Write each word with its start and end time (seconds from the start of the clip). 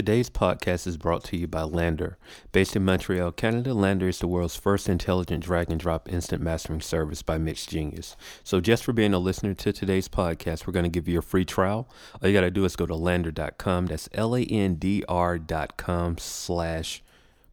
Today's 0.00 0.30
podcast 0.30 0.86
is 0.86 0.96
brought 0.96 1.24
to 1.24 1.36
you 1.36 1.46
by 1.46 1.60
LANDR. 1.60 2.14
Based 2.52 2.74
in 2.74 2.86
Montreal, 2.86 3.32
Canada, 3.32 3.72
LANDR 3.72 4.08
is 4.08 4.18
the 4.18 4.26
world's 4.26 4.56
first 4.56 4.88
intelligent 4.88 5.44
drag 5.44 5.70
and 5.70 5.78
drop 5.78 6.10
instant 6.10 6.40
mastering 6.40 6.80
service 6.80 7.20
by 7.20 7.36
MixGenius. 7.36 8.16
So, 8.42 8.62
just 8.62 8.82
for 8.82 8.94
being 8.94 9.12
a 9.12 9.18
listener 9.18 9.52
to 9.52 9.74
today's 9.74 10.08
podcast, 10.08 10.66
we're 10.66 10.72
going 10.72 10.84
to 10.84 10.88
give 10.88 11.06
you 11.06 11.18
a 11.18 11.22
free 11.22 11.44
trial. 11.44 11.86
All 12.14 12.30
you 12.30 12.34
got 12.34 12.40
to 12.40 12.50
do 12.50 12.64
is 12.64 12.76
go 12.76 12.86
to 12.86 12.94
landr.com. 12.94 13.88
That's 13.88 14.08
L 14.14 14.34
A 14.34 14.40
N 14.40 14.76
D 14.76 15.04
R.com 15.06 16.16
slash 16.16 17.02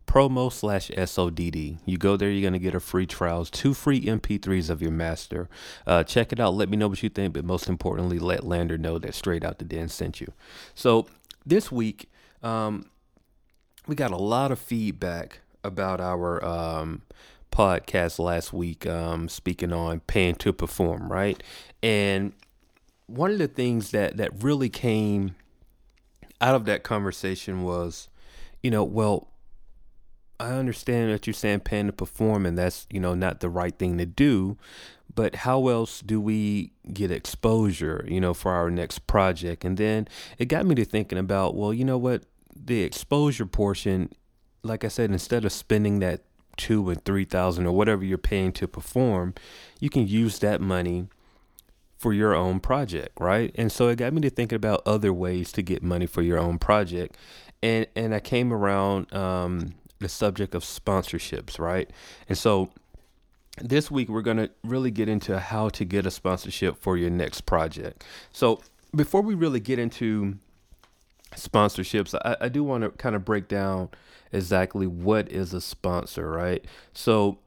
promo 0.07 0.50
slash 0.50 0.89
SODD. 0.91 1.79
You 1.84 1.98
go 1.98 2.16
there, 2.16 2.29
you're 2.29 2.50
going 2.50 2.54
to 2.54 2.59
get 2.59 2.73
a 2.73 2.79
free 2.79 3.05
trials, 3.05 3.50
two 3.50 3.73
free 3.73 4.05
MP3s 4.05 4.70
of 4.70 4.82
your 4.82 4.91
master. 4.91 5.50
Uh, 5.86 6.05
check 6.05 6.32
it 6.32 6.39
out. 6.39 6.54
Let 6.54 6.70
me 6.70 6.77
know 6.77 6.88
what 6.88 7.04
you 7.04 7.09
think, 7.09 7.34
but 7.34 7.43
most 7.43 7.68
importantly, 7.68 8.20
let 8.20 8.43
LANDR 8.43 8.79
know 8.79 9.00
that 9.00 9.16
Straight 9.16 9.43
Out 9.43 9.59
the 9.59 9.66
Den 9.66 9.89
sent 9.89 10.21
you. 10.21 10.32
So, 10.73 11.07
this 11.45 11.73
week, 11.73 12.09
um, 12.48 12.86
we 13.88 13.95
got 13.95 14.11
a 14.11 14.18
lot 14.18 14.51
of 14.51 14.60
feedback 14.60 15.39
about 15.64 16.00
our 16.00 16.43
um, 16.43 17.01
podcast 17.51 18.19
last 18.19 18.54
week, 18.54 18.88
um, 18.88 19.28
speaking 19.28 19.74
on 19.74 20.00
paying 20.01 20.36
to 20.36 20.54
perform, 20.54 21.11
right? 21.11 21.41
And 21.83 22.33
one 23.07 23.32
of 23.32 23.38
the 23.38 23.47
things 23.47 23.91
that 23.91 24.18
that 24.18 24.43
really 24.43 24.69
came 24.69 25.36
out 26.39 26.55
of 26.55 26.65
that 26.65 26.83
conversation 26.83 27.64
was, 27.64 28.07
you 28.61 28.71
know, 28.71 28.83
well, 28.83 29.27
I 30.39 30.52
understand 30.52 31.11
that 31.11 31.25
you're 31.25 31.33
saying 31.33 31.61
paying 31.61 31.88
to 31.88 31.93
perform, 31.93 32.45
and 32.45 32.58
that's 32.58 32.88
you 32.89 33.00
know 33.00 33.14
not 33.14 33.41
the 33.41 33.50
right 33.50 33.77
thing 33.77 33.97
to 33.97 34.05
do. 34.05 34.58
But 35.14 35.38
how 35.38 35.67
else 35.69 36.02
do 36.02 36.22
we 36.22 36.73
get 36.94 37.09
exposure, 37.09 38.05
you 38.08 38.22
know, 38.22 38.36
for 38.36 38.52
our 38.52 38.69
next 38.69 39.08
project? 39.08 39.66
And 39.66 39.75
then 39.75 40.08
it 40.38 40.45
got 40.45 40.67
me 40.67 40.75
to 40.75 40.86
thinking 40.86 41.17
about, 41.17 41.55
well, 41.55 41.73
you 41.73 41.83
know 41.83 41.97
what, 41.97 42.22
the 42.66 42.84
exposure 42.84 43.45
portion, 43.45 44.11
like 44.64 44.84
I 44.84 44.88
said, 44.88 45.11
instead 45.11 45.45
of 45.45 45.52
spending 45.52 46.00
that 46.00 46.22
two 46.58 46.89
and 46.89 47.03
three 47.05 47.25
thousand 47.25 47.67
or 47.67 47.72
whatever 47.72 48.03
you're 48.03 48.17
paying 48.17 48.52
to 48.53 48.67
perform, 48.67 49.33
you 49.80 49.89
can 49.89 50.08
use 50.08 50.39
that 50.39 50.59
money 50.61 51.08
for 51.97 52.14
your 52.14 52.36
own 52.36 52.59
project, 52.59 53.19
right? 53.19 53.52
And 53.55 53.72
so 53.72 53.88
it 53.88 53.97
got 53.97 54.14
me 54.14 54.22
to 54.22 54.30
thinking 54.30 54.55
about 54.55 54.81
other 54.86 55.11
ways 55.11 55.52
to 55.53 55.61
get 55.61 55.81
money 55.81 56.05
for 56.05 56.22
your 56.22 56.38
own 56.38 56.59
project. 56.59 57.17
And 57.64 57.88
and 57.95 58.14
I 58.14 58.19
came 58.19 58.53
around 58.53 59.14
um, 59.14 59.75
the 59.99 60.09
subject 60.09 60.53
of 60.53 60.64
sponsorships, 60.64 61.59
right? 61.59 61.89
And 62.30 62.38
so 62.38 62.69
this 63.59 63.89
week 63.89 64.09
we're 64.09 64.21
going 64.21 64.38
to 64.38 64.52
really 64.64 64.92
get 64.92 65.09
into 65.09 65.39
how 65.39 65.69
to 65.69 65.83
get 65.83 66.05
a 66.05 66.11
sponsorship 66.11 66.77
for 66.77 66.97
your 66.97 67.09
next 67.09 67.42
project. 67.42 68.03
So 68.31 68.61
before 68.95 69.21
we 69.21 69.33
really 69.33 69.59
get 69.59 69.80
into 69.80 70.38
sponsorships, 71.36 72.16
I, 72.23 72.38
I 72.42 72.50
do 72.50 72.64
want 72.64 72.83
to 72.83 72.89
kind 72.92 73.16
of 73.16 73.25
break 73.25 73.47
down 73.47 73.89
exactly 74.31 74.88
what 74.88 75.30
is 75.31 75.53
a 75.53 75.61
sponsor, 75.61 76.30
right? 76.30 76.64
So 76.94 77.39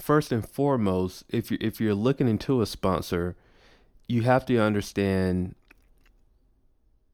first 0.00 0.32
and 0.32 0.46
foremost, 0.46 1.24
if 1.28 1.50
you 1.50 1.58
if 1.60 1.80
you're 1.80 1.94
looking 1.94 2.28
into 2.28 2.60
a 2.60 2.66
sponsor, 2.66 3.36
you 4.08 4.22
have 4.22 4.46
to 4.46 4.58
understand 4.58 5.54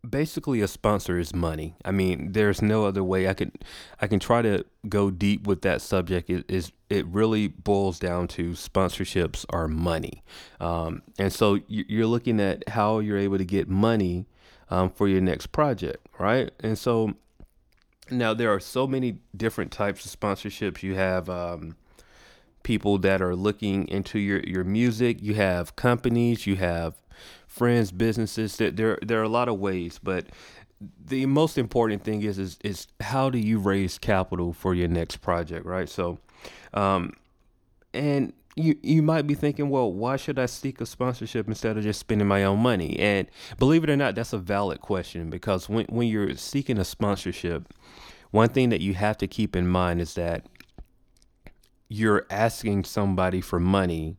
basically 0.08 0.60
a 0.60 0.68
sponsor 0.68 1.18
is 1.18 1.34
money. 1.34 1.76
I 1.84 1.92
mean, 1.92 2.32
there's 2.32 2.60
no 2.60 2.84
other 2.84 3.04
way 3.04 3.28
I 3.28 3.34
can 3.34 3.52
I 4.00 4.06
can 4.06 4.18
try 4.18 4.42
to 4.42 4.64
go 4.88 5.10
deep 5.10 5.46
with 5.46 5.62
that 5.62 5.80
subject. 5.80 6.28
It 6.30 6.44
is 6.48 6.72
it 6.88 7.06
really 7.06 7.48
boils 7.48 7.98
down 7.98 8.28
to 8.28 8.50
sponsorships 8.50 9.44
are 9.50 9.68
money, 9.68 10.22
um, 10.60 11.02
and 11.18 11.32
so 11.32 11.60
you're 11.68 12.06
looking 12.06 12.40
at 12.40 12.68
how 12.70 12.98
you're 12.98 13.18
able 13.18 13.38
to 13.38 13.44
get 13.44 13.68
money 13.68 14.26
um, 14.72 14.88
for 14.88 15.06
your 15.06 15.20
next 15.20 15.48
project, 15.48 16.06
right? 16.18 16.50
And 16.60 16.78
so 16.78 17.12
now 18.10 18.32
there 18.32 18.50
are 18.50 18.58
so 18.58 18.86
many 18.86 19.18
different 19.36 19.70
types 19.70 20.06
of 20.06 20.18
sponsorships. 20.18 20.82
You 20.82 20.94
have 20.94 21.28
um, 21.28 21.76
people 22.62 22.96
that 22.98 23.20
are 23.20 23.36
looking 23.36 23.86
into 23.88 24.18
your 24.18 24.40
your 24.40 24.64
music. 24.64 25.18
You 25.20 25.34
have 25.34 25.76
companies. 25.76 26.46
You 26.46 26.56
have 26.56 26.94
friends, 27.46 27.92
businesses. 27.92 28.56
That 28.56 28.76
there 28.76 28.98
there 29.02 29.20
are 29.20 29.24
a 29.24 29.28
lot 29.28 29.50
of 29.50 29.58
ways, 29.58 30.00
but 30.02 30.28
the 31.04 31.26
most 31.26 31.58
important 31.58 32.02
thing 32.02 32.22
is 32.22 32.38
is 32.38 32.56
is 32.64 32.86
how 33.00 33.28
do 33.28 33.38
you 33.38 33.58
raise 33.58 33.98
capital 33.98 34.54
for 34.54 34.74
your 34.74 34.88
next 34.88 35.18
project, 35.18 35.66
right? 35.66 35.88
So, 35.88 36.18
um, 36.72 37.12
and 37.92 38.32
you 38.56 38.76
you 38.82 39.02
might 39.02 39.26
be 39.26 39.34
thinking, 39.34 39.70
well, 39.70 39.92
why 39.92 40.16
should 40.16 40.38
I 40.38 40.46
seek 40.46 40.80
a 40.80 40.86
sponsorship 40.86 41.48
instead 41.48 41.76
of 41.76 41.82
just 41.82 42.00
spending 42.00 42.28
my 42.28 42.44
own 42.44 42.60
money? 42.60 42.98
And 42.98 43.28
believe 43.58 43.84
it 43.84 43.90
or 43.90 43.96
not, 43.96 44.14
that's 44.14 44.32
a 44.32 44.38
valid 44.38 44.80
question 44.80 45.30
because 45.30 45.68
when 45.68 45.86
when 45.86 46.08
you're 46.08 46.36
seeking 46.36 46.78
a 46.78 46.84
sponsorship, 46.84 47.72
one 48.30 48.50
thing 48.50 48.68
that 48.70 48.80
you 48.80 48.94
have 48.94 49.16
to 49.18 49.26
keep 49.26 49.56
in 49.56 49.66
mind 49.66 50.00
is 50.00 50.14
that 50.14 50.46
you're 51.88 52.26
asking 52.30 52.84
somebody 52.84 53.40
for 53.40 53.60
money 53.60 54.16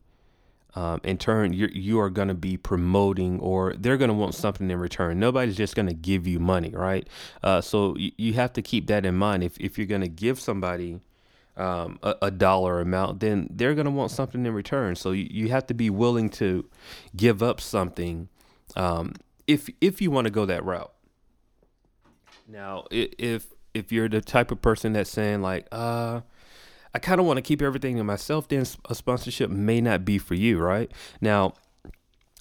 um, 0.76 1.00
in 1.04 1.18
turn 1.18 1.54
you 1.54 1.68
you 1.72 2.00
are 2.00 2.10
going 2.10 2.28
to 2.28 2.34
be 2.34 2.58
promoting 2.58 3.40
or 3.40 3.74
they're 3.74 3.98
going 3.98 4.10
to 4.10 4.16
want 4.16 4.34
something 4.34 4.72
in 4.72 4.80
return. 4.80 5.20
Nobody's 5.20 5.56
just 5.56 5.76
going 5.76 5.88
to 5.88 5.94
give 5.94 6.26
you 6.26 6.40
money 6.40 6.72
right? 6.72 7.08
Uh, 7.44 7.62
so 7.62 7.96
you, 7.98 8.12
you 8.18 8.34
have 8.34 8.54
to 8.54 8.64
keep 8.64 8.88
that 8.88 9.06
in 9.06 9.16
mind. 9.16 9.44
If, 9.44 9.60
if 9.60 9.78
you're 9.78 9.86
going 9.88 10.02
to 10.02 10.08
give 10.08 10.40
somebody 10.40 11.00
um, 11.56 12.00
a, 12.02 12.16
a, 12.24 12.31
dollar 12.31 12.80
amount 12.81 13.19
then 13.19 13.47
they're 13.52 13.75
going 13.75 13.86
to 13.86 13.91
want 13.91 14.09
something 14.09 14.46
in 14.46 14.53
return 14.53 14.96
so 14.96 15.12
you, 15.12 15.28
you 15.30 15.50
have 15.50 15.68
to 15.68 15.74
be 15.74 15.90
willing 15.90 16.30
to 16.30 16.68
give 17.16 17.44
up 17.44 17.62
something 17.62 18.28
um, 18.75 19.14
if 19.46 19.69
if 19.80 20.02
you 20.02 20.09
want 20.09 20.25
to 20.25 20.31
go 20.31 20.46
that 20.46 20.66
route 20.66 20.94
now 22.47 22.86
if 22.91 23.47
if 23.74 23.91
you're 23.91 24.09
the 24.09 24.22
type 24.22 24.52
of 24.52 24.62
person 24.62 24.94
that's 24.94 25.12
saying 25.12 25.41
like 25.41 25.68
uh 25.72 26.22
I 26.94 27.00
kind 27.00 27.19
of 27.19 27.25
want 27.25 27.38
to 27.38 27.41
keep 27.41 27.62
everything 27.62 27.97
to 27.97 28.03
myself, 28.03 28.47
then 28.47 28.66
a 28.88 28.94
sponsorship 28.94 29.50
may 29.50 29.81
not 29.81 30.06
be 30.06 30.20
for 30.20 30.35
you, 30.35 30.59
right? 30.59 30.91
Now, 31.20 31.53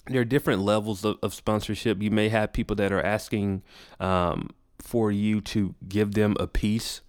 there 0.07 0.21
are 0.21 0.25
different 0.25 0.61
levels 0.61 1.03
of, 1.03 1.17
of 1.23 1.33
sponsorship. 1.33 2.01
You 2.01 2.11
may 2.11 2.29
have 2.29 2.53
people 2.53 2.75
that 2.75 2.91
are 2.91 3.01
asking 3.01 3.63
um, 3.99 4.51
for 4.79 5.11
you 5.11 5.41
to 5.41 5.73
give 5.87 6.13
them 6.13 6.35
a 6.39 6.45
piece 6.45 7.01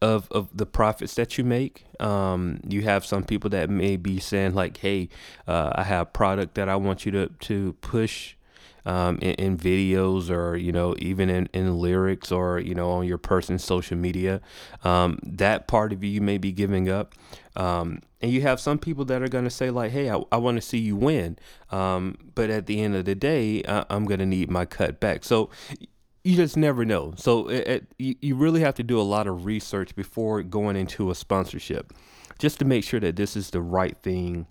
of, 0.00 0.30
of 0.30 0.56
the 0.56 0.66
profits 0.66 1.14
that 1.14 1.38
you 1.38 1.44
make. 1.44 1.84
Um, 2.00 2.60
you 2.68 2.82
have 2.82 3.04
some 3.04 3.24
people 3.24 3.50
that 3.50 3.68
may 3.70 3.96
be 3.96 4.20
saying 4.20 4.54
like, 4.54 4.76
"Hey, 4.78 5.08
uh, 5.46 5.72
I 5.74 5.82
have 5.84 6.12
product 6.12 6.54
that 6.54 6.68
I 6.68 6.76
want 6.76 7.04
you 7.04 7.12
to 7.12 7.28
to 7.28 7.72
push 7.80 8.36
um, 8.88 9.18
in, 9.20 9.34
in, 9.34 9.58
videos 9.58 10.30
or 10.30 10.56
you 10.56 10.72
know 10.72 10.94
even 10.98 11.28
in, 11.28 11.48
in 11.52 11.78
lyrics 11.78 12.32
or 12.32 12.58
you 12.58 12.74
know 12.74 12.90
on 12.90 13.06
your 13.06 13.18
person's 13.18 13.64
social 13.64 13.96
media. 13.96 14.40
Um, 14.82 15.18
that 15.22 15.68
part 15.68 15.92
of 15.92 16.02
you 16.02 16.10
you 16.10 16.20
may 16.20 16.38
be 16.38 16.52
giving 16.52 16.88
up. 16.88 17.14
Um, 17.54 18.00
and 18.20 18.32
you 18.32 18.42
have 18.42 18.60
some 18.60 18.78
people 18.78 19.04
that 19.06 19.22
are 19.22 19.28
going 19.28 19.44
to 19.44 19.50
say 19.50 19.70
like 19.70 19.90
hey 19.90 20.10
i, 20.10 20.20
I 20.32 20.36
want 20.36 20.56
to 20.56 20.62
see 20.62 20.78
you 20.78 20.96
win. 20.96 21.38
Um, 21.70 22.16
but 22.34 22.50
at 22.50 22.66
the 22.66 22.80
end 22.80 22.96
of 22.96 23.04
the 23.04 23.14
day 23.14 23.62
I, 23.68 23.84
am 23.90 24.06
going 24.06 24.20
to 24.20 24.26
need 24.26 24.50
my 24.50 24.64
cut 24.64 25.00
back 25.00 25.24
so 25.24 25.50
you 26.28 26.36
just 26.36 26.56
never 26.56 26.84
know 26.84 27.14
so 27.16 27.48
it, 27.48 27.86
it, 27.98 28.16
you, 28.20 28.36
really 28.36 28.60
have 28.60 28.74
to 28.74 28.82
do 28.82 29.00
a 29.00 29.02
lot 29.02 29.26
of 29.26 29.44
research 29.44 29.96
before 29.96 30.42
going 30.42 30.76
into 30.76 31.10
a 31.10 31.14
sponsorship 31.14 31.92
just 32.38 32.58
to 32.58 32.64
make 32.64 32.84
sure 32.84 33.00
that 33.00 33.16
this 33.16 33.36
is 33.36 33.50
the 33.50 33.60
right 33.60 33.96
thing 34.02 34.46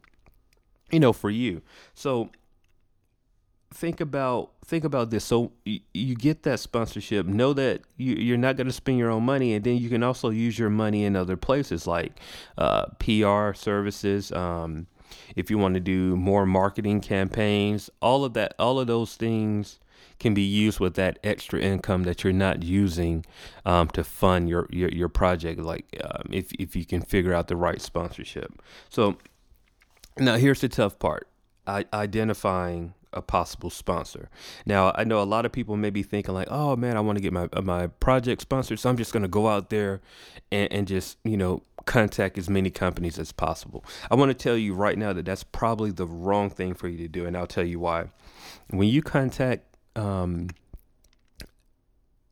you 0.91 0.99
know 0.99 1.13
for 1.13 1.29
you 1.29 1.61
so 1.93 2.29
think 3.73 4.01
about 4.01 4.51
think 4.65 4.83
about 4.83 5.09
this. 5.09 5.23
So 5.23 5.51
you, 5.65 5.81
you 5.93 6.15
get 6.15 6.43
that 6.43 6.59
sponsorship. 6.59 7.25
Know 7.25 7.53
that 7.53 7.81
you, 7.97 8.15
you're 8.15 8.37
not 8.37 8.57
going 8.57 8.67
to 8.67 8.73
spend 8.73 8.97
your 8.97 9.11
own 9.11 9.23
money, 9.23 9.53
and 9.53 9.63
then 9.63 9.77
you 9.77 9.89
can 9.89 10.03
also 10.03 10.29
use 10.29 10.57
your 10.57 10.69
money 10.69 11.03
in 11.03 11.15
other 11.15 11.37
places 11.37 11.85
like 11.87 12.19
uh, 12.57 12.85
PR 12.99 13.53
services. 13.53 14.31
Um, 14.31 14.87
if 15.35 15.49
you 15.49 15.57
want 15.57 15.75
to 15.75 15.79
do 15.79 16.15
more 16.15 16.45
marketing 16.45 17.01
campaigns, 17.01 17.89
all 18.01 18.25
of 18.25 18.33
that, 18.33 18.55
all 18.59 18.79
of 18.79 18.87
those 18.87 19.15
things 19.15 19.79
can 20.19 20.33
be 20.33 20.41
used 20.41 20.79
with 20.79 20.95
that 20.95 21.19
extra 21.23 21.59
income 21.59 22.03
that 22.03 22.23
you're 22.23 22.33
not 22.33 22.63
using 22.63 23.25
um, 23.65 23.87
to 23.89 24.03
fund 24.03 24.49
your, 24.49 24.67
your, 24.71 24.89
your 24.89 25.09
project. 25.09 25.59
Like 25.59 25.85
um, 26.03 26.29
if 26.31 26.51
if 26.53 26.75
you 26.75 26.85
can 26.85 27.01
figure 27.01 27.33
out 27.33 27.47
the 27.47 27.55
right 27.55 27.81
sponsorship. 27.81 28.61
So 28.89 29.17
now 30.17 30.37
here's 30.37 30.61
the 30.61 30.69
tough 30.69 30.99
part: 30.99 31.27
I, 31.65 31.85
identifying 31.93 32.93
a 33.13 33.21
possible 33.21 33.69
sponsor. 33.69 34.29
Now, 34.65 34.91
I 34.95 35.03
know 35.03 35.21
a 35.21 35.25
lot 35.25 35.45
of 35.45 35.51
people 35.51 35.77
may 35.77 35.89
be 35.89 36.03
thinking 36.03 36.33
like, 36.33 36.47
"Oh 36.49 36.75
man, 36.75 36.97
I 36.97 36.99
want 37.01 37.17
to 37.17 37.21
get 37.21 37.33
my 37.33 37.47
uh, 37.53 37.61
my 37.61 37.87
project 37.87 38.41
sponsored, 38.41 38.79
so 38.79 38.89
I'm 38.89 38.97
just 38.97 39.13
going 39.13 39.23
to 39.23 39.29
go 39.29 39.47
out 39.47 39.69
there 39.69 40.01
and, 40.51 40.71
and 40.71 40.87
just 40.87 41.17
you 41.23 41.37
know 41.37 41.63
contact 41.85 42.37
as 42.37 42.49
many 42.49 42.69
companies 42.69 43.19
as 43.19 43.31
possible." 43.31 43.83
I 44.09 44.15
want 44.15 44.29
to 44.29 44.35
tell 44.35 44.57
you 44.57 44.73
right 44.73 44.97
now 44.97 45.13
that 45.13 45.25
that's 45.25 45.43
probably 45.43 45.91
the 45.91 46.07
wrong 46.07 46.49
thing 46.49 46.73
for 46.73 46.87
you 46.87 46.97
to 46.99 47.07
do, 47.07 47.25
and 47.25 47.37
I'll 47.37 47.47
tell 47.47 47.65
you 47.65 47.79
why. 47.79 48.05
When 48.69 48.87
you 48.87 49.01
contact 49.01 49.76
um, 49.97 50.49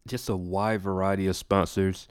just 0.08 0.30
a 0.30 0.36
wide 0.36 0.82
variety 0.82 1.28
of 1.28 1.36
sponsors, 1.36 2.08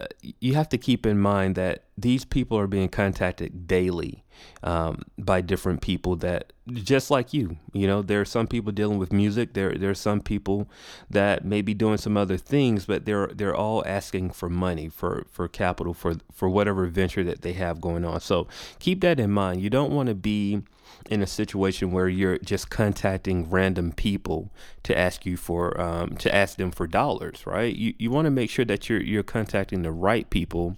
uh, 0.00 0.06
you 0.40 0.54
have 0.54 0.68
to 0.70 0.78
keep 0.78 1.06
in 1.06 1.18
mind 1.18 1.54
that 1.56 1.84
these 1.96 2.24
people 2.24 2.58
are 2.58 2.66
being 2.66 2.88
contacted 2.88 3.66
daily 3.66 4.23
um, 4.62 5.02
by 5.18 5.40
different 5.40 5.80
people 5.80 6.16
that 6.16 6.52
just 6.72 7.10
like 7.10 7.34
you 7.34 7.58
you 7.72 7.86
know 7.86 8.00
there 8.00 8.20
are 8.20 8.24
some 8.24 8.46
people 8.46 8.72
dealing 8.72 8.98
with 8.98 9.12
music 9.12 9.52
there 9.52 9.74
there 9.74 9.90
are 9.90 9.94
some 9.94 10.20
people 10.20 10.66
that 11.10 11.44
may 11.44 11.60
be 11.60 11.74
doing 11.74 11.98
some 11.98 12.16
other 12.16 12.38
things 12.38 12.86
but 12.86 13.04
they're 13.04 13.26
they're 13.34 13.54
all 13.54 13.84
asking 13.86 14.30
for 14.30 14.48
money 14.48 14.88
for 14.88 15.26
for 15.30 15.48
capital 15.48 15.92
for 15.92 16.14
for 16.32 16.48
whatever 16.48 16.86
venture 16.86 17.24
that 17.24 17.42
they 17.42 17.52
have 17.52 17.80
going 17.80 18.04
on. 18.04 18.20
So 18.20 18.46
keep 18.78 19.00
that 19.02 19.20
in 19.20 19.30
mind. 19.30 19.60
You 19.62 19.70
don't 19.70 19.92
want 19.92 20.08
to 20.08 20.14
be 20.14 20.62
in 21.10 21.22
a 21.22 21.26
situation 21.26 21.90
where 21.90 22.08
you're 22.08 22.38
just 22.38 22.70
contacting 22.70 23.48
random 23.50 23.92
people 23.92 24.50
to 24.82 24.96
ask 24.96 25.26
you 25.26 25.36
for 25.36 25.78
um, 25.80 26.16
to 26.16 26.34
ask 26.34 26.56
them 26.56 26.70
for 26.70 26.86
dollars 26.86 27.46
right? 27.46 27.74
You 27.74 27.94
you 27.98 28.10
want 28.10 28.26
to 28.26 28.30
make 28.30 28.50
sure 28.50 28.64
that 28.64 28.88
you're 28.88 29.02
you're 29.02 29.22
contacting 29.22 29.82
the 29.82 29.92
right 29.92 30.28
people 30.30 30.76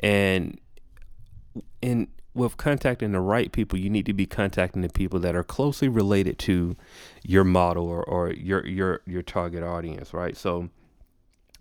and 0.00 0.58
in 1.82 2.08
with 2.34 2.56
contacting 2.56 3.12
the 3.12 3.20
right 3.20 3.50
people, 3.50 3.78
you 3.78 3.90
need 3.90 4.06
to 4.06 4.12
be 4.12 4.26
contacting 4.26 4.82
the 4.82 4.88
people 4.88 5.18
that 5.20 5.34
are 5.34 5.42
closely 5.42 5.88
related 5.88 6.38
to 6.40 6.76
your 7.22 7.44
model 7.44 7.88
or, 7.88 8.02
or 8.04 8.32
your 8.32 8.66
your 8.66 9.00
your 9.06 9.22
target 9.22 9.62
audience, 9.62 10.14
right? 10.14 10.36
So 10.36 10.68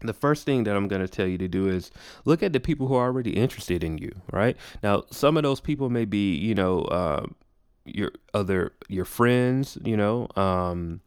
the 0.01 0.13
first 0.13 0.45
thing 0.45 0.63
that 0.63 0.75
I'm 0.75 0.88
going 0.88 1.01
to 1.01 1.07
tell 1.07 1.27
you 1.27 1.38
to 1.39 1.48
do 1.48 1.68
is 1.68 1.92
look 2.24 2.42
at 2.42 2.54
the 2.54 2.60
people 2.60 2.88
who 2.88 2.95
are 2.95 3.06
already 3.06 3.36
interested 3.36 3.83
in 3.83 3.98
you, 3.98 4.13
right? 4.31 4.56
Now, 4.81 5.04
some 5.12 5.36
of 5.38 5.44
those 5.44 5.60
people 5.60 5.89
may 5.89 6.06
be, 6.06 6.36
you 6.36 6.56
know, 6.56 6.83
uh, 6.83 7.25
your 7.86 8.12
other 8.33 8.74
your 8.88 9.06
friends, 9.06 9.77
you 9.83 9.98
know, 9.98 10.27
um, 10.36 11.01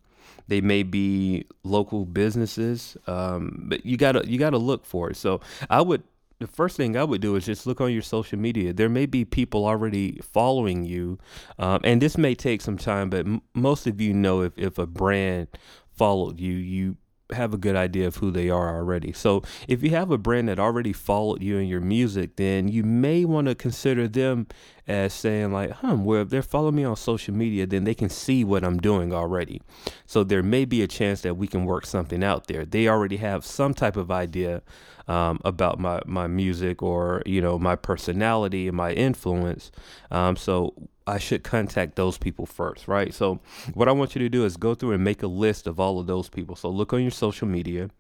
they 0.49 0.61
may 0.61 0.83
be 0.83 1.47
local 1.63 2.05
businesses, 2.05 2.97
um, 3.07 3.65
but 3.69 3.87
you 3.87 3.97
gotta 3.97 4.27
you 4.27 4.39
gotta 4.39 4.59
look 4.59 4.85
for 4.85 5.11
it. 5.11 5.17
So 5.17 5.41
I 5.71 5.81
would 5.81 6.03
the 6.43 6.49
first 6.49 6.77
thing 6.77 6.97
I 6.97 7.05
would 7.05 7.21
do 7.21 7.37
is 7.37 7.47
just 7.47 7.67
look 7.67 7.81
on 7.81 7.93
your 7.93 8.03
social 8.03 8.39
media. 8.39 8.73
There 8.73 8.89
may 8.89 9.07
be 9.07 9.25
people 9.25 9.67
already 9.67 10.21
following 10.23 10.85
you, 10.85 11.19
um, 11.59 11.81
and 11.85 12.01
this 12.01 12.19
may 12.19 12.35
take 12.35 12.61
some 12.61 12.79
time, 12.79 13.11
but 13.11 13.27
m- 13.27 13.43
most 13.55 13.87
of 13.87 14.01
you 14.01 14.13
know 14.13 14.43
if, 14.43 14.53
if 14.57 14.79
a 14.79 14.87
brand 14.87 15.49
followed 15.91 16.41
you, 16.41 16.53
you 16.53 16.97
have 17.33 17.55
a 17.55 17.59
good 17.59 17.77
idea 17.77 18.07
of 18.07 18.17
who 18.17 18.31
they 18.31 18.51
are 18.51 18.77
already. 18.77 19.13
So 19.13 19.43
if 19.69 19.83
you 19.83 19.91
have 19.91 20.11
a 20.11 20.19
brand 20.19 20.49
that 20.49 20.59
already 20.59 20.93
followed 20.93 21.43
you 21.43 21.59
in 21.59 21.67
your 21.69 21.81
music, 21.81 22.37
then 22.37 22.69
you 22.69 22.83
may 22.83 23.25
want 23.25 23.49
to 23.49 23.55
consider 23.55 24.09
them 24.09 24.47
as 24.87 25.13
saying 25.13 25.53
like, 25.53 25.71
"Hmm, 25.77 26.05
well 26.05 26.23
if 26.23 26.31
they're 26.31 26.43
following 26.43 26.77
me 26.77 26.85
on 26.85 26.97
social 26.97 27.35
media, 27.35 27.67
then 27.67 27.85
they 27.85 27.95
can 27.95 28.09
see 28.09 28.45
what 28.45 28.65
I'm 28.65 28.79
doing 28.79 29.13
already." 29.13 29.63
So 30.07 30.25
there 30.25 30.43
may 30.43 30.65
be 30.65 30.83
a 30.83 30.89
chance 30.89 31.23
that 31.23 31.37
we 31.37 31.47
can 31.47 31.65
work 31.65 31.87
something 31.87 32.23
out 32.25 32.47
there. 32.47 32.65
They 32.65 32.89
already 32.89 33.19
have 33.19 33.45
some 33.45 33.75
type 33.75 33.97
of 33.97 34.11
idea 34.11 34.63
um, 35.09 35.41
about 35.45 35.79
my 35.79 36.01
my 36.07 36.27
music 36.27 36.83
or 36.83 37.23
you 37.27 37.41
know 37.41 37.59
my 37.59 37.77
personality 37.77 38.69
and 38.69 38.77
my 38.77 38.93
influence. 38.93 39.71
Um, 40.11 40.37
so 40.37 40.75
I 41.13 41.19
should 41.19 41.43
contact 41.43 41.97
those 41.97 42.17
people 42.17 42.47
first, 42.47 42.89
right? 42.89 43.13
So 43.13 43.39
what 43.75 43.87
I 43.87 43.93
want 43.93 44.15
you 44.15 44.21
to 44.21 44.31
do 44.31 44.47
is 44.47 44.57
go 44.57 44.75
through 44.75 44.93
and 44.93 45.05
make 45.05 45.23
a 45.23 45.27
list 45.27 45.67
of 45.67 45.79
all 45.79 46.01
of 46.01 46.07
those 46.07 46.31
people. 46.31 46.57
So 46.57 46.71
look 46.71 46.95
on 46.95 47.03
your 47.03 47.11
social 47.11 47.47
media, 47.47 47.91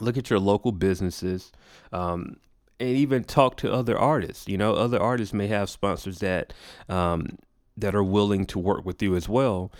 look 0.00 0.16
at 0.16 0.28
your 0.28 0.40
local 0.40 0.72
businesses, 0.72 1.52
um, 1.92 2.38
and 2.80 2.88
even 2.88 3.22
talk 3.22 3.56
to 3.58 3.72
other 3.72 3.96
artists. 3.96 4.48
You 4.48 4.58
know, 4.58 4.74
other 4.74 5.00
artists 5.00 5.32
may 5.32 5.46
have 5.46 5.70
sponsors 5.70 6.18
that 6.18 6.52
um, 6.88 7.38
that 7.76 7.94
are 7.94 8.02
willing 8.02 8.44
to 8.46 8.58
work 8.58 8.84
with 8.84 9.00
you 9.02 9.14
as 9.14 9.28
well 9.28 9.70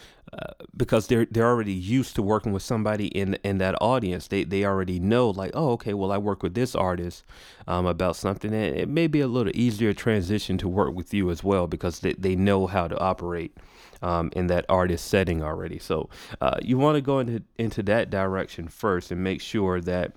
because 0.77 1.07
they're 1.07 1.27
they're 1.31 1.47
already 1.47 1.73
used 1.73 2.15
to 2.15 2.23
working 2.23 2.53
with 2.53 2.63
somebody 2.63 3.07
in 3.09 3.35
in 3.43 3.59
that 3.59 3.81
audience 3.81 4.29
they 4.29 4.45
they 4.45 4.65
already 4.65 4.99
know 5.01 5.31
like 5.31 5.51
oh 5.55 5.71
okay 5.71 5.95
well 5.95 6.13
I 6.13 6.19
work 6.19 6.43
with 6.43 6.55
this 6.55 6.75
artist 6.75 7.25
um, 7.67 7.87
about 7.87 8.17
something 8.17 8.53
and 8.53 8.77
it 8.77 8.89
may 8.89 9.07
be 9.07 9.21
a 9.21 9.27
little 9.27 9.53
easier 9.55 9.93
transition 9.95 10.59
to 10.59 10.69
work 10.69 10.95
with 10.95 11.15
you 11.15 11.31
as 11.31 11.43
well 11.43 11.67
because 11.67 12.01
they, 12.01 12.13
they 12.15 12.37
know 12.37 12.67
how 12.67 12.89
to 12.89 12.99
operate 12.99 13.57
um, 14.03 14.31
in 14.35 14.49
that 14.49 14.67
artist 14.69 15.07
setting 15.07 15.43
already 15.43 15.79
so 15.79 16.11
uh, 16.41 16.59
you 16.61 16.77
want 16.77 16.97
to 16.97 17.01
go 17.01 17.19
into 17.19 17.43
into 17.59 17.83
that 17.83 18.11
direction 18.11 18.69
first 18.69 19.11
and 19.11 19.23
make 19.23 19.41
sure 19.41 19.81
that 19.81 20.13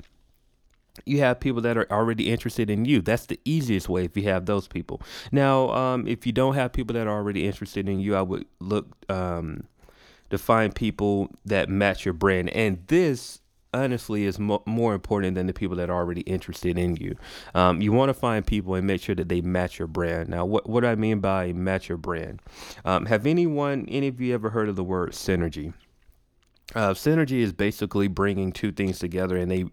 you 1.06 1.20
have 1.20 1.40
people 1.40 1.62
that 1.62 1.78
are 1.78 1.90
already 1.90 2.30
interested 2.30 2.70
in 2.70 2.84
you. 2.84 3.02
That's 3.02 3.26
the 3.28 3.40
easiest 3.46 3.88
way 3.88 4.04
if 4.04 4.18
you 4.18 4.24
have 4.24 4.48
those 4.48 4.68
people. 4.68 5.02
Now, 5.32 5.70
um, 5.70 6.06
if 6.06 6.26
you 6.26 6.34
don't 6.34 6.56
have 6.56 6.74
people 6.74 6.94
that 6.96 7.08
are 7.08 7.18
already 7.18 7.48
interested 7.48 7.88
in 7.88 8.02
you, 8.02 8.18
I 8.18 8.22
would 8.22 8.46
look 8.60 8.88
um, 9.10 9.64
to 10.30 10.38
find 10.38 10.74
people 10.74 11.30
that 11.46 11.70
match 11.70 12.06
your 12.06 12.14
brand. 12.14 12.50
And 12.52 12.84
this, 12.88 13.42
honestly, 13.74 14.26
is 14.26 14.40
mo- 14.40 14.64
more 14.66 14.94
important 14.94 15.36
than 15.36 15.48
the 15.48 15.54
people 15.54 15.76
that 15.78 15.90
are 15.90 15.96
already 15.96 16.22
interested 16.22 16.78
in 16.78 16.96
you. 16.96 17.16
Um, 17.56 17.82
you 17.82 17.92
want 17.92 18.10
to 18.10 18.14
find 18.14 18.46
people 18.46 18.76
and 18.76 18.86
make 18.86 19.02
sure 19.02 19.16
that 19.16 19.30
they 19.30 19.42
match 19.42 19.80
your 19.80 19.88
brand. 19.88 20.30
Now, 20.30 20.46
what, 20.46 20.70
what 20.70 20.82
do 20.82 20.88
I 20.88 20.96
mean 20.96 21.20
by 21.20 21.54
match 21.54 21.90
your 21.90 21.98
brand? 21.98 22.42
Um, 22.86 23.06
have 23.06 23.26
anyone, 23.26 23.86
any 23.90 24.08
of 24.08 24.20
you 24.22 24.34
ever 24.34 24.50
heard 24.50 24.70
of 24.70 24.76
the 24.76 24.84
word 24.84 25.12
synergy? 25.12 25.74
Uh, 26.76 26.94
synergy 26.94 27.40
is 27.40 27.52
basically 27.52 28.08
bringing 28.08 28.52
two 28.52 28.72
things 28.72 29.00
together 29.00 29.36
and 29.38 29.50
they 29.50 29.66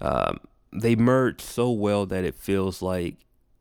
um, 0.00 0.38
they 0.72 0.96
merge 0.96 1.40
so 1.40 1.70
well 1.70 2.06
that 2.06 2.24
it 2.24 2.34
feels 2.34 2.82
like 2.82 3.16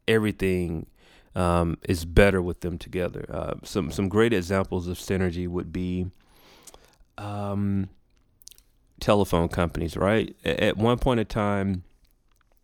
everything 0.07 0.87
um, 1.35 1.77
is 1.87 2.05
better 2.05 2.41
with 2.41 2.61
them 2.61 2.77
together. 2.77 3.25
Uh, 3.29 3.53
some 3.63 3.91
some 3.91 4.09
great 4.09 4.33
examples 4.33 4.87
of 4.87 4.97
synergy 4.97 5.47
would 5.47 5.71
be 5.71 6.07
um, 7.17 7.89
telephone 8.99 9.49
companies. 9.49 9.95
Right 9.97 10.35
at 10.43 10.77
one 10.77 10.99
point 10.99 11.19
in 11.19 11.25
time, 11.25 11.83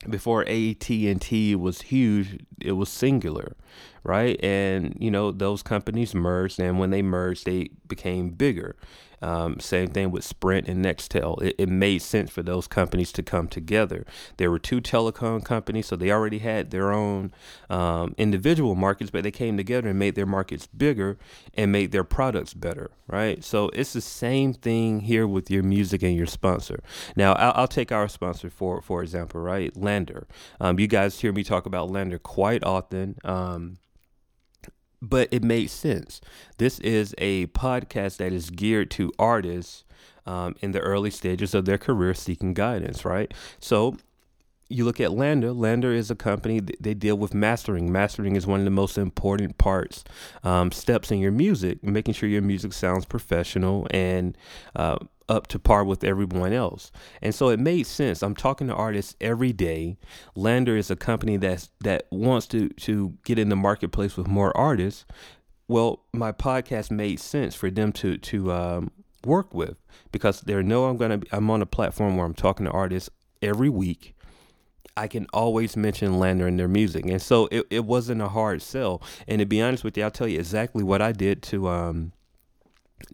before 0.10 0.42
AT 0.48 0.90
and 0.90 1.22
T 1.22 1.56
was 1.56 1.82
huge, 1.82 2.40
it 2.62 2.74
was 2.74 2.90
Cingular, 2.90 3.54
right? 4.04 4.40
And 4.44 4.96
you 5.00 5.12
know 5.12 5.32
those 5.32 5.64
companies 5.64 6.14
merged, 6.16 6.60
and 6.60 6.80
when 6.80 6.90
they 6.90 7.02
merged, 7.02 7.46
they 7.46 7.70
became 7.88 8.30
bigger. 8.30 8.76
Um, 9.22 9.60
same 9.60 9.90
thing 9.90 10.12
with 10.12 10.24
Sprint 10.24 10.68
and 10.68 10.84
Nextel. 10.84 11.42
It, 11.42 11.56
it, 11.58 11.70
made 11.70 12.02
sense 12.02 12.30
for 12.30 12.42
those 12.42 12.68
companies 12.68 13.12
to 13.14 13.24
come 13.24 13.48
together. 13.48 14.06
There 14.38 14.50
were 14.50 14.60
two 14.60 14.82
telecom 14.82 15.44
companies, 15.44 15.88
so 15.88 15.96
they 15.96 16.12
already 16.12 16.40
had 16.40 16.72
their 16.72 16.92
own 16.92 17.32
um, 17.70 18.16
individual 18.18 18.76
markets, 18.76 19.12
but 19.12 19.24
they 19.24 19.32
came 19.32 19.58
together 19.58 19.90
and 19.90 20.00
made 20.00 20.16
their 20.16 20.26
markets 20.26 20.68
bigger 20.68 21.18
and 21.54 21.72
made 21.72 21.92
their 21.92 22.04
products 22.04 22.54
better, 22.54 22.92
right? 23.08 23.44
So 23.44 23.70
it's 23.70 23.94
the 23.94 24.02
same 24.02 24.54
thing 24.54 25.02
here 25.02 25.28
with 25.28 25.52
your 25.52 25.64
music 25.64 26.02
and 26.02 26.16
your 26.16 26.28
sponsor. 26.28 26.82
Now, 27.16 27.34
I'll, 27.34 27.54
I'll 27.56 27.68
take 27.68 27.92
our 27.92 28.08
sponsor 28.08 28.50
for 28.50 28.82
for 28.82 29.04
example, 29.04 29.42
right? 29.42 29.74
LANDR. 29.74 30.26
Um, 30.60 30.80
you 30.80 30.88
guys 30.88 31.20
hear 31.20 31.34
me 31.34 31.44
talk 31.44 31.66
about 31.66 31.90
LANDR 31.90 32.22
quite 32.24 32.64
often. 32.64 33.18
But 35.02 35.30
it 35.32 35.44
made 35.44 35.70
sense. 35.70 36.20
This 36.58 36.80
is 36.80 37.16
a 37.18 37.48
podcast 37.48 38.18
that 38.18 38.34
is 38.34 38.50
geared 38.50 38.92
to 38.92 39.12
artists 39.18 39.86
um, 40.26 40.56
in 40.62 40.72
the 40.72 40.80
early 40.80 41.10
stages 41.10 41.56
of 41.56 41.66
their 41.66 41.78
career 41.78 42.14
seeking 42.14 42.54
guidance, 42.54 43.06
right? 43.06 43.34
So 43.60 43.98
you 44.70 44.86
look 44.86 45.00
at 45.00 45.10
LANDR. 45.10 45.56
LANDR 45.56 45.96
is 45.96 46.12
a 46.12 46.16
company 46.16 46.62
they 46.80 46.94
deal 46.94 47.18
with 47.18 47.34
mastering. 47.34 47.92
Mastering 47.92 48.36
is 48.36 48.46
one 48.46 48.60
of 48.60 48.66
the 48.66 48.72
most 48.72 48.98
important 48.98 49.58
parts, 49.58 50.04
um, 50.44 50.72
steps 50.72 51.12
in 51.12 51.20
your 51.20 51.32
music, 51.32 51.84
making 51.84 52.14
sure 52.14 52.30
your 52.30 52.44
music 52.44 52.74
sounds 52.74 53.06
professional 53.06 53.88
and 53.90 54.38
uh, 54.76 55.00
up 55.30 55.48
to 55.48 55.60
par 55.60 55.86
with 55.86 56.04
everyone 56.04 56.52
else. 56.52 56.92
And 57.22 57.34
so 57.34 57.50
it 57.50 57.60
made 57.60 57.86
sense. 57.86 58.22
I'm 58.22 58.36
talking 58.36 58.68
to 58.68 58.74
artists 58.74 59.16
every 59.22 59.54
day. 59.54 59.98
LANDR 60.36 60.78
is 60.78 60.92
a 60.92 60.96
company 60.96 61.38
that's 61.38 61.70
that 61.82 62.08
wants 62.12 62.48
to 62.48 62.70
to 62.70 63.14
get 63.24 63.40
in 63.40 63.50
the 63.50 63.56
marketplace 63.56 64.18
with 64.18 64.28
more 64.28 64.56
artists. 64.58 65.06
Well, 65.68 66.02
my 66.12 66.32
podcast 66.32 66.90
made 66.90 67.20
sense 67.20 67.56
for 67.56 67.70
them 67.70 67.92
to 67.94 68.18
to 68.18 68.52
um, 68.52 68.92
work 69.24 69.54
with 69.54 69.78
because 70.12 70.42
they 70.42 70.62
know 70.64 70.86
I'm 70.86 70.98
gonna 70.98 71.20
be, 71.20 71.28
I'm 71.32 71.50
on 71.52 71.62
a 71.62 71.68
platform 71.68 72.18
where 72.18 72.26
I'm 72.26 72.34
talking 72.34 72.66
to 72.66 72.72
artists 72.72 73.10
every 73.42 73.70
week. 73.70 74.16
I 74.98 75.08
can 75.08 75.28
always 75.32 75.78
mention 75.78 76.14
LANDR 76.14 76.48
and 76.48 76.60
their 76.60 76.68
music, 76.68 77.06
and 77.06 77.22
so 77.22 77.48
it, 77.52 77.66
it 77.70 77.86
wasn't 77.86 78.22
a 78.22 78.28
hard 78.28 78.62
sell. 78.62 79.02
And 79.28 79.40
to 79.40 79.46
be 79.46 79.62
honest 79.62 79.84
with 79.84 79.96
you, 79.96 80.04
I'll 80.04 80.12
tell 80.12 80.28
you 80.28 80.40
exactly 80.40 80.84
what 80.84 81.02
I 81.02 81.14
did 81.14 81.42
to 81.44 81.70
um, 81.70 82.12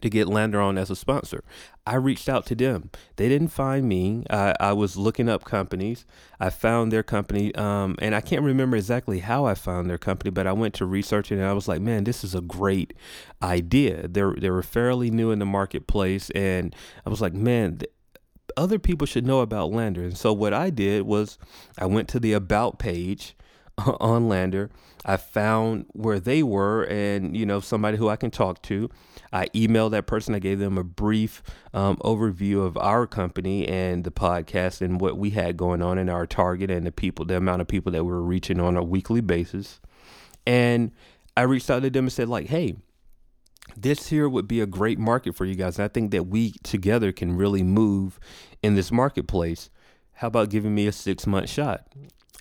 to 0.02 0.10
get 0.10 0.28
LANDR 0.28 0.64
on 0.64 0.78
as 0.78 0.90
a 0.90 0.96
sponsor. 0.96 1.44
I 1.86 1.96
reached 1.96 2.28
out 2.28 2.46
to 2.48 2.56
them. 2.56 2.90
They 3.16 3.30
didn't 3.30 3.50
find 3.50 3.88
me. 3.88 4.24
I, 4.30 4.56
I 4.60 4.74
was 4.74 4.98
looking 4.98 5.30
up 5.30 5.46
companies. 5.46 6.06
I 6.40 6.50
found 6.50 6.92
their 6.92 7.04
company, 7.04 7.54
um, 7.56 7.96
and 8.00 8.16
I 8.16 8.22
can't 8.22 8.42
remember 8.42 8.78
exactly 8.78 9.20
how 9.20 9.46
I 9.46 9.54
found 9.54 9.90
their 9.90 9.98
company, 9.98 10.32
but 10.32 10.48
I 10.48 10.54
went 10.54 10.74
to 10.76 10.86
research 10.86 11.32
it, 11.32 11.36
and 11.36 11.46
I 11.46 11.54
was 11.54 11.68
like, 11.68 11.82
"Man, 11.82 12.04
this 12.04 12.24
is 12.24 12.36
a 12.36 12.42
great 12.42 12.94
idea." 13.42 14.08
They 14.08 14.24
they 14.38 14.50
were 14.50 14.64
fairly 14.64 15.12
new 15.12 15.32
in 15.32 15.40
the 15.40 15.46
marketplace, 15.46 16.30
and 16.32 16.76
I 17.06 17.10
was 17.10 17.22
like, 17.22 17.34
"Man." 17.34 17.78
Th- 17.78 17.92
other 18.58 18.80
people 18.80 19.06
should 19.06 19.26
know 19.26 19.42
about 19.42 19.72
LANDR. 19.72 19.98
And 19.98 20.18
so 20.18 20.32
what 20.32 20.54
I 20.54 20.70
did 20.70 21.02
was 21.02 21.38
I 21.78 21.88
went 21.88 22.08
to 22.10 22.22
the 22.22 22.32
about 22.32 22.80
page 22.80 23.36
on 24.00 24.30
LANDR. 24.30 24.70
I 25.08 25.18
found 25.18 25.86
where 25.94 26.20
they 26.20 26.42
were 26.42 26.84
and, 26.84 27.38
you 27.38 27.46
know, 27.46 27.60
somebody 27.60 27.98
who 27.98 28.10
I 28.10 28.16
can 28.16 28.32
talk 28.32 28.62
to. 28.64 28.90
I 29.32 29.48
emailed 29.50 29.92
that 29.92 30.08
person. 30.08 30.34
I 30.34 30.40
gave 30.40 30.60
them 30.60 30.78
a 30.78 30.84
brief 30.84 31.44
um, 31.74 31.98
overview 31.98 32.66
of 32.66 32.76
our 32.78 33.06
company 33.06 33.68
and 33.68 34.04
the 34.04 34.12
podcast 34.12 34.82
and 34.82 35.00
what 35.00 35.18
we 35.18 35.32
had 35.32 35.58
going 35.58 35.82
on 35.82 36.00
in 36.00 36.10
our 36.10 36.26
target 36.26 36.72
and 36.72 36.88
the 36.88 36.92
people, 36.92 37.26
the 37.26 37.38
amount 37.38 37.62
of 37.62 37.68
people 37.68 37.92
that 37.92 38.04
we 38.04 38.12
were 38.12 38.22
reaching 38.24 38.60
on 38.60 38.78
a 38.78 38.84
weekly 38.84 39.22
basis. 39.22 39.80
And 40.48 40.92
I 41.38 41.44
reached 41.44 41.70
out 41.70 41.84
to 41.84 41.90
them 41.90 42.06
and 42.06 42.14
said, 42.14 42.30
like, 42.30 42.48
hey, 42.48 42.76
this 43.78 44.08
here 44.08 44.30
would 44.30 44.48
be 44.48 44.62
a 44.62 44.66
great 44.66 44.98
market 44.98 45.36
for 45.36 45.46
you 45.46 45.56
guys. 45.56 45.78
And 45.78 45.86
I 45.86 45.88
think 45.88 46.12
that 46.12 46.24
we 46.28 46.54
together 46.64 47.12
can 47.12 47.36
really 47.36 47.64
move 47.64 48.20
in 48.64 48.76
this 48.76 48.92
marketplace. 48.92 49.70
How 50.14 50.28
about 50.28 50.50
giving 50.50 50.74
me 50.74 50.88
a 50.88 50.92
six 50.92 51.28
month 51.28 51.50
shot? 51.50 51.88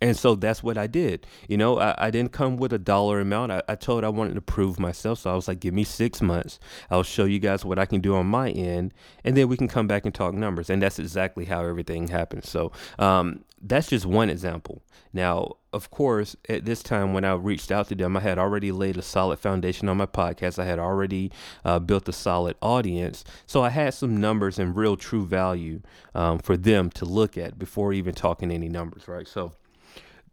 And 0.03 0.17
so 0.17 0.35
that's 0.35 0.63
what 0.63 0.77
I 0.77 0.87
did. 0.87 1.27
You 1.49 1.57
know, 1.57 1.79
I, 1.79 1.95
I 1.97 2.11
didn't 2.11 2.33
come 2.33 2.57
with 2.57 2.73
a 2.73 2.79
dollar 2.79 3.21
amount. 3.21 3.53
I, 3.53 3.63
I 3.69 3.75
told 3.77 4.05
I 4.05 4.09
wanted 4.09 4.35
to 4.35 4.41
prove 4.41 4.79
myself. 4.79 5.21
So 5.21 5.31
I 5.31 5.35
was 5.35 5.47
like, 5.49 5.61
give 5.61 5.73
me 5.73 5.85
six 5.85 6.21
months. 6.21 6.59
I'll 6.91 7.05
show 7.05 7.25
you 7.25 7.39
guys 7.39 7.65
what 7.65 7.79
I 7.79 7.87
can 7.87 8.01
do 8.01 8.17
on 8.17 8.27
my 8.27 8.51
end. 8.51 8.93
And 9.23 9.37
then 9.37 9.49
we 9.49 9.57
can 9.57 9.69
come 9.69 9.87
back 9.87 10.05
and 10.05 10.15
talk 10.15 10.35
numbers. 10.35 10.69
And 10.69 10.83
that's 10.83 10.99
exactly 10.99 11.45
how 11.45 11.65
everything 11.65 12.09
happened. 12.09 12.45
So 12.45 12.73
um, 12.99 13.45
that's 13.63 13.89
just 13.89 14.05
one 14.05 14.31
example. 14.31 14.83
Now, 15.13 15.59
of 15.73 15.91
course, 15.91 16.37
at 16.49 16.65
this 16.65 16.83
time 16.83 17.15
when 17.15 17.25
I 17.25 17.35
reached 17.35 17.71
out 17.71 17.89
to 17.89 17.95
them, 17.95 18.17
I 18.17 18.21
had 18.21 18.37
already 18.37 18.73
laid 18.73 18.97
a 18.97 19.03
solid 19.03 19.39
foundation 19.39 19.89
on 19.89 19.97
my 19.97 20.07
podcast. 20.07 20.59
I 20.59 20.65
had 20.67 20.81
already 20.81 21.31
uh, 21.65 21.79
built 21.79 22.09
a 22.09 22.13
solid 22.13 22.57
audience. 22.61 23.25
So 23.47 23.63
I 23.63 23.71
had 23.71 23.95
some 23.95 24.21
numbers 24.21 24.59
and 24.59 24.77
real 24.77 24.97
true 24.97 25.25
value 25.25 25.83
um, 26.15 26.41
for 26.41 26.57
them 26.57 26.91
to 26.91 27.05
look 27.05 27.39
at 27.39 27.59
before 27.59 27.93
even 27.93 28.13
talking 28.13 28.51
any 28.51 28.69
numbers, 28.69 29.07
right? 29.07 29.27
So, 29.27 29.53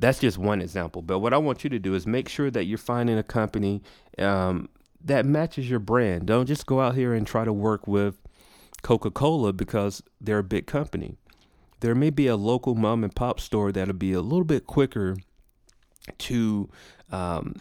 that's 0.02 0.20
just 0.20 0.38
one 0.38 0.62
example. 0.62 1.02
But 1.02 1.20
what 1.20 1.34
I 1.34 1.38
want 1.38 1.64
you 1.64 1.70
to 1.70 1.80
do 1.80 1.94
is 1.94 2.08
make 2.08 2.28
sure 2.28 2.50
that 2.52 2.66
you're 2.66 2.80
finding 2.80 3.18
a 3.18 3.24
company 3.24 3.84
um, 4.18 4.68
that 5.04 5.26
matches 5.26 5.70
your 5.70 5.80
brand. 5.80 6.26
Don't 6.26 6.48
just 6.48 6.66
go 6.66 6.82
out 6.82 6.96
here 6.96 7.14
and 7.14 7.26
try 7.26 7.46
to 7.46 7.54
work 7.54 7.88
with 7.88 8.18
Coca 8.82 9.12
Cola 9.12 9.54
because 9.54 10.02
they're 10.20 10.40
a 10.40 10.44
big 10.44 10.66
company. 10.66 11.18
There 11.82 11.94
may 11.94 12.10
be 12.10 12.26
a 12.28 12.36
local 12.36 12.74
mom 12.74 13.04
and 13.04 13.16
pop 13.16 13.40
store 13.40 13.72
that'll 13.72 13.94
be 13.94 14.14
a 14.14 14.22
little 14.22 14.44
bit 14.44 14.66
quicker 14.66 15.18
to 16.18 16.70
um, 17.12 17.56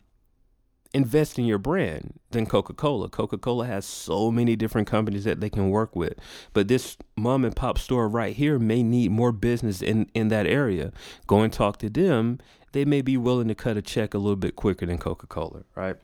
invest 0.92 1.38
in 1.38 1.44
your 1.44 1.58
brand 1.58 2.18
than 2.30 2.46
Coca 2.46 2.72
Cola. 2.72 3.08
Coca 3.08 3.38
Cola 3.38 3.66
has 3.66 3.84
so 3.84 4.30
many 4.30 4.56
different 4.56 4.88
companies 4.88 5.24
that 5.24 5.40
they 5.40 5.50
can 5.50 5.70
work 5.70 5.94
with. 5.94 6.14
But 6.52 6.68
this 6.68 6.96
mom 7.16 7.44
and 7.44 7.54
pop 7.54 7.78
store 7.78 8.08
right 8.08 8.34
here 8.34 8.58
may 8.58 8.82
need 8.82 9.10
more 9.10 9.32
business 9.32 9.82
in, 9.82 10.10
in 10.14 10.28
that 10.28 10.46
area. 10.46 10.92
Go 11.26 11.40
and 11.40 11.52
talk 11.52 11.78
to 11.78 11.88
them. 11.88 12.38
They 12.72 12.84
may 12.84 13.02
be 13.02 13.16
willing 13.16 13.48
to 13.48 13.54
cut 13.54 13.76
a 13.76 13.82
check 13.82 14.14
a 14.14 14.18
little 14.18 14.36
bit 14.36 14.56
quicker 14.56 14.86
than 14.86 14.98
Coca 14.98 15.26
Cola, 15.26 15.64
right? 15.74 15.96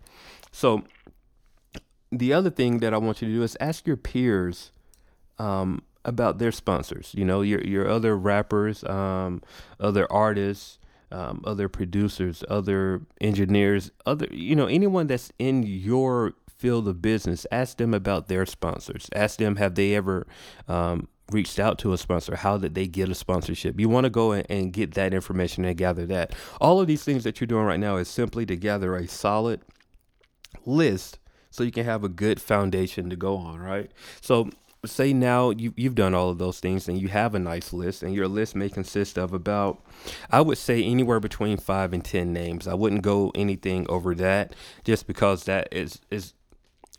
So, 0.52 0.85
the 2.12 2.33
other 2.33 2.50
thing 2.50 2.78
that 2.78 2.95
I 2.95 2.99
want 2.99 3.21
you 3.21 3.28
to 3.28 3.35
do 3.35 3.43
is 3.43 3.57
ask 3.61 3.87
your 3.87 3.97
peers 3.97 4.71
um, 5.38 5.83
about 6.05 6.38
their 6.38 6.52
sponsors. 6.52 7.12
You 7.14 7.25
know, 7.25 7.43
your 7.43 7.61
your 7.62 7.88
other 7.88 8.16
rappers, 8.16 8.83
um, 8.85 9.43
other 9.78 10.11
artists, 10.11 10.78
um, 11.12 11.42
other 11.44 11.68
producers, 11.68 12.42
other 12.48 13.02
engineers, 13.20 13.90
other 14.04 14.26
you 14.30 14.56
know 14.56 14.66
anyone 14.66 15.06
that's 15.06 15.32
in 15.38 15.62
your 15.62 16.34
field 16.48 16.88
of 16.88 17.02
business. 17.02 17.46
Ask 17.50 17.76
them 17.76 17.94
about 17.94 18.28
their 18.28 18.46
sponsors. 18.46 19.08
Ask 19.14 19.38
them 19.38 19.56
have 19.56 19.75
they 19.75 19.94
ever 19.94 20.26
um, 20.68 21.08
reached 21.30 21.58
out 21.58 21.78
to 21.80 21.92
a 21.92 21.98
sponsor? 21.98 22.36
How 22.36 22.56
did 22.58 22.75
they 22.75 22.86
get 22.86 23.08
a 23.08 23.14
sponsorship? 23.14 23.78
You 23.78 23.88
want 23.88 24.04
to 24.04 24.10
go 24.10 24.32
and, 24.32 24.46
and 24.50 24.72
get 24.72 24.94
that 24.94 25.12
information 25.12 25.64
and 25.64 25.76
gather 25.76 26.06
that. 26.06 26.34
All 26.60 26.80
of 26.80 26.86
these 26.86 27.04
things 27.04 27.25
that 27.25 27.40
you're 27.40 27.46
doing 27.46 27.64
right 27.64 27.80
now 27.80 27.96
is 27.96 28.08
simply 28.08 28.46
to 28.46 28.56
gather 28.56 28.96
a 28.96 29.06
solid 29.06 29.60
list 30.64 31.18
so 31.50 31.62
you 31.62 31.72
can 31.72 31.84
have 31.84 32.04
a 32.04 32.08
good 32.08 32.40
foundation 32.40 33.10
to 33.10 33.16
go 33.16 33.36
on, 33.36 33.58
right? 33.60 33.90
So 34.20 34.50
say 34.85 35.12
now 35.12 35.50
you, 35.50 35.73
you've 35.76 35.95
done 35.95 36.14
all 36.14 36.30
of 36.30 36.38
those 36.38 36.61
things 36.61 36.88
and 36.88 37.00
you 37.00 37.09
have 37.09 37.35
a 37.35 37.38
nice 37.38 37.73
list 37.73 38.02
and 38.02 38.14
your 38.14 38.28
list 38.28 38.54
may 38.54 38.68
consist 38.68 39.18
of 39.18 39.33
about 39.33 39.83
i 40.30 40.40
would 40.40 40.59
say 40.59 40.83
anywhere 40.83 41.18
between 41.18 41.56
five 41.56 41.92
and 41.92 42.04
ten 42.04 42.33
names. 42.33 42.66
I 42.68 42.75
wouldn't 42.75 43.02
go 43.02 43.33
anything 43.35 43.87
over 43.88 44.14
that 44.16 44.54
just 44.85 45.06
because 45.06 45.45
that 45.45 45.68
is 45.73 46.00
is 46.11 46.35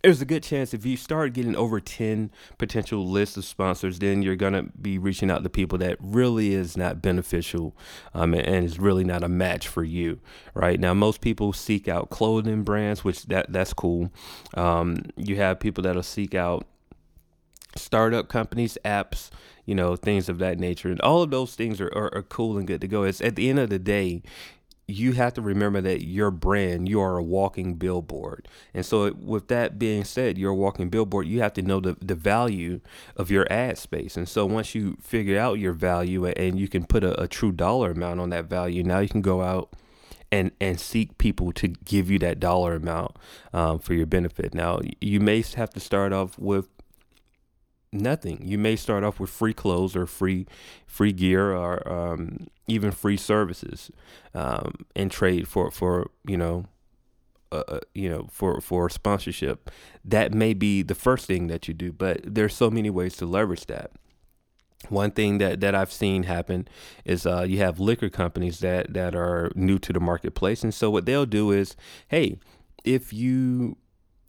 there's 0.03 0.21
a 0.21 0.25
good 0.25 0.43
chance 0.43 0.73
if 0.73 0.85
you 0.85 0.95
start 0.95 1.33
getting 1.33 1.55
over 1.55 1.79
10 1.79 2.31
potential 2.59 3.05
lists 3.05 3.35
of 3.35 3.43
sponsors 3.43 3.99
then 3.99 4.21
you're 4.21 4.35
going 4.35 4.53
to 4.53 4.63
be 4.79 4.97
reaching 4.97 5.31
out 5.31 5.43
to 5.43 5.49
people 5.49 5.77
that 5.79 5.97
really 5.99 6.53
is 6.53 6.77
not 6.77 7.01
beneficial 7.01 7.75
um, 8.13 8.33
and, 8.33 8.63
is 8.63 8.79
really 8.79 9.03
not 9.03 9.23
a 9.23 9.27
match 9.27 9.67
for 9.67 9.83
you 9.83 10.19
right? 10.53 10.79
Now 10.79 10.93
most 10.93 11.19
people 11.21 11.51
seek 11.51 11.87
out 11.87 12.09
clothing 12.09 12.63
brands 12.63 13.03
which 13.03 13.23
that 13.25 13.51
that's 13.51 13.73
cool. 13.73 14.11
Um, 14.53 15.03
you 15.15 15.37
have 15.37 15.59
people 15.59 15.83
that'll 15.83 16.03
seek 16.03 16.35
out 16.35 16.67
startup 17.77 18.27
companies, 18.27 18.77
apps, 18.83 19.29
you 19.65 19.75
know, 19.75 19.95
things 19.95 20.29
of 20.29 20.39
that 20.39 20.59
nature. 20.59 20.89
And 20.89 21.01
all 21.01 21.21
of 21.21 21.31
those 21.31 21.55
things 21.55 21.79
are, 21.81 21.91
are, 21.95 22.13
are, 22.13 22.23
cool 22.23 22.57
and 22.57 22.67
good 22.67 22.81
to 22.81 22.87
go. 22.87 23.03
It's 23.03 23.21
at 23.21 23.35
the 23.35 23.49
end 23.49 23.59
of 23.59 23.69
the 23.69 23.79
day, 23.79 24.21
you 24.87 25.11
have 25.13 25.33
to 25.33 25.41
remember 25.41 25.81
that 25.81 26.05
your 26.05 26.31
brand, 26.31 26.87
you 26.87 27.01
are 27.01 27.17
a 27.17 27.23
walking 27.23 27.75
billboard. 27.75 28.47
And 28.73 28.85
so, 28.85 29.13
with 29.13 29.49
that 29.49 29.77
being 29.77 30.05
said, 30.05 30.37
you're 30.37 30.51
a 30.51 30.55
walking 30.55 30.89
billboard, 30.89 31.27
you 31.27 31.41
have 31.41 31.53
to 31.53 31.61
know 31.61 31.81
the, 31.81 31.97
the 31.99 32.15
value 32.15 32.79
of 33.17 33.29
your 33.29 33.45
ad 33.51 33.77
space. 33.77 34.15
And 34.15 34.29
so, 34.29 34.45
once 34.45 34.73
you 34.73 34.97
figure 35.01 35.37
out 35.37 35.59
your 35.59 35.73
value 35.73 36.25
and 36.25 36.57
you 36.57 36.69
can 36.69 36.85
put 36.85 37.03
a, 37.03 37.21
a 37.21 37.27
true 37.27 37.51
dollar 37.51 37.91
amount 37.91 38.21
on 38.21 38.29
that 38.29 38.45
value, 38.45 38.81
now 38.81 38.99
you 38.99 39.09
can 39.09 39.21
go 39.21 39.41
out 39.41 39.73
and 40.31 40.51
and 40.59 40.79
seek 40.79 41.17
people 41.17 41.51
to 41.53 41.67
give 41.67 42.09
you 42.09 42.19
that 42.19 42.39
dollar 42.39 42.75
amount 42.75 43.15
um, 43.53 43.79
for 43.79 43.93
your 43.93 44.05
benefit. 44.05 44.53
Now 44.53 44.79
you 45.01 45.19
may 45.19 45.41
have 45.41 45.69
to 45.71 45.79
start 45.79 46.13
off 46.13 46.37
with 46.37 46.69
nothing. 47.91 48.41
You 48.43 48.57
may 48.57 48.75
start 48.75 49.03
off 49.03 49.19
with 49.19 49.29
free 49.29 49.53
clothes 49.53 49.95
or 49.95 50.05
free 50.05 50.47
free 50.85 51.13
gear 51.13 51.53
or 51.53 51.87
um, 51.91 52.47
even 52.67 52.91
free 52.91 53.17
services 53.17 53.91
um, 54.33 54.85
and 54.95 55.11
trade 55.11 55.47
for 55.47 55.71
for 55.71 56.09
you 56.25 56.37
know. 56.37 56.65
Uh, 57.49 57.63
uh, 57.69 57.79
you 57.95 58.09
know, 58.09 58.27
for 58.29 58.59
for 58.59 58.89
sponsorship, 58.89 59.71
that 60.03 60.33
may 60.33 60.53
be 60.53 60.81
the 60.81 60.93
first 60.93 61.27
thing 61.27 61.47
that 61.47 61.65
you 61.65 61.73
do. 61.73 61.93
But 61.93 62.19
there's 62.25 62.53
so 62.53 62.69
many 62.69 62.89
ways 62.89 63.15
to 63.17 63.25
leverage 63.25 63.67
that. 63.67 63.91
One 64.89 65.11
thing 65.11 65.37
that, 65.39 65.59
that 65.61 65.73
I've 65.73 65.91
seen 65.91 66.23
happen 66.23 66.67
is 67.03 67.25
uh, 67.25 67.45
you 67.47 67.57
have 67.59 67.79
liquor 67.79 68.09
companies 68.09 68.59
that, 68.59 68.93
that 68.93 69.15
are 69.15 69.51
new 69.55 69.79
to 69.79 69.93
the 69.93 69.99
marketplace. 69.99 70.63
And 70.63 70.73
so 70.73 70.89
what 70.89 71.05
they'll 71.05 71.25
do 71.25 71.51
is, 71.51 71.75
hey, 72.09 72.37
if 72.83 73.11
you 73.11 73.77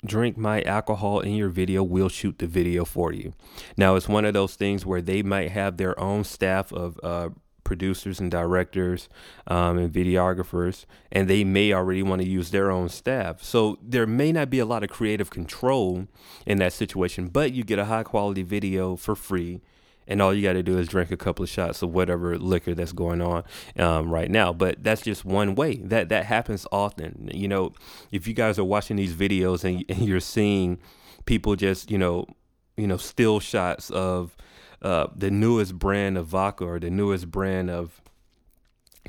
drink 0.04 0.36
my 0.36 0.62
alcohol 0.62 1.20
in 1.20 1.34
your 1.34 1.48
video, 1.48 1.82
we'll 1.82 2.08
shoot 2.08 2.38
the 2.38 2.46
video 2.46 2.84
for 2.84 3.12
you. 3.12 3.34
Now, 3.76 3.96
it's 3.96 4.08
one 4.08 4.24
of 4.24 4.34
those 4.34 4.54
things 4.54 4.86
where 4.86 5.02
they 5.02 5.22
might 5.22 5.50
have 5.50 5.76
their 5.76 5.98
own 5.98 6.24
staff 6.24 6.72
of 6.72 6.98
uh, 7.02 7.30
producers 7.64 8.18
and 8.18 8.30
directors 8.30 9.08
um, 9.46 9.76
and 9.76 9.92
videographers, 9.92 10.86
and 11.12 11.28
they 11.28 11.44
may 11.44 11.72
already 11.72 12.02
want 12.02 12.22
to 12.22 12.28
use 12.28 12.50
their 12.50 12.70
own 12.70 12.88
staff. 12.88 13.42
So 13.42 13.78
there 13.82 14.06
may 14.06 14.32
not 14.32 14.48
be 14.48 14.58
a 14.58 14.64
lot 14.64 14.82
of 14.82 14.88
creative 14.88 15.30
control 15.30 16.08
in 16.46 16.58
that 16.58 16.72
situation, 16.72 17.28
but 17.28 17.52
you 17.52 17.64
get 17.64 17.78
a 17.78 17.84
high 17.84 18.04
quality 18.04 18.42
video 18.42 18.96
for 18.96 19.14
free 19.14 19.60
and 20.08 20.20
all 20.20 20.34
you 20.34 20.42
got 20.42 20.54
to 20.54 20.62
do 20.62 20.78
is 20.78 20.88
drink 20.88 21.12
a 21.12 21.16
couple 21.16 21.44
of 21.44 21.48
shots 21.48 21.82
of 21.82 21.94
whatever 21.94 22.36
liquor 22.38 22.74
that's 22.74 22.92
going 22.92 23.20
on 23.20 23.44
um, 23.78 24.10
right 24.10 24.30
now. 24.30 24.52
But 24.52 24.82
that's 24.82 25.02
just 25.02 25.24
one 25.24 25.54
way 25.54 25.76
that 25.76 26.08
that 26.08 26.24
happens 26.24 26.66
often. 26.72 27.30
You 27.32 27.46
know, 27.46 27.74
if 28.10 28.26
you 28.26 28.34
guys 28.34 28.58
are 28.58 28.64
watching 28.64 28.96
these 28.96 29.14
videos 29.14 29.62
and, 29.62 29.84
and 29.88 30.08
you're 30.08 30.18
seeing 30.18 30.78
people 31.26 31.54
just 31.54 31.90
you 31.90 31.98
know 31.98 32.26
you 32.78 32.86
know 32.86 32.96
still 32.96 33.38
shots 33.38 33.90
of 33.90 34.34
uh, 34.80 35.08
the 35.14 35.30
newest 35.30 35.78
brand 35.78 36.16
of 36.16 36.26
vodka 36.26 36.64
or 36.64 36.80
the 36.80 36.90
newest 36.90 37.30
brand 37.30 37.68
of 37.68 38.00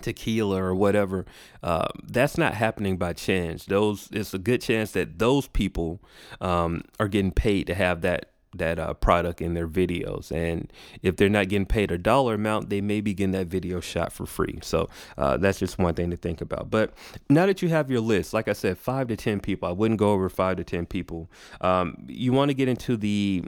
tequila 0.01 0.61
or 0.61 0.75
whatever 0.75 1.25
uh, 1.63 1.87
that's 2.03 2.37
not 2.37 2.53
happening 2.53 2.97
by 2.97 3.13
chance 3.13 3.65
those 3.65 4.09
it's 4.11 4.33
a 4.33 4.37
good 4.37 4.61
chance 4.61 4.91
that 4.91 5.19
those 5.19 5.47
people 5.47 6.01
um, 6.41 6.83
are 6.99 7.07
getting 7.07 7.31
paid 7.31 7.67
to 7.67 7.73
have 7.73 8.01
that 8.01 8.31
that 8.55 8.79
uh, 8.79 8.93
product 8.95 9.41
in 9.41 9.53
their 9.53 9.67
videos. 9.67 10.31
And 10.31 10.71
if 11.01 11.15
they're 11.15 11.29
not 11.29 11.49
getting 11.49 11.65
paid 11.65 11.91
a 11.91 11.97
dollar 11.97 12.35
amount, 12.35 12.69
they 12.69 12.81
may 12.81 13.01
be 13.01 13.13
getting 13.13 13.31
that 13.31 13.47
video 13.47 13.79
shot 13.79 14.11
for 14.11 14.25
free. 14.25 14.59
So 14.61 14.89
uh, 15.17 15.37
that's 15.37 15.59
just 15.59 15.77
one 15.77 15.93
thing 15.93 16.09
to 16.11 16.17
think 16.17 16.41
about. 16.41 16.69
But 16.71 16.93
now 17.29 17.45
that 17.45 17.61
you 17.61 17.69
have 17.69 17.91
your 17.91 18.01
list, 18.01 18.33
like 18.33 18.47
I 18.47 18.53
said, 18.53 18.77
five 18.77 19.07
to 19.09 19.15
10 19.15 19.39
people, 19.39 19.69
I 19.69 19.71
wouldn't 19.71 19.99
go 19.99 20.11
over 20.11 20.29
five 20.29 20.57
to 20.57 20.63
10 20.63 20.85
people. 20.87 21.29
Um, 21.61 22.05
you 22.07 22.33
want 22.33 22.49
to 22.49 22.55
get 22.55 22.67
into 22.67 22.97
the 22.97 23.45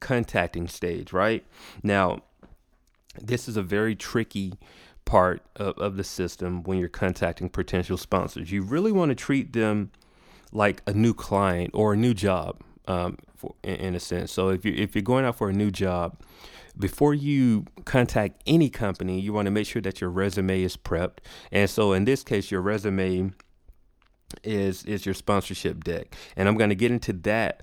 contacting 0.00 0.68
stage, 0.68 1.12
right? 1.12 1.44
Now, 1.82 2.22
this 3.20 3.48
is 3.48 3.56
a 3.56 3.62
very 3.62 3.94
tricky 3.94 4.54
part 5.04 5.42
of, 5.56 5.76
of 5.78 5.96
the 5.96 6.04
system 6.04 6.62
when 6.62 6.78
you're 6.78 6.88
contacting 6.88 7.48
potential 7.48 7.96
sponsors. 7.96 8.50
You 8.50 8.62
really 8.62 8.92
want 8.92 9.10
to 9.10 9.14
treat 9.14 9.52
them 9.52 9.92
like 10.52 10.82
a 10.86 10.92
new 10.92 11.12
client 11.12 11.70
or 11.74 11.92
a 11.92 11.96
new 11.96 12.14
job 12.14 12.62
um, 12.86 13.18
for, 13.44 13.54
in, 13.62 13.76
in, 13.76 13.94
a 13.94 14.00
sense. 14.00 14.32
So 14.32 14.48
if 14.48 14.64
you 14.64 14.72
if 14.76 14.94
you're 14.94 15.02
going 15.02 15.24
out 15.24 15.36
for 15.36 15.48
a 15.48 15.52
new 15.52 15.70
job, 15.70 16.20
before 16.78 17.14
you 17.14 17.66
contact 17.84 18.42
any 18.46 18.70
company, 18.70 19.20
you 19.20 19.32
want 19.32 19.46
to 19.46 19.50
make 19.50 19.66
sure 19.66 19.82
that 19.82 20.00
your 20.00 20.10
resume 20.10 20.62
is 20.62 20.76
prepped. 20.76 21.18
And 21.52 21.68
so 21.68 21.92
in 21.92 22.04
this 22.04 22.22
case, 22.22 22.50
your 22.50 22.60
resume 22.60 23.32
is 24.42 24.84
is 24.84 25.06
your 25.06 25.14
sponsorship 25.14 25.84
deck. 25.84 26.14
And 26.36 26.48
I'm 26.48 26.56
going 26.56 26.70
to 26.70 26.76
get 26.76 26.90
into 26.90 27.12
that 27.12 27.62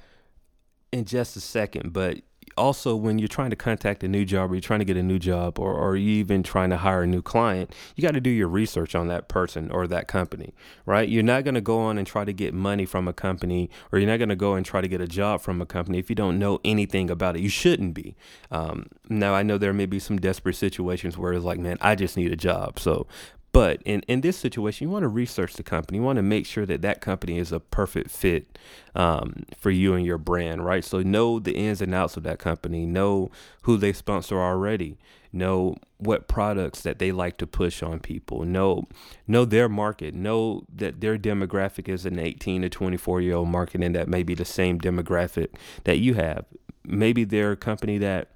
in 0.92 1.06
just 1.06 1.36
a 1.36 1.42
second, 1.42 1.94
but 1.94 2.18
also 2.58 2.96
when 2.96 3.20
you're 3.20 3.28
trying 3.28 3.50
to 3.50 3.56
contact 3.56 4.04
a 4.04 4.08
new 4.08 4.26
job 4.26 4.52
or 4.52 4.56
you're 4.56 4.62
trying 4.62 4.80
to 4.80 4.86
get 4.86 4.98
a 4.98 5.04
new 5.04 5.20
job 5.20 5.60
or, 5.60 5.74
or 5.74 5.96
even 5.96 6.44
trying 6.44 6.70
to 6.70 6.78
hire 6.78 7.04
a 7.04 7.08
new 7.08 7.22
client 7.22 7.74
you 7.96 8.02
got 8.02 8.14
to 8.14 8.22
do 8.22 8.30
your 8.30 8.48
research 8.48 8.96
on 8.96 9.08
that 9.08 9.28
person 9.28 9.70
or 9.72 9.88
that 9.88 10.08
company 10.08 10.54
right? 10.86 11.10
You're 11.10 11.24
not 11.24 11.44
going 11.44 11.56
to 11.56 11.62
go 11.62 11.80
on 11.80 11.98
and 11.98 12.06
try 12.06 12.26
to 12.26 12.34
get 12.34 12.54
money 12.54 12.86
from 12.86 13.08
a 13.08 13.14
company 13.14 13.70
or 13.92 14.00
you're 14.00 14.10
not 14.10 14.18
going 14.18 14.30
to 14.30 14.36
go 14.36 14.56
and 14.56 14.66
try 14.66 14.82
to 14.82 14.88
get 14.88 15.02
a 15.02 15.08
job 15.08 15.42
from 15.42 15.62
a 15.62 15.66
company 15.66 16.00
if 16.00 16.10
you 16.10 16.16
don't 16.16 16.40
know 16.40 16.60
anything 16.64 17.10
about 17.10 17.36
it. 17.36 17.42
You 17.42 17.50
shouldn't 17.50 17.94
be. 17.94 18.16
Um, 18.50 18.88
now 19.10 19.34
i 19.34 19.44
know 19.44 19.58
there 19.58 19.74
may 19.74 19.86
be 19.86 20.00
some 20.00 20.18
desperate 20.18 20.56
situations 20.56 21.18
where 21.18 21.34
it's 21.34 21.44
like 21.44 21.60
man 21.60 21.78
i 21.82 21.96
just 21.96 22.16
need 22.18 22.32
a 22.32 22.36
job. 22.36 22.80
So 22.80 23.08
but 23.54 23.82
in, 23.84 24.02
in 24.02 24.22
this 24.22 24.38
situation, 24.38 24.88
you 24.88 24.92
want 24.92 25.04
to 25.04 25.10
research 25.10 25.56
the 25.56 25.64
company. 25.64 25.98
You 25.98 26.04
want 26.04 26.18
to 26.18 26.24
make 26.24 26.46
sure 26.46 26.66
that 26.66 26.82
that 26.84 27.02
company 27.02 27.38
is 27.38 27.52
a 27.52 27.60
perfect 27.60 28.10
fit 28.10 28.58
um, 28.96 29.44
for 29.58 29.72
you 29.72 29.94
and 29.94 30.06
your 30.06 30.18
brand, 30.18 30.66
right? 30.66 30.86
So 30.86 31.02
know 31.02 31.38
the 31.40 31.54
ins 31.54 31.82
and 31.82 31.94
outs 31.94 32.16
of 32.16 32.24
that 32.24 32.40
company. 32.40 32.86
Know 32.86 33.30
who 33.64 33.76
they 33.76 33.92
sponsor 33.92 34.40
already. 34.40 34.98
Know 35.34 35.76
what 35.98 36.28
products 36.30 36.82
that 36.82 37.00
they 37.00 37.12
like 37.12 37.38
to 37.38 37.48
push 37.48 37.84
on 37.84 38.00
people. 38.00 38.44
Know 38.44 38.88
know 39.28 39.44
their 39.44 39.68
market. 39.68 40.14
Know 40.14 40.64
that 40.74 41.02
their 41.02 41.18
demographic 41.18 41.90
is 41.90 42.06
an 42.06 42.20
18 42.20 42.62
to 42.64 42.70
24 42.70 43.22
year 43.22 43.36
old 43.36 43.50
market, 43.50 43.84
and 43.84 43.96
that 43.96 44.08
may 44.08 44.24
be 44.24 44.34
the 44.34 44.46
same 44.46 44.80
demographic 44.80 45.50
that 45.84 46.00
you 46.00 46.14
have. 46.14 46.46
Maybe 46.86 47.26
they're 47.26 47.54
a 47.54 47.58
company 47.58 47.98
that 47.98 48.30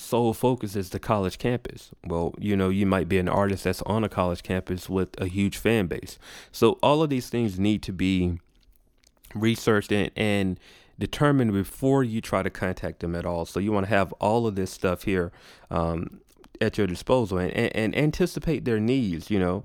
sole 0.00 0.32
focus 0.32 0.74
is 0.74 0.90
the 0.90 0.98
college 0.98 1.38
campus. 1.38 1.90
Well, 2.06 2.34
you 2.38 2.56
know, 2.56 2.70
you 2.70 2.86
might 2.86 3.08
be 3.08 3.18
an 3.18 3.28
artist 3.28 3.64
that's 3.64 3.82
on 3.82 4.02
a 4.02 4.08
college 4.08 4.42
campus 4.42 4.88
with 4.88 5.20
a 5.20 5.26
huge 5.26 5.56
fan 5.58 5.86
base. 5.86 6.18
So 6.50 6.78
all 6.82 7.02
of 7.02 7.10
these 7.10 7.28
things 7.28 7.58
need 7.58 7.82
to 7.82 7.92
be 7.92 8.38
researched 9.34 9.92
and, 9.92 10.10
and 10.16 10.58
determined 10.98 11.52
before 11.52 12.02
you 12.02 12.20
try 12.20 12.42
to 12.42 12.50
contact 12.50 13.00
them 13.00 13.14
at 13.14 13.26
all. 13.26 13.44
So 13.44 13.60
you 13.60 13.72
want 13.72 13.86
to 13.86 13.90
have 13.90 14.12
all 14.14 14.46
of 14.46 14.54
this 14.54 14.70
stuff 14.70 15.04
here 15.04 15.32
um, 15.70 16.20
at 16.60 16.78
your 16.78 16.86
disposal 16.86 17.38
and, 17.38 17.52
and, 17.52 17.74
and 17.76 17.96
anticipate 17.96 18.64
their 18.64 18.80
needs. 18.80 19.30
You 19.30 19.38
know, 19.38 19.64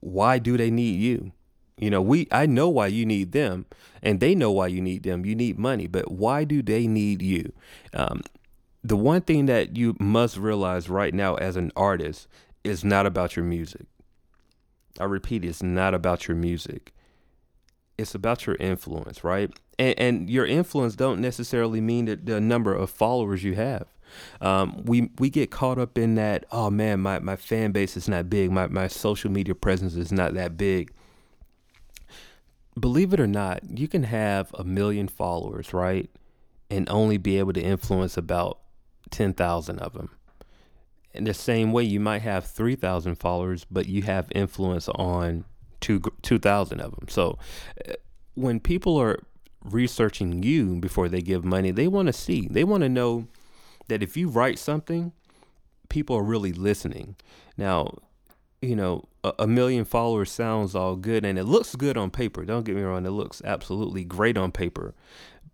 why 0.00 0.38
do 0.38 0.56
they 0.56 0.70
need 0.70 1.00
you? 1.00 1.32
You 1.76 1.90
know, 1.90 2.00
we 2.00 2.28
I 2.30 2.46
know 2.46 2.68
why 2.68 2.86
you 2.86 3.04
need 3.04 3.32
them, 3.32 3.66
and 4.00 4.20
they 4.20 4.34
know 4.34 4.52
why 4.52 4.68
you 4.68 4.80
need 4.80 5.02
them. 5.02 5.26
You 5.26 5.34
need 5.34 5.58
money, 5.58 5.88
but 5.88 6.10
why 6.10 6.44
do 6.44 6.62
they 6.62 6.86
need 6.86 7.20
you? 7.20 7.52
Um, 7.92 8.22
the 8.84 8.96
one 8.96 9.22
thing 9.22 9.46
that 9.46 9.76
you 9.76 9.96
must 9.98 10.36
realize 10.36 10.90
right 10.90 11.14
now 11.14 11.36
as 11.36 11.56
an 11.56 11.72
artist 11.74 12.28
is 12.62 12.84
not 12.84 13.06
about 13.06 13.34
your 13.34 13.44
music. 13.44 13.86
I 15.00 15.04
repeat, 15.04 15.44
it's 15.44 15.62
not 15.62 15.94
about 15.94 16.28
your 16.28 16.36
music. 16.36 16.92
It's 17.96 18.14
about 18.14 18.46
your 18.46 18.56
influence, 18.56 19.24
right? 19.24 19.50
And, 19.78 19.98
and 19.98 20.30
your 20.30 20.44
influence 20.44 20.96
don't 20.96 21.20
necessarily 21.20 21.80
mean 21.80 22.04
that 22.04 22.26
the 22.26 22.40
number 22.40 22.74
of 22.74 22.90
followers 22.90 23.42
you 23.42 23.54
have. 23.54 23.86
Um, 24.40 24.84
we 24.84 25.10
we 25.18 25.30
get 25.30 25.50
caught 25.50 25.78
up 25.78 25.96
in 25.96 26.14
that. 26.16 26.44
Oh 26.52 26.70
man, 26.70 27.00
my, 27.00 27.18
my 27.20 27.36
fan 27.36 27.72
base 27.72 27.96
is 27.96 28.08
not 28.08 28.30
big. 28.30 28.52
My 28.52 28.66
my 28.68 28.86
social 28.86 29.30
media 29.30 29.54
presence 29.54 29.94
is 29.94 30.12
not 30.12 30.34
that 30.34 30.56
big. 30.56 30.92
Believe 32.78 33.12
it 33.12 33.20
or 33.20 33.26
not, 33.26 33.60
you 33.78 33.88
can 33.88 34.04
have 34.04 34.54
a 34.54 34.62
million 34.62 35.08
followers, 35.08 35.72
right, 35.72 36.10
and 36.70 36.88
only 36.90 37.16
be 37.16 37.38
able 37.38 37.52
to 37.54 37.62
influence 37.62 38.16
about 38.16 38.58
10,000 39.10 39.78
of 39.78 39.92
them. 39.92 40.10
In 41.12 41.24
the 41.24 41.34
same 41.34 41.72
way, 41.72 41.84
you 41.84 42.00
might 42.00 42.22
have 42.22 42.44
3,000 42.44 43.14
followers, 43.14 43.64
but 43.70 43.86
you 43.86 44.02
have 44.02 44.30
influence 44.34 44.88
on 44.88 45.44
2,000 45.80 46.80
of 46.80 46.90
them. 46.96 47.08
So 47.08 47.38
uh, 47.88 47.92
when 48.34 48.58
people 48.58 48.96
are 48.96 49.20
researching 49.64 50.42
you 50.42 50.76
before 50.76 51.08
they 51.08 51.22
give 51.22 51.44
money, 51.44 51.70
they 51.70 51.86
want 51.86 52.06
to 52.06 52.12
see, 52.12 52.48
they 52.50 52.64
want 52.64 52.82
to 52.82 52.88
know 52.88 53.28
that 53.88 54.02
if 54.02 54.16
you 54.16 54.28
write 54.28 54.58
something, 54.58 55.12
people 55.88 56.16
are 56.16 56.22
really 56.22 56.52
listening. 56.52 57.16
Now, 57.56 57.98
you 58.60 58.74
know, 58.74 59.04
a, 59.22 59.32
a, 59.40 59.46
million 59.46 59.84
followers 59.84 60.30
sounds 60.30 60.74
all 60.74 60.96
good 60.96 61.24
and 61.24 61.38
it 61.38 61.44
looks 61.44 61.76
good 61.76 61.96
on 61.96 62.10
paper. 62.10 62.44
Don't 62.44 62.64
get 62.64 62.74
me 62.74 62.82
wrong, 62.82 63.04
it 63.04 63.10
looks 63.10 63.42
absolutely 63.44 64.04
great 64.04 64.36
on 64.36 64.52
paper. 64.52 64.94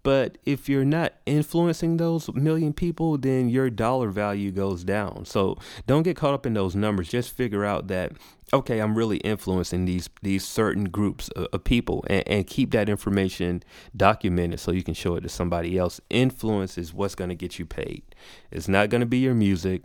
But 0.03 0.39
if 0.45 0.69
you're 0.69 0.85
not 0.85 1.15
influencing 1.27 1.97
those 1.97 2.33
million 2.33 2.73
people, 2.73 3.19
then 3.19 3.49
your 3.49 3.71
dollar 3.71 4.11
value 4.11 4.51
goes 4.51 4.83
down. 4.85 5.25
So 5.27 5.59
don't 5.87 6.03
get 6.03 6.17
caught 6.17 6.35
up 6.35 6.47
in 6.47 6.55
those 6.55 6.75
numbers. 6.75 7.09
Just 7.09 7.33
figure 7.35 7.65
out 7.65 7.89
that 7.89 8.13
okay, 8.53 8.81
I'm 8.81 8.97
really 8.97 9.19
influencing 9.19 9.85
these 9.85 10.09
these 10.23 10.45
certain 10.45 10.85
groups 10.85 11.29
of, 11.31 11.47
of 11.53 11.65
people, 11.65 12.05
and, 12.09 12.27
and, 12.27 12.47
keep 12.47 12.73
that 12.73 12.89
information 12.89 13.63
documented 13.97 14.61
so 14.61 14.73
you 14.73 14.83
can 14.83 14.95
show 14.95 15.15
it 15.17 15.21
to 15.21 15.29
somebody 15.29 15.79
else. 15.79 16.01
Influence 16.11 16.77
is 16.77 16.93
what's 16.93 17.15
going 17.15 17.31
to 17.31 17.37
get 17.37 17.59
you 17.59 17.67
paid. 17.67 18.03
It's 18.51 18.69
not 18.69 18.91
going 18.91 19.01
to 19.01 19.07
be 19.07 19.19
your 19.19 19.35
music. 19.35 19.83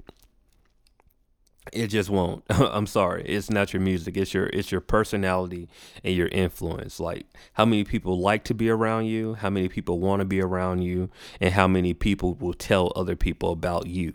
It 1.74 1.88
just 1.88 2.10
won't. 2.10 2.44
I'm 2.50 2.88
sorry. 2.88 3.24
It's 3.26 3.50
not 3.50 3.74
your 3.74 3.82
music. 3.82 4.18
It's 4.18 4.34
your 4.34 4.48
it's 4.48 4.72
your 4.72 4.82
personality 4.82 5.68
and 6.04 6.16
your 6.16 6.28
influence. 6.28 7.00
Like 7.00 7.26
how 7.54 7.66
many 7.66 7.84
people 7.84 8.20
like 8.20 8.44
to 8.46 8.54
be 8.54 8.70
around 8.70 9.06
you, 9.06 9.36
how 9.36 9.50
many 9.50 9.68
people 9.68 10.00
want 10.00 10.20
to 10.20 10.26
be 10.26 10.42
around 10.42 10.82
you, 10.82 11.10
and 11.40 11.54
how 11.54 11.68
many 11.68 11.94
people 11.94 12.36
will 12.36 12.54
tell 12.54 12.92
other 12.96 13.16
people 13.16 13.52
about 13.52 13.88
you. 13.88 14.14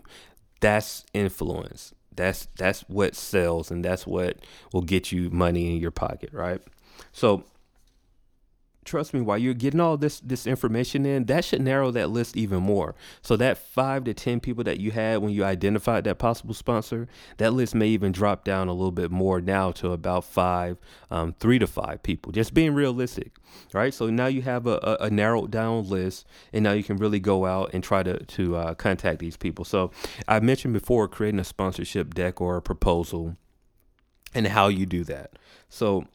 That's 0.59 1.05
influence. 1.13 1.93
That's 2.15 2.47
that's 2.57 2.81
what 2.81 3.15
sells 3.15 3.71
and 3.71 3.83
that's 3.83 4.05
what 4.05 4.37
will 4.73 4.81
get 4.81 5.11
you 5.11 5.29
money 5.29 5.73
in 5.73 5.81
your 5.81 5.91
pocket, 5.91 6.31
right? 6.33 6.61
So 7.11 7.45
trust 8.85 9.13
me, 9.13 9.21
while 9.21 9.37
you're 9.37 9.53
getting 9.53 9.79
all 9.79 9.97
this 9.97 10.19
this 10.19 10.47
information 10.47 11.05
in, 11.05 11.25
that 11.25 11.45
should 11.45 11.61
narrow 11.61 11.91
that 11.91 12.09
list 12.09 12.35
even 12.35 12.63
more. 12.63 12.95
So 13.21 13.35
that 13.37 13.57
five 13.57 14.03
to 14.05 14.13
ten 14.13 14.39
people 14.39 14.63
that 14.63 14.79
you 14.79 14.91
had 14.91 15.21
when 15.21 15.31
you 15.31 15.43
identified 15.43 16.03
that 16.05 16.17
possible 16.17 16.53
sponsor, 16.53 17.07
that 17.37 17.53
list 17.53 17.75
may 17.75 17.87
even 17.87 18.11
drop 18.11 18.43
down 18.43 18.67
a 18.67 18.73
little 18.73 18.91
bit 18.91 19.11
more 19.11 19.39
now 19.41 19.71
to 19.73 19.91
about 19.91 20.23
five, 20.23 20.77
um, 21.09 21.35
three 21.39 21.59
to 21.59 21.67
five 21.67 22.01
people. 22.03 22.31
Just 22.31 22.53
being 22.53 22.73
realistic, 22.73 23.33
right? 23.73 23.93
So 23.93 24.09
now 24.09 24.27
you 24.27 24.41
have 24.41 24.65
a, 24.67 24.79
a, 24.83 25.05
a, 25.05 25.09
narrowed 25.09 25.51
down 25.51 25.87
list, 25.87 26.25
and 26.51 26.63
now 26.63 26.71
you 26.71 26.83
can 26.83 26.97
really 26.97 27.19
go 27.19 27.45
out 27.45 27.71
and 27.73 27.83
try 27.83 28.03
to 28.03 28.23
to 28.25 28.55
uh, 28.55 28.73
contact 28.75 29.19
these 29.19 29.37
people. 29.37 29.65
So 29.65 29.91
I 30.27 30.39
mentioned 30.39 30.73
before 30.73 31.07
creating 31.07 31.39
a 31.39 31.45
sponsorship 31.45 32.13
deck 32.13 32.41
or 32.41 32.57
a 32.57 32.61
proposal, 32.61 33.37
and 34.33 34.47
how 34.47 34.67
you 34.69 34.85
do 34.85 35.03
that. 35.03 35.33
So 35.69 36.05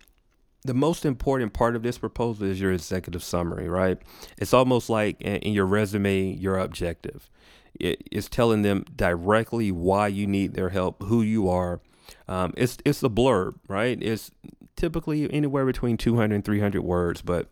the 0.67 0.75
most 0.75 1.05
important 1.05 1.53
part 1.53 1.77
of 1.77 1.83
this 1.83 1.99
proposal 1.99 2.47
is 2.47 2.61
your 2.61 2.73
executive 2.73 3.23
summary, 3.23 3.69
right? 3.69 3.99
It's 4.39 4.53
almost 4.53 4.91
like 4.91 5.21
in 5.21 5.53
your 5.53 5.67
resume, 5.67 6.33
your 6.35 6.59
objective. 6.59 7.31
It's 7.79 8.29
telling 8.29 8.63
them 8.63 8.85
directly 8.95 9.71
why 9.71 10.09
you 10.09 10.27
need 10.27 10.55
their 10.55 10.71
help, 10.71 11.03
who 11.03 11.23
you 11.23 11.49
are. 11.49 11.81
Um, 12.27 12.55
it's 12.57 12.79
it's 12.85 13.03
a 13.03 13.09
blurb, 13.09 13.57
right? 13.69 14.01
It's 14.01 14.31
typically 14.77 15.31
anywhere 15.33 15.67
between 15.67 15.97
200 15.97 16.35
and 16.35 16.45
300 16.45 16.83
words, 16.83 17.23
but 17.23 17.49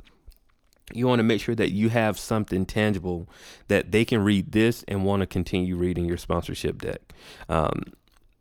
you 0.93 1.07
want 1.07 1.19
to 1.19 1.25
make 1.25 1.41
sure 1.41 1.55
that 1.55 1.73
you 1.73 1.89
have 1.91 2.19
something 2.19 2.67
tangible 2.67 3.29
that 3.69 3.91
they 3.91 4.05
can 4.05 4.23
read 4.23 4.53
this 4.53 4.85
and 4.89 5.05
want 5.05 5.21
to 5.21 5.27
continue 5.27 5.77
reading 5.77 6.05
your 6.05 6.19
sponsorship 6.19 6.81
deck. 6.81 7.01
Um, 7.49 7.85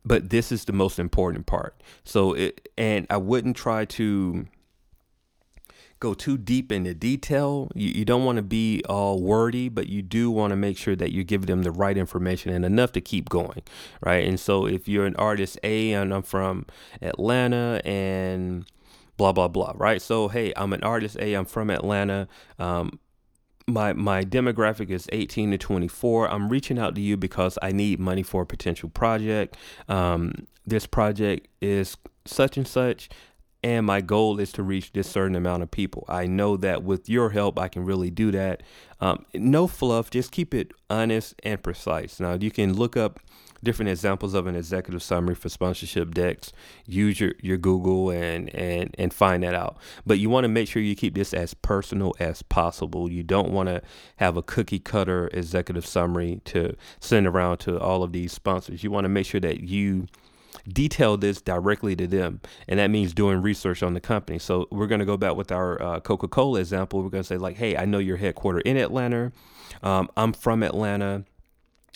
but 0.05 0.29
this 0.29 0.51
is 0.51 0.65
the 0.65 0.73
most 0.73 0.99
important 0.99 1.45
part. 1.45 1.81
So, 2.03 2.33
it, 2.33 2.69
and 2.77 3.07
I 3.09 3.17
wouldn't 3.17 3.55
try 3.55 3.85
to 3.85 4.45
go 6.03 6.13
too 6.13 6.37
deep 6.37 6.69
into 6.69 6.93
detail. 6.93 7.71
You, 7.73 7.87
you 7.87 8.03
don't 8.03 8.25
want 8.25 8.35
to 8.35 8.41
be 8.43 8.83
all 8.89 9.21
wordy, 9.21 9.69
but 9.69 9.87
you 9.87 10.01
do 10.01 10.29
want 10.29 10.51
to 10.51 10.57
make 10.57 10.77
sure 10.77 10.97
that 10.97 11.13
you 11.13 11.23
give 11.23 11.45
them 11.45 11.63
the 11.63 11.71
right 11.71 11.97
information 11.97 12.51
and 12.51 12.65
enough 12.65 12.91
to 12.91 13.01
keep 13.01 13.29
going, 13.29 13.63
right? 14.01 14.27
And 14.27 14.37
so 14.37 14.65
if 14.65 14.89
you're 14.89 15.05
an 15.05 15.15
artist 15.15 15.57
A 15.63 15.93
and 15.93 16.13
I'm 16.13 16.21
from 16.21 16.65
Atlanta 17.01 17.81
and 17.85 18.65
blah 19.15 19.31
blah 19.31 19.47
blah, 19.47 19.73
right? 19.77 20.01
So 20.01 20.27
hey, 20.27 20.51
I'm 20.57 20.73
an 20.73 20.83
artist 20.83 21.17
A. 21.21 21.35
I'm 21.35 21.45
from 21.45 21.69
Atlanta. 21.69 22.27
Um, 22.59 22.99
my 23.65 23.93
my 23.93 24.25
demographic 24.25 24.89
is 24.89 25.07
18 25.13 25.51
to 25.51 25.57
24 25.57 26.29
i'm 26.29 26.49
reaching 26.49 26.77
out 26.77 26.95
to 26.95 26.99
you 26.99 27.15
because 27.15 27.57
i 27.61 27.71
need 27.71 27.97
money 27.97 28.21
for 28.21 28.41
a 28.41 28.45
potential 28.45 28.89
project 28.89 29.55
um, 29.87 30.33
this 30.65 30.85
project 30.85 31.47
is 31.61 31.95
such 32.25 32.57
and 32.57 32.67
such 32.67 33.07
and 33.63 33.85
my 33.85 34.01
goal 34.01 34.39
is 34.39 34.51
to 34.53 34.63
reach 34.63 34.91
this 34.91 35.09
certain 35.09 35.35
amount 35.35 35.63
of 35.63 35.71
people. 35.71 36.05
I 36.09 36.27
know 36.27 36.57
that 36.57 36.83
with 36.83 37.09
your 37.09 37.29
help, 37.29 37.57
I 37.57 37.69
can 37.69 37.85
really 37.85 38.09
do 38.09 38.31
that. 38.31 38.61
Um, 38.99 39.25
no 39.33 39.67
fluff, 39.67 40.09
just 40.09 40.31
keep 40.31 40.53
it 40.53 40.71
honest 40.89 41.35
and 41.43 41.61
precise. 41.63 42.19
Now, 42.19 42.33
you 42.33 42.51
can 42.51 42.73
look 42.73 42.97
up 42.97 43.19
different 43.63 43.89
examples 43.89 44.33
of 44.33 44.45
an 44.45 44.55
executive 44.55 45.01
summary 45.01 45.35
for 45.35 45.47
sponsorship 45.47 46.13
decks, 46.13 46.51
use 46.85 47.19
your, 47.19 47.33
your 47.41 47.57
Google 47.57 48.09
and, 48.09 48.53
and, 48.53 48.93
and 48.97 49.13
find 49.13 49.43
that 49.43 49.55
out. 49.55 49.77
But 50.05 50.19
you 50.19 50.29
want 50.29 50.43
to 50.43 50.49
make 50.49 50.67
sure 50.67 50.81
you 50.81 50.95
keep 50.95 51.15
this 51.15 51.33
as 51.33 51.53
personal 51.53 52.13
as 52.19 52.41
possible. 52.41 53.09
You 53.09 53.23
don't 53.23 53.51
want 53.51 53.69
to 53.69 53.81
have 54.17 54.35
a 54.35 54.43
cookie 54.43 54.79
cutter 54.79 55.29
executive 55.33 55.85
summary 55.85 56.41
to 56.45 56.75
send 56.99 57.25
around 57.25 57.59
to 57.59 57.79
all 57.79 58.03
of 58.03 58.11
these 58.11 58.33
sponsors. 58.33 58.83
You 58.83 58.91
want 58.91 59.05
to 59.05 59.09
make 59.09 59.25
sure 59.25 59.41
that 59.41 59.61
you 59.61 60.07
detail 60.67 61.17
this 61.17 61.41
directly 61.41 61.95
to 61.95 62.07
them. 62.07 62.41
And 62.67 62.79
that 62.79 62.89
means 62.89 63.13
doing 63.13 63.41
research 63.41 63.83
on 63.83 63.93
the 63.93 64.01
company. 64.01 64.39
So 64.39 64.67
we're 64.71 64.87
going 64.87 64.99
to 64.99 65.05
go 65.05 65.17
back 65.17 65.35
with 65.35 65.51
our 65.51 65.81
uh, 65.81 65.99
Coca 65.99 66.27
Cola 66.27 66.59
example. 66.59 67.01
We're 67.01 67.09
going 67.09 67.23
to 67.23 67.27
say, 67.27 67.37
like, 67.37 67.57
hey, 67.57 67.77
I 67.77 67.85
know 67.85 67.99
you're 67.99 68.17
headquartered 68.17 68.63
in 68.63 68.77
Atlanta. 68.77 69.31
Um, 69.81 70.09
I'm 70.15 70.33
from 70.33 70.63
Atlanta. 70.63 71.25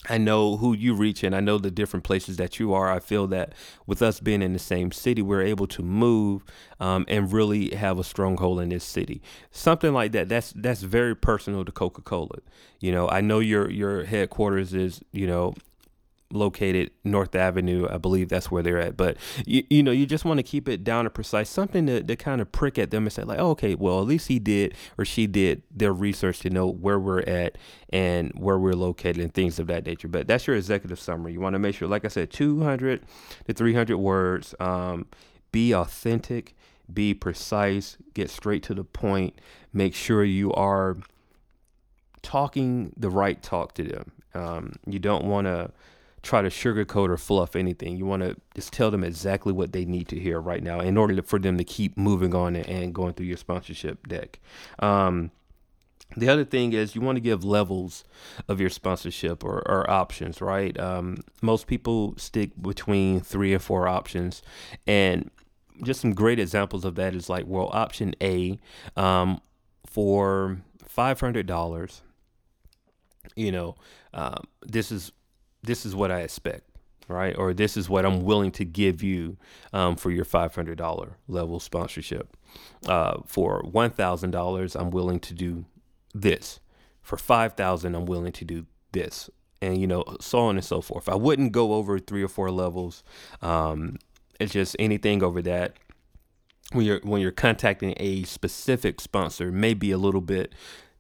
I 0.10 0.18
know 0.18 0.58
who 0.58 0.74
you 0.74 0.94
reach 0.94 1.24
and 1.24 1.36
I 1.36 1.40
know 1.40 1.58
the 1.58 1.72
different 1.72 2.04
places 2.04 2.38
that 2.38 2.60
you 2.60 2.74
are. 2.74 2.90
I 2.90 3.00
feel 3.00 3.28
that 3.28 3.54
with 3.86 4.02
us 4.02 4.20
being 4.20 4.42
in 4.42 4.54
the 4.54 4.60
same 4.60 4.92
city, 4.92 5.22
we're 5.22 5.42
able 5.42 5.68
to 5.68 5.82
move 5.82 6.44
um, 6.80 7.06
and 7.08 7.32
really 7.34 7.76
have 7.76 8.00
a 8.00 8.04
stronghold 8.04 8.62
in 8.62 8.70
this 8.70 8.84
city. 8.84 9.22
Something 9.52 9.94
like 9.94 10.12
that. 10.14 10.30
That's 10.30 10.54
that's 10.54 10.82
very 10.82 11.16
personal 11.16 11.66
to 11.66 11.72
Coca 11.72 12.02
Cola. 12.02 12.40
You 12.80 12.92
know, 12.92 13.10
I 13.10 13.22
know 13.22 13.40
your 13.40 13.70
your 13.70 14.06
headquarters 14.06 14.74
is 14.74 15.02
you 15.12 15.28
know 15.28 15.56
located 16.32 16.92
North 17.04 17.36
Avenue. 17.36 17.88
I 17.90 17.98
believe 17.98 18.30
that's 18.30 18.52
where 18.52 18.62
they're 18.62 18.80
at. 18.80 18.98
But 18.98 19.18
you, 19.46 19.64
you 19.70 19.84
know, 19.84 19.92
you 19.92 20.06
just 20.06 20.26
want 20.26 20.40
to 20.40 20.44
keep 20.44 20.68
it 20.68 20.84
down 20.84 21.06
to 21.06 21.10
precise, 21.10 21.50
something 21.50 21.86
to, 21.88 22.04
to 22.04 22.16
kind 22.16 22.42
of 22.42 22.52
prick 22.52 22.78
at 22.78 22.92
them 22.92 23.04
and 23.04 23.14
say 23.14 23.24
like, 23.24 23.40
oh, 23.40 23.52
okay, 23.52 23.76
well, 23.76 24.00
at 24.00 24.08
least 24.08 24.28
he 24.28 24.40
did 24.40 24.74
or 24.98 25.06
she 25.06 25.28
did 25.28 25.64
their 25.72 25.94
research 25.94 26.40
to 26.40 26.50
know 26.50 26.68
where 26.68 27.00
we're 27.00 27.22
at 27.22 27.58
and 27.90 28.32
where 28.36 28.58
we're 28.58 28.74
located 28.74 29.20
and 29.20 29.34
things 29.34 29.60
of 29.60 29.68
that 29.68 29.86
nature. 29.86 30.08
But 30.08 30.28
that's 30.28 30.48
your 30.48 30.56
executive 30.56 31.00
summary. 31.00 31.34
You 31.34 31.40
want 31.40 31.54
to 31.54 31.60
make 31.60 31.76
sure, 31.76 31.88
like 31.88 32.06
I 32.06 32.10
said, 32.10 32.32
200 32.32 33.02
to 33.48 33.54
300 33.54 33.98
words. 33.98 34.54
Um, 34.60 35.06
be 35.52 35.74
authentic, 35.74 36.56
be 36.94 37.14
precise, 37.14 37.98
get 38.14 38.30
straight 38.30 38.64
to 38.64 38.74
the 38.74 38.84
point. 38.84 39.40
Make 39.74 39.96
sure 39.96 40.24
you 40.24 40.52
are 40.54 40.98
talking 42.22 42.94
the 42.98 43.10
right 43.10 43.42
talk 43.42 43.74
to 43.76 43.84
them. 43.84 44.12
Um, 44.34 44.74
you 44.86 45.00
don't 45.00 45.26
want 45.26 45.48
to 45.48 45.72
try 46.28 46.42
to 46.42 46.50
sugarcoat 46.50 47.10
or 47.10 47.18
fluff 47.18 47.56
anything. 47.56 47.96
You 47.96 48.06
want 48.06 48.22
to 48.22 48.36
just 48.54 48.74
tell 48.74 48.92
them 48.92 49.04
exactly 49.04 49.54
what 49.54 49.72
they 49.72 49.86
need 49.86 50.10
to 50.10 50.20
hear 50.20 50.42
right 50.42 50.62
now 50.62 50.82
in 50.82 50.98
order 50.98 51.16
to, 51.16 51.22
for 51.24 51.40
them 51.40 51.58
to 51.58 51.64
keep 51.64 51.98
moving 51.98 52.36
on 52.36 52.56
and, 52.56 52.94
going 52.94 53.14
through 53.14 53.28
your 53.28 53.38
sponsorship 53.38 54.08
deck. 54.08 54.40
Um, 54.80 55.32
the 56.16 56.28
other 56.28 56.44
thing 56.44 56.74
is 56.74 56.96
you 56.96 57.02
want 57.02 57.16
to 57.16 57.22
give 57.22 57.44
levels 57.44 58.04
of 58.48 58.60
your 58.60 58.70
sponsorship 58.70 59.44
or, 59.44 59.60
or 59.68 59.90
options, 59.90 60.42
right? 60.42 60.78
Um, 60.78 61.18
most 61.42 61.66
people 61.66 62.14
stick 62.18 62.52
between 62.62 63.22
three 63.22 63.54
or 63.54 63.60
four 63.60 63.88
options. 63.88 64.42
And 64.86 65.32
just 65.84 66.02
some 66.02 66.14
great 66.14 66.40
examples 66.40 66.84
of 66.84 66.96
that 66.96 67.16
is 67.16 67.30
like, 67.30 67.46
well, 67.48 67.70
option 67.72 68.16
A 68.22 68.60
um, 68.98 69.40
for 69.86 70.58
$500, 70.98 72.02
you 73.36 73.52
know, 73.52 73.76
um, 74.14 74.44
this 74.62 74.92
is 74.92 75.12
this 75.64 75.86
is 75.86 75.96
what 75.96 76.12
I 76.12 76.22
expect, 76.22 76.70
right? 77.08 77.36
Or 77.38 77.54
this 77.54 77.78
is 77.78 77.90
what 77.90 78.06
I'm 78.06 78.24
willing 78.24 78.52
to 78.52 78.66
give 78.66 79.04
you 79.04 79.38
um, 79.74 79.96
for 79.96 80.12
your 80.12 80.26
$500 80.26 81.14
level 81.28 81.60
sponsorship. 81.60 82.36
Uh, 82.88 83.18
for 83.26 83.62
$1,000, 83.64 84.80
I'm 84.80 84.90
willing 84.90 85.20
to 85.20 85.34
do 85.34 85.66
this. 86.14 86.60
For 87.02 87.18
5,000, 87.18 87.96
I'm 87.96 88.06
willing 88.06 88.34
to 88.34 88.46
do 88.46 88.66
this. 88.92 89.30
And, 89.62 89.80
you 89.80 89.88
know, 89.88 90.04
so 90.20 90.40
on 90.40 90.56
and 90.56 90.66
so 90.66 90.82
forth. 90.82 91.10
I 91.10 91.16
wouldn't 91.16 91.52
go 91.52 91.74
over 91.74 91.98
three 92.00 92.24
or 92.24 92.28
four 92.28 92.52
levels. 92.52 93.04
Um, 93.42 93.98
it's 94.40 94.54
just 94.54 94.76
anything 94.78 95.24
over 95.24 95.42
that 95.42 95.74
when 96.72 96.86
you're 96.86 97.00
when 97.04 97.22
you're 97.22 97.32
contacting 97.32 97.94
a 97.98 98.24
specific 98.24 99.00
sponsor 99.00 99.52
may 99.52 99.74
be 99.74 99.92
a 99.92 99.98
little 99.98 100.22
bit 100.22 100.54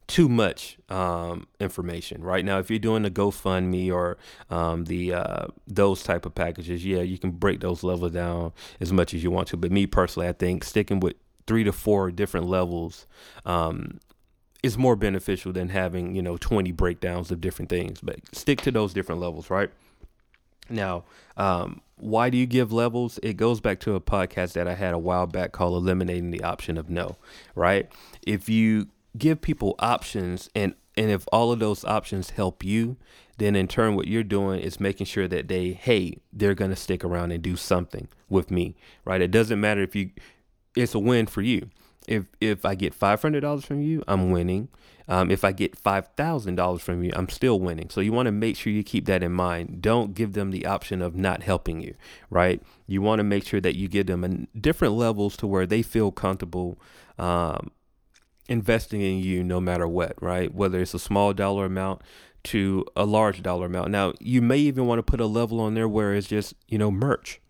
too 0.07 0.29
much 0.29 0.77
um, 0.89 1.47
information 1.59 2.23
right 2.23 2.43
now. 2.43 2.59
If 2.59 2.69
you're 2.69 2.79
doing 2.79 3.03
the 3.03 3.11
GoFundMe 3.11 3.91
or 3.91 4.17
um, 4.49 4.85
the 4.85 5.13
uh, 5.13 5.47
those 5.67 6.01
type 6.01 6.25
of 6.25 6.33
packages, 6.33 6.85
yeah, 6.85 7.01
you 7.01 7.17
can 7.17 7.31
break 7.31 7.59
those 7.59 7.83
levels 7.83 8.13
down 8.13 8.53
as 8.79 8.93
much 8.93 9.13
as 9.13 9.23
you 9.23 9.31
want 9.31 9.49
to. 9.49 9.57
But 9.57 9.71
me 9.71 9.85
personally, 9.85 10.27
I 10.27 10.33
think 10.33 10.63
sticking 10.63 10.99
with 11.01 11.15
three 11.45 11.63
to 11.65 11.71
four 11.71 12.09
different 12.11 12.47
levels 12.47 13.05
um, 13.45 13.99
is 14.63 14.77
more 14.77 14.95
beneficial 14.95 15.51
than 15.51 15.69
having 15.69 16.15
you 16.15 16.21
know 16.21 16.37
20 16.37 16.71
breakdowns 16.71 17.29
of 17.29 17.41
different 17.41 17.69
things. 17.69 17.99
But 18.01 18.19
stick 18.33 18.61
to 18.61 18.71
those 18.71 18.93
different 18.93 19.19
levels, 19.19 19.49
right? 19.49 19.69
Now, 20.69 21.03
um, 21.35 21.81
why 21.97 22.29
do 22.29 22.37
you 22.37 22.45
give 22.45 22.71
levels? 22.71 23.19
It 23.23 23.37
goes 23.37 23.59
back 23.59 23.79
to 23.81 23.95
a 23.95 24.01
podcast 24.01 24.53
that 24.53 24.67
I 24.67 24.75
had 24.75 24.93
a 24.93 24.99
while 24.99 25.27
back 25.27 25.51
called 25.51 25.81
Eliminating 25.81 26.31
the 26.31 26.43
Option 26.43 26.77
of 26.77 26.89
No, 26.89 27.17
right? 27.55 27.91
If 28.25 28.49
you 28.49 28.87
give 29.17 29.41
people 29.41 29.75
options 29.79 30.49
and 30.55 30.73
and 30.95 31.11
if 31.11 31.25
all 31.31 31.51
of 31.51 31.59
those 31.59 31.85
options 31.85 32.31
help 32.31 32.63
you 32.63 32.97
then 33.37 33.55
in 33.55 33.67
turn 33.67 33.95
what 33.95 34.07
you're 34.07 34.23
doing 34.23 34.59
is 34.59 34.79
making 34.79 35.05
sure 35.05 35.27
that 35.27 35.47
they 35.47 35.71
hey 35.71 36.17
they're 36.33 36.55
going 36.55 36.71
to 36.71 36.75
stick 36.75 37.03
around 37.03 37.31
and 37.31 37.43
do 37.43 37.55
something 37.55 38.07
with 38.29 38.51
me 38.51 38.75
right? 39.05 39.21
It 39.21 39.31
doesn't 39.31 39.59
matter 39.59 39.81
if 39.81 39.95
you 39.95 40.11
it's 40.75 40.93
a 40.93 40.99
win 40.99 41.27
for 41.27 41.41
you. 41.41 41.69
If 42.07 42.25
if 42.39 42.65
i 42.65 42.75
get 42.75 42.97
$500 42.97 43.63
from 43.63 43.81
you 43.81 44.03
i'm 44.07 44.31
winning. 44.31 44.69
Um, 45.09 45.31
if 45.31 45.45
i 45.45 45.53
get 45.53 45.81
$5000 45.81 46.81
from 46.81 47.03
you 47.03 47.11
i'm 47.15 47.29
still 47.29 47.59
winning. 47.59 47.89
So 47.89 48.01
you 48.01 48.11
want 48.11 48.27
to 48.27 48.31
make 48.31 48.57
sure 48.57 48.73
you 48.73 48.83
keep 48.83 49.05
that 49.05 49.23
in 49.23 49.31
mind. 49.31 49.81
Don't 49.81 50.13
give 50.13 50.33
them 50.33 50.51
the 50.51 50.65
option 50.65 51.01
of 51.01 51.15
not 51.15 51.43
helping 51.43 51.81
you 51.81 51.95
right? 52.29 52.61
You 52.87 53.01
want 53.01 53.19
to 53.19 53.23
make 53.23 53.45
sure 53.45 53.61
that 53.61 53.75
you 53.75 53.87
give 53.87 54.07
them 54.07 54.47
different 54.59 54.93
levels 54.95 55.37
to 55.37 55.47
where 55.47 55.65
they 55.65 55.81
feel 55.81 56.11
comfortable 56.11 56.79
um, 57.19 57.71
investing 58.47 59.01
in 59.01 59.19
you 59.19 59.43
no 59.43 59.59
matter 59.59 59.87
what, 59.87 60.21
right? 60.21 60.53
Whether 60.53 60.79
it's 60.79 60.93
a 60.93 60.99
small 60.99 61.33
dollar 61.33 61.65
amount 61.65 62.01
to 62.45 62.85
a 62.95 63.05
large 63.05 63.43
dollar 63.43 63.65
amount. 63.65 63.91
Now, 63.91 64.13
you 64.19 64.41
may 64.41 64.57
even 64.57 64.87
want 64.87 64.99
to 64.99 65.03
put 65.03 65.19
a 65.19 65.25
level 65.25 65.59
on 65.59 65.73
there 65.73 65.87
where 65.87 66.13
it's 66.13 66.27
just, 66.27 66.53
you 66.67 66.77
know, 66.77 66.89
merch. 66.89 67.41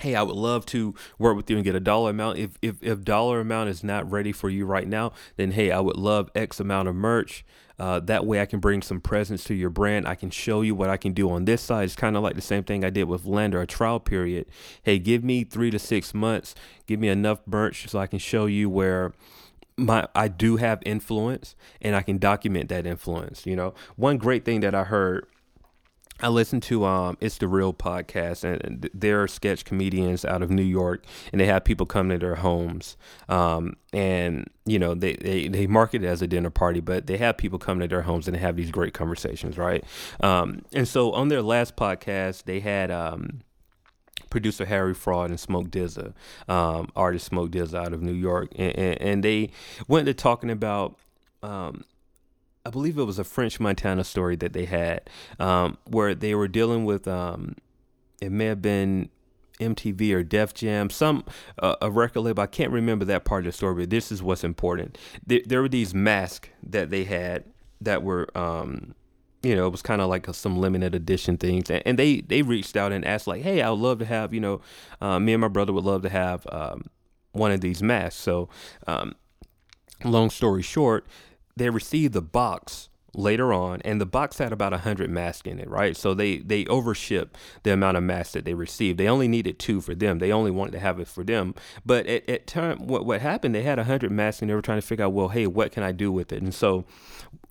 Hey, 0.00 0.16
I 0.16 0.22
would 0.22 0.34
love 0.34 0.66
to 0.66 0.94
work 1.18 1.36
with 1.36 1.48
you 1.48 1.56
and 1.56 1.64
get 1.64 1.76
a 1.76 1.80
dollar 1.80 2.10
amount. 2.10 2.38
If 2.38 2.58
if 2.60 2.82
if 2.82 3.04
dollar 3.04 3.40
amount 3.40 3.70
is 3.70 3.84
not 3.84 4.10
ready 4.10 4.32
for 4.32 4.50
you 4.50 4.66
right 4.66 4.88
now, 4.88 5.12
then 5.36 5.52
hey, 5.52 5.70
I 5.70 5.78
would 5.78 5.96
love 5.96 6.30
X 6.34 6.58
amount 6.58 6.88
of 6.88 6.96
merch. 6.96 7.44
Uh, 7.78 8.00
that 8.00 8.26
way, 8.26 8.40
I 8.40 8.46
can 8.46 8.58
bring 8.60 8.82
some 8.82 9.00
presence 9.00 9.44
to 9.44 9.54
your 9.54 9.70
brand. 9.70 10.06
I 10.06 10.16
can 10.16 10.30
show 10.30 10.62
you 10.62 10.74
what 10.74 10.90
I 10.90 10.96
can 10.96 11.12
do 11.12 11.30
on 11.30 11.44
this 11.44 11.62
side. 11.62 11.84
It's 11.84 11.96
kind 11.96 12.16
of 12.16 12.22
like 12.22 12.34
the 12.34 12.42
same 12.42 12.64
thing 12.64 12.84
I 12.84 12.90
did 12.90 13.04
with 13.04 13.24
LANDR, 13.24 13.62
a 13.62 13.66
trial 13.66 14.00
period. 14.00 14.46
Hey, 14.82 14.98
give 14.98 15.22
me 15.24 15.44
three 15.44 15.70
to 15.70 15.78
six 15.78 16.12
months. 16.12 16.54
Give 16.86 16.98
me 16.98 17.08
enough 17.08 17.40
merch 17.46 17.88
so 17.88 17.98
I 17.98 18.06
can 18.08 18.18
show 18.18 18.46
you 18.46 18.68
where 18.68 19.12
my 19.76 20.06
I 20.14 20.28
do 20.28 20.56
have 20.56 20.82
influence 20.86 21.56
and 21.80 21.96
I 21.96 22.02
can 22.02 22.18
document 22.18 22.68
that 22.68 22.86
influence. 22.86 23.46
You 23.46 23.56
know, 23.56 23.74
one 23.96 24.18
great 24.18 24.44
thing 24.44 24.60
that 24.60 24.74
I 24.74 24.84
heard 24.84 25.26
I 26.20 26.28
listened 26.28 26.62
to 26.64 26.84
um 26.84 27.16
it's 27.20 27.38
the 27.38 27.48
real 27.48 27.74
podcast 27.74 28.44
and 28.44 28.88
they're 28.94 29.26
sketch 29.26 29.64
comedians 29.64 30.24
out 30.24 30.42
of 30.42 30.50
New 30.50 30.62
York 30.62 31.04
and 31.32 31.40
they 31.40 31.46
have 31.46 31.64
people 31.64 31.86
come 31.86 32.08
to 32.10 32.18
their 32.18 32.36
homes 32.36 32.96
um 33.28 33.76
and 33.92 34.48
you 34.64 34.78
know 34.78 34.94
they, 34.94 35.14
they 35.14 35.48
they 35.48 35.66
market 35.66 36.04
it 36.04 36.06
as 36.06 36.22
a 36.22 36.28
dinner 36.28 36.50
party 36.50 36.80
but 36.80 37.08
they 37.08 37.16
have 37.16 37.36
people 37.36 37.58
come 37.58 37.80
to 37.80 37.88
their 37.88 38.02
homes 38.02 38.28
and 38.28 38.36
they 38.36 38.40
have 38.40 38.56
these 38.56 38.70
great 38.70 38.94
conversations 38.94 39.58
right 39.58 39.84
um 40.20 40.62
and 40.72 40.86
so 40.86 41.10
on 41.12 41.28
their 41.28 41.42
last 41.42 41.74
podcast 41.74 42.44
they 42.44 42.60
had 42.60 42.92
um 42.92 43.40
producer 44.34 44.64
Harry 44.64 44.94
Fraud 44.94 45.30
and 45.30 45.38
Smoke 45.38 45.68
DZA, 45.68 46.12
um, 46.48 46.90
artist 46.96 47.26
Smoke 47.26 47.52
DZA 47.52 47.86
out 47.86 47.92
of 47.92 48.02
New 48.02 48.12
York, 48.12 48.48
and, 48.56 48.76
and, 48.76 49.00
and 49.00 49.24
they 49.24 49.50
went 49.86 50.06
to 50.06 50.12
talking 50.12 50.50
about. 50.50 50.98
Um, 51.40 51.84
I 52.66 52.70
believe 52.70 52.98
it 52.98 53.04
was 53.04 53.20
a 53.20 53.24
French 53.24 53.60
Montana 53.60 54.02
story 54.02 54.34
that 54.36 54.54
they 54.54 54.64
had, 54.64 55.08
um, 55.38 55.78
where 55.84 56.16
they 56.16 56.34
were 56.34 56.48
dealing 56.48 56.84
with. 56.84 57.06
Um, 57.06 57.54
it 58.20 58.32
may 58.32 58.46
have 58.46 58.60
been 58.60 59.08
MTV 59.60 60.12
or 60.12 60.24
Def 60.24 60.52
Jam, 60.52 60.90
some 60.90 61.24
uh, 61.60 61.76
a 61.80 61.92
record 61.92 62.22
label. 62.22 62.42
I 62.42 62.48
can't 62.48 62.72
remember 62.72 63.04
that 63.04 63.24
part 63.24 63.42
of 63.42 63.52
the 63.52 63.52
story, 63.52 63.82
but 63.82 63.90
this 63.90 64.10
is 64.10 64.20
what's 64.20 64.42
important. 64.42 64.98
There, 65.24 65.42
there 65.46 65.62
were 65.62 65.68
these 65.68 65.94
masks 65.94 66.48
that 66.64 66.90
they 66.90 67.04
had 67.04 67.44
that 67.80 68.02
were 68.02 68.36
um, 68.36 68.96
you 69.44 69.54
know, 69.54 69.66
it 69.66 69.70
was 69.70 69.82
kind 69.82 70.00
of 70.00 70.08
like 70.08 70.26
a, 70.26 70.34
some 70.34 70.58
limited 70.58 70.94
edition 70.94 71.36
things. 71.36 71.70
And, 71.70 71.82
and, 71.84 71.98
they, 71.98 72.20
they 72.22 72.42
reached 72.42 72.76
out 72.76 72.92
and 72.92 73.04
asked 73.04 73.26
like, 73.26 73.42
Hey, 73.42 73.62
I 73.62 73.70
would 73.70 73.80
love 73.80 73.98
to 73.98 74.04
have, 74.04 74.32
you 74.32 74.40
know, 74.40 74.60
uh, 75.00 75.18
me 75.18 75.34
and 75.34 75.40
my 75.40 75.48
brother 75.48 75.72
would 75.72 75.84
love 75.84 76.02
to 76.02 76.08
have, 76.08 76.46
um, 76.50 76.88
one 77.32 77.52
of 77.52 77.60
these 77.60 77.82
masks. 77.82 78.20
So, 78.20 78.48
um, 78.86 79.14
long 80.04 80.30
story 80.30 80.62
short, 80.62 81.06
they 81.56 81.68
received 81.68 82.14
the 82.14 82.22
box 82.22 82.88
later 83.14 83.52
on 83.52 83.80
and 83.82 84.00
the 84.00 84.06
box 84.06 84.38
had 84.38 84.52
about 84.52 84.72
100 84.72 85.10
masks 85.10 85.46
in 85.46 85.58
it 85.58 85.68
right? 85.68 85.96
So 85.96 86.14
they 86.14 86.38
they 86.38 86.66
overship 86.66 87.36
the 87.62 87.72
amount 87.72 87.96
of 87.96 88.02
masks 88.02 88.32
that 88.34 88.44
they 88.44 88.54
received. 88.54 88.98
They 88.98 89.08
only 89.08 89.28
needed 89.28 89.58
two 89.58 89.80
for 89.80 89.94
them. 89.94 90.18
They 90.18 90.32
only 90.32 90.50
wanted 90.50 90.72
to 90.72 90.80
have 90.80 91.00
it 91.00 91.08
for 91.08 91.24
them. 91.24 91.54
But 91.84 92.06
at, 92.06 92.28
at 92.28 92.46
time 92.46 92.86
what, 92.86 93.04
what 93.06 93.20
happened 93.20 93.54
they 93.54 93.62
had 93.62 93.78
100 93.78 94.10
masks 94.10 94.42
and 94.42 94.50
they 94.50 94.54
were 94.54 94.62
trying 94.62 94.80
to 94.80 94.86
figure 94.86 95.04
out 95.04 95.12
well 95.12 95.28
hey 95.28 95.46
what 95.46 95.72
can 95.72 95.82
i 95.82 95.92
do 95.92 96.12
with 96.12 96.32
it? 96.32 96.42
And 96.42 96.54
so 96.54 96.84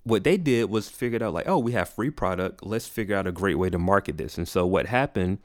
what 0.04 0.22
they 0.22 0.36
did 0.36 0.68
was 0.70 0.88
figured 0.88 1.22
out 1.22 1.32
like, 1.32 1.48
oh, 1.48 1.58
we 1.58 1.72
have 1.72 1.88
free 1.88 2.10
product. 2.10 2.64
Let's 2.64 2.86
figure 2.86 3.16
out 3.16 3.26
a 3.26 3.32
great 3.32 3.58
way 3.58 3.70
to 3.70 3.78
market 3.78 4.18
this. 4.18 4.36
And 4.38 4.46
so 4.46 4.66
what 4.66 4.86
happened 4.86 5.38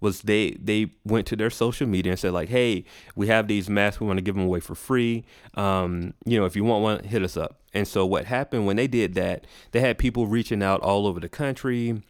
was 0.00 0.22
they 0.22 0.52
they 0.52 0.92
went 1.04 1.26
to 1.28 1.36
their 1.36 1.50
social 1.50 1.86
media 1.86 2.12
and 2.12 2.18
said 2.18 2.32
like, 2.32 2.48
hey, 2.48 2.84
we 3.14 3.26
have 3.28 3.48
these 3.48 3.68
masks. 3.68 4.00
We 4.00 4.06
want 4.06 4.18
to 4.18 4.22
give 4.22 4.34
them 4.34 4.44
away 4.44 4.60
for 4.60 4.74
free. 4.74 5.24
Um, 5.54 6.14
you 6.24 6.38
know, 6.38 6.46
if 6.46 6.56
you 6.56 6.64
want 6.64 6.82
one, 6.82 7.04
hit 7.04 7.22
us 7.22 7.36
up. 7.36 7.60
And 7.72 7.86
so 7.86 8.04
what 8.04 8.24
happened 8.24 8.66
when 8.66 8.76
they 8.76 8.86
did 8.86 9.14
that, 9.14 9.46
they 9.72 9.80
had 9.80 9.98
people 9.98 10.26
reaching 10.26 10.62
out 10.62 10.80
all 10.80 11.06
over 11.06 11.20
the 11.20 11.28
country 11.28 12.02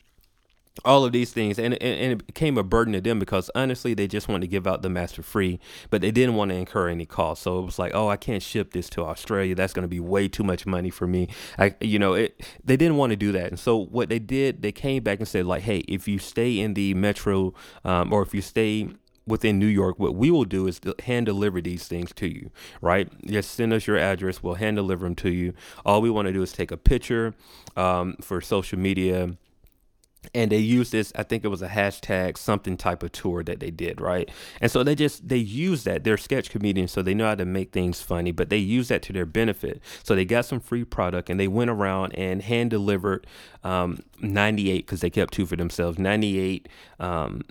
all 0.85 1.05
of 1.05 1.13
these 1.13 1.33
things 1.33 1.59
and, 1.59 1.75
and, 1.83 2.13
it 2.13 2.27
became 2.27 2.57
a 2.57 2.63
burden 2.63 2.93
to 2.93 3.01
them 3.01 3.19
because 3.19 3.51
honestly 3.55 3.93
they 3.93 4.07
just 4.07 4.29
wanted 4.29 4.43
to 4.43 4.47
give 4.47 4.67
out 4.67 4.83
the 4.83 4.89
master 4.89 5.23
free 5.23 5.59
but 5.91 6.01
they 6.01 6.11
didn't 6.11 6.37
want 6.37 6.51
to 6.51 6.55
incur 6.55 6.89
any 6.89 7.05
cost 7.05 7.43
so 7.43 7.59
it 7.59 7.65
was 7.65 7.79
like 7.79 7.93
oh 7.95 8.09
i 8.09 8.17
can't 8.17 8.43
ship 8.43 8.73
this 8.73 8.89
to 8.89 9.03
australia 9.03 9.55
that's 9.55 9.73
going 9.73 9.83
to 9.83 9.89
be 9.89 10.01
way 10.01 10.29
too 10.29 10.45
much 10.45 10.67
money 10.67 10.89
for 10.89 11.07
me 11.07 11.29
i 11.59 11.75
you 11.81 11.99
know 11.99 12.15
it 12.15 12.41
they 12.65 12.77
didn't 12.77 12.97
want 12.97 13.11
to 13.11 13.17
do 13.17 13.33
that 13.33 13.49
and 13.49 13.59
so 13.59 13.77
what 13.77 14.09
they 14.09 14.19
did 14.19 14.63
they 14.63 14.73
came 14.73 15.03
back 15.03 15.19
and 15.19 15.29
said 15.29 15.45
like 15.45 15.63
hey 15.63 15.79
if 15.89 16.07
you 16.07 16.19
stay 16.19 16.59
in 16.59 16.75
the 16.75 16.95
metro 16.95 17.53
um, 17.85 18.13
or 18.13 18.23
if 18.23 18.33
you 18.33 18.41
stay 18.41 18.89
within 19.27 19.59
New 19.59 19.67
York, 19.67 19.99
what 19.99 20.15
we 20.15 20.31
will 20.31 20.45
do 20.45 20.67
is 20.67 20.81
hand 21.05 21.27
deliver 21.27 21.61
these 21.61 21.87
things 21.87 22.13
to 22.15 22.27
you, 22.27 22.51
right? 22.81 23.09
Just 23.25 23.53
send 23.53 23.73
us 23.73 23.87
your 23.87 23.97
address. 23.97 24.43
We'll 24.43 24.55
hand 24.55 24.77
deliver 24.77 25.07
them 25.07 25.15
to 25.17 25.31
you. 25.31 25.55
All 25.87 26.03
we 26.03 26.11
want 26.11 26.27
to 26.27 26.33
do 26.33 26.43
is 26.43 26.53
take 26.53 26.73
a 26.73 26.77
picture 26.77 27.35
um, 27.77 28.17
for 28.21 28.41
social 28.41 28.79
media 28.79 29.37
and 30.35 30.53
they 30.53 30.59
used 30.59 30.93
this 30.93 31.13
i 31.17 31.23
think 31.23 31.45
it 31.45 31.49
was 31.49 31.63
a 31.63 31.69
hashtag 31.69 32.37
something 32.37 32.77
type 32.77 33.03
of 33.03 33.13
tour 33.13 33.43
that 33.43 33.61
they 33.61 33.71
did 33.71 34.01
right? 34.01 34.31
And 34.61 34.71
so 34.71 34.83
they 34.83 34.95
just 34.95 35.29
they 35.29 35.37
use 35.37 35.85
that. 35.85 36.05
They're 36.05 36.17
sketch 36.17 36.51
comedians 36.51 36.93
so 36.93 37.03
they 37.03 37.15
know 37.15 37.27
how 37.27 37.35
to 37.35 37.45
make 37.45 37.73
things 37.73 38.01
funny 38.01 38.33
but 38.33 38.51
they 38.51 38.57
use 38.59 38.89
that 38.89 39.03
to 39.03 39.13
their 39.13 39.27
benefit. 39.27 39.81
So 40.03 40.15
they 40.15 40.25
got 40.25 40.45
some 40.45 40.61
free 40.61 40.85
product 40.85 41.31
and 41.31 41.39
they 41.39 41.49
went 41.49 41.71
around 41.71 42.13
and 42.15 42.43
hand 42.43 42.71
delivered 42.71 43.27
um, 43.63 44.03
98 44.21 44.87
because 44.87 45.01
they 45.01 45.11
kept 45.11 45.33
two 45.33 45.47
for 45.47 45.57
themselves 45.57 45.99
98 45.99 46.69
um, 46.99 47.43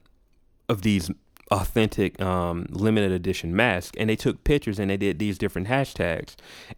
of 0.68 0.82
these 0.82 1.12
authentic 1.52 2.22
um, 2.22 2.68
limited 2.70 3.12
edition 3.12 3.56
masks. 3.56 3.96
And 3.98 4.10
they 4.10 4.16
took 4.16 4.44
pictures 4.44 4.80
and 4.80 4.90
they 4.90 4.98
did 4.98 5.20
these 5.20 5.38
different 5.38 5.68
hashtags. 5.68 6.36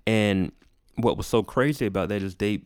And 0.08 0.52
what 0.96 1.18
was 1.18 1.28
so 1.28 1.44
crazy 1.44 1.86
about 1.86 2.10
that 2.10 2.22
is 2.22 2.36
they 2.36 2.62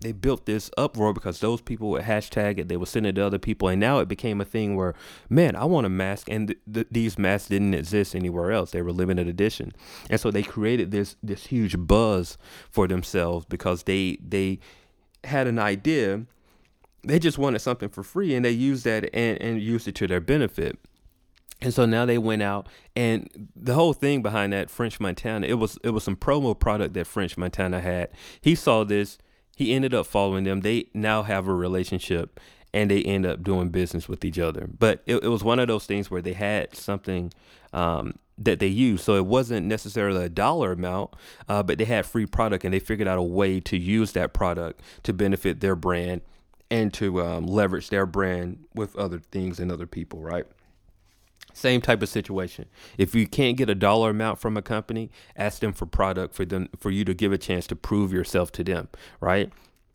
they 0.00 0.12
built 0.12 0.44
this 0.46 0.70
uproar 0.76 1.12
because 1.12 1.40
those 1.40 1.62
people 1.62 1.88
would 1.90 2.02
hashtag 2.02 2.58
it, 2.58 2.68
they 2.68 2.76
would 2.76 2.88
send 2.88 3.06
it 3.06 3.14
to 3.14 3.24
other 3.24 3.38
people, 3.38 3.68
and 3.68 3.80
now 3.80 3.98
it 3.98 4.08
became 4.08 4.40
a 4.40 4.44
thing 4.44 4.76
where, 4.76 4.94
man, 5.30 5.56
I 5.56 5.64
want 5.64 5.86
a 5.86 5.90
mask, 5.90 6.28
and 6.30 6.48
th- 6.48 6.58
th- 6.72 6.86
these 6.90 7.18
masks 7.18 7.48
didn't 7.48 7.74
exist 7.74 8.14
anywhere 8.14 8.52
else; 8.52 8.70
they 8.72 8.82
were 8.82 8.92
limited 8.92 9.26
edition, 9.26 9.72
and 10.10 10.20
so 10.20 10.30
they 10.30 10.42
created 10.42 10.90
this 10.90 11.16
this 11.22 11.46
huge 11.46 11.76
buzz 11.78 12.36
for 12.70 12.86
themselves 12.86 13.46
because 13.46 13.84
they 13.84 14.18
they 14.26 14.58
had 15.24 15.46
an 15.46 15.58
idea, 15.58 16.26
they 17.02 17.18
just 17.18 17.38
wanted 17.38 17.60
something 17.60 17.88
for 17.88 18.02
free, 18.02 18.34
and 18.34 18.44
they 18.44 18.50
used 18.50 18.84
that 18.84 19.08
and 19.14 19.40
and 19.40 19.62
used 19.62 19.88
it 19.88 19.94
to 19.96 20.06
their 20.06 20.20
benefit. 20.20 20.78
And 21.62 21.72
so 21.72 21.86
now 21.86 22.04
they 22.04 22.18
went 22.18 22.42
out, 22.42 22.68
and 22.94 23.30
the 23.56 23.72
whole 23.72 23.94
thing 23.94 24.20
behind 24.20 24.52
that 24.52 24.68
French 24.68 25.00
Montana, 25.00 25.46
it 25.46 25.54
was 25.54 25.78
it 25.82 25.90
was 25.90 26.04
some 26.04 26.16
promo 26.16 26.58
product 26.58 26.92
that 26.94 27.06
French 27.06 27.38
Montana 27.38 27.80
had. 27.80 28.10
He 28.42 28.54
saw 28.54 28.84
this 28.84 29.16
he 29.56 29.72
ended 29.74 29.94
up 29.94 30.06
following 30.06 30.44
them. 30.44 30.60
They 30.60 30.86
now 30.94 31.22
have 31.24 31.48
a 31.48 31.54
relationship 31.54 32.38
and 32.74 32.90
they 32.90 33.02
end 33.02 33.24
up 33.24 33.42
doing 33.42 33.70
business 33.70 34.06
with 34.06 34.24
each 34.24 34.38
other. 34.38 34.68
But 34.78 35.02
it, 35.06 35.24
it 35.24 35.28
was 35.28 35.42
one 35.42 35.58
of 35.58 35.66
those 35.66 35.86
things 35.86 36.10
where 36.10 36.20
they 36.20 36.34
had 36.34 36.76
something 36.76 37.32
um, 37.72 38.18
that 38.36 38.60
they 38.60 38.66
used. 38.66 39.02
So 39.02 39.14
it 39.14 39.24
wasn't 39.24 39.66
necessarily 39.66 40.26
a 40.26 40.28
dollar 40.28 40.72
amount, 40.72 41.14
uh, 41.48 41.62
but 41.62 41.78
they 41.78 41.86
had 41.86 42.04
free 42.04 42.26
product 42.26 42.64
and 42.64 42.74
they 42.74 42.78
figured 42.78 43.08
out 43.08 43.18
a 43.18 43.22
way 43.22 43.58
to 43.60 43.78
use 43.78 44.12
that 44.12 44.34
product 44.34 44.82
to 45.04 45.14
benefit 45.14 45.60
their 45.60 45.74
brand 45.74 46.20
and 46.70 46.92
to 46.92 47.22
um, 47.22 47.46
leverage 47.46 47.88
their 47.88 48.04
brand 48.04 48.64
with 48.74 48.94
other 48.96 49.20
things 49.20 49.58
and 49.58 49.72
other 49.72 49.86
people, 49.86 50.20
right? 50.20 50.44
Same 51.56 51.80
type 51.80 52.02
of 52.02 52.10
situation. 52.10 52.66
If 52.98 53.14
you 53.14 53.26
can't 53.26 53.56
get 53.56 53.70
a 53.70 53.74
dollar 53.74 54.10
amount 54.10 54.38
from 54.38 54.58
a 54.58 54.62
company, 54.62 55.10
ask 55.34 55.60
them 55.60 55.72
for 55.72 55.86
product 55.86 56.34
for 56.34 56.44
them 56.44 56.68
for 56.78 56.90
you 56.90 57.02
to 57.06 57.14
give 57.14 57.32
a 57.32 57.38
chance 57.38 57.66
to 57.68 57.74
prove 57.74 58.12
yourself 58.12 58.52
to 58.52 58.62
them, 58.62 58.90
right? 59.20 59.50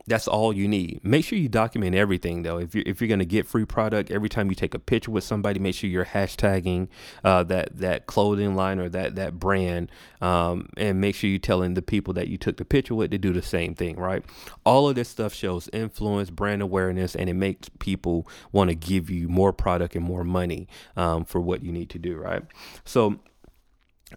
That's 0.07 0.27
all 0.27 0.53
you 0.53 0.67
need. 0.67 1.01
Make 1.03 1.25
sure 1.25 1.37
you 1.37 1.49
document 1.49 1.95
everything 1.95 2.43
though. 2.43 2.57
If 2.57 2.73
you're 2.73 2.83
if 2.87 3.01
you're 3.01 3.07
gonna 3.07 3.25
get 3.25 3.45
free 3.45 3.65
product, 3.65 4.09
every 4.11 4.29
time 4.29 4.49
you 4.49 4.55
take 4.55 4.73
a 4.73 4.79
picture 4.79 5.11
with 5.11 5.23
somebody, 5.23 5.59
make 5.59 5.75
sure 5.75 5.89
you're 5.89 6.05
hashtagging 6.05 6.87
uh, 7.23 7.43
that 7.43 7.77
that 7.77 8.07
clothing 8.07 8.55
line 8.55 8.79
or 8.79 8.89
that 8.89 9.15
that 9.15 9.39
brand, 9.39 9.91
um, 10.21 10.69
and 10.77 10.99
make 10.99 11.15
sure 11.15 11.29
you're 11.29 11.39
telling 11.39 11.75
the 11.75 11.81
people 11.81 12.13
that 12.15 12.27
you 12.27 12.37
took 12.37 12.57
the 12.57 12.65
picture 12.65 12.95
with 12.95 13.11
to 13.11 13.17
do 13.17 13.31
the 13.31 13.41
same 13.41 13.75
thing. 13.75 13.95
Right? 13.97 14.23
All 14.65 14.89
of 14.89 14.95
this 14.95 15.09
stuff 15.09 15.33
shows 15.33 15.69
influence, 15.71 16.29
brand 16.29 16.61
awareness, 16.61 17.15
and 17.15 17.29
it 17.29 17.35
makes 17.35 17.69
people 17.79 18.27
want 18.51 18.69
to 18.69 18.75
give 18.75 19.09
you 19.09 19.29
more 19.29 19.53
product 19.53 19.95
and 19.95 20.03
more 20.03 20.23
money 20.23 20.67
um, 20.97 21.25
for 21.25 21.39
what 21.39 21.63
you 21.63 21.71
need 21.71 21.89
to 21.91 21.99
do. 21.99 22.17
Right? 22.17 22.43
So 22.85 23.19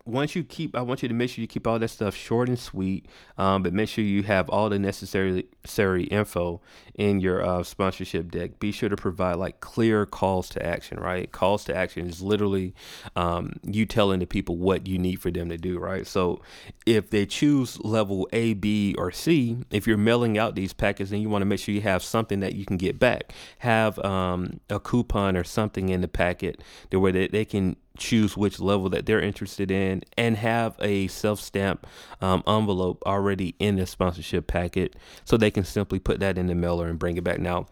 once 0.04 0.34
you 0.34 0.44
keep, 0.44 0.74
I 0.74 0.82
want 0.82 1.02
you 1.02 1.08
to 1.08 1.14
make 1.14 1.30
sure 1.30 1.40
you 1.40 1.46
keep 1.46 1.66
all 1.66 1.78
that 1.78 1.88
stuff 1.88 2.14
short 2.14 2.48
and 2.48 2.58
sweet, 2.58 3.06
um, 3.38 3.62
but 3.62 3.72
make 3.72 3.88
sure 3.88 4.02
you 4.02 4.22
have 4.24 4.48
all 4.48 4.68
the 4.68 4.78
necessary 4.78 5.46
necessary 5.64 6.04
info 6.04 6.60
in 6.94 7.20
your 7.20 7.44
uh, 7.44 7.62
sponsorship 7.62 8.30
deck. 8.30 8.58
Be 8.60 8.70
sure 8.70 8.88
to 8.88 8.96
provide 8.96 9.36
like 9.36 9.60
clear 9.60 10.06
calls 10.06 10.48
to 10.50 10.64
action, 10.64 11.00
right? 11.00 11.30
Calls 11.32 11.64
to 11.64 11.74
action 11.74 12.06
is 12.06 12.22
literally 12.22 12.74
um, 13.16 13.54
you 13.62 13.86
telling 13.86 14.20
the 14.20 14.26
people 14.26 14.56
what 14.56 14.86
you 14.86 14.98
need 14.98 15.20
for 15.20 15.30
them 15.30 15.48
to 15.48 15.56
do, 15.56 15.78
right? 15.78 16.06
So 16.06 16.40
if 16.86 17.10
they 17.10 17.26
choose 17.26 17.80
level 17.80 18.28
A, 18.32 18.54
B, 18.54 18.94
or 18.98 19.10
C, 19.10 19.56
if 19.70 19.86
you're 19.86 19.96
mailing 19.96 20.38
out 20.38 20.54
these 20.54 20.72
packets, 20.72 21.10
then 21.10 21.20
you 21.20 21.28
want 21.28 21.42
to 21.42 21.46
make 21.46 21.60
sure 21.60 21.74
you 21.74 21.80
have 21.80 22.02
something 22.02 22.40
that 22.40 22.54
you 22.54 22.64
can 22.64 22.76
get 22.76 22.98
back. 22.98 23.32
Have 23.58 23.98
um, 24.00 24.60
a 24.68 24.78
coupon 24.78 25.36
or 25.36 25.44
something 25.44 25.88
in 25.88 26.00
the 26.00 26.08
packet 26.08 26.62
the 26.90 27.00
way 27.00 27.10
that 27.10 27.32
they 27.32 27.44
can 27.44 27.76
choose 27.96 28.36
which 28.36 28.58
level 28.58 28.88
that 28.90 29.06
they're 29.06 29.20
interested 29.20 29.70
in 29.70 30.02
and 30.16 30.36
have 30.36 30.74
a 30.80 31.06
self 31.08 31.40
stamp 31.40 31.86
um, 32.20 32.42
envelope 32.46 33.02
already 33.06 33.54
in 33.58 33.76
the 33.76 33.86
sponsorship 33.86 34.46
packet 34.46 34.96
so 35.24 35.36
they 35.36 35.50
can 35.54 35.64
simply 35.64 35.98
put 35.98 36.20
that 36.20 36.36
in 36.36 36.46
the 36.46 36.54
mailer 36.54 36.86
and 36.86 36.98
bring 36.98 37.16
it 37.16 37.24
back. 37.24 37.38
Now, 37.38 37.66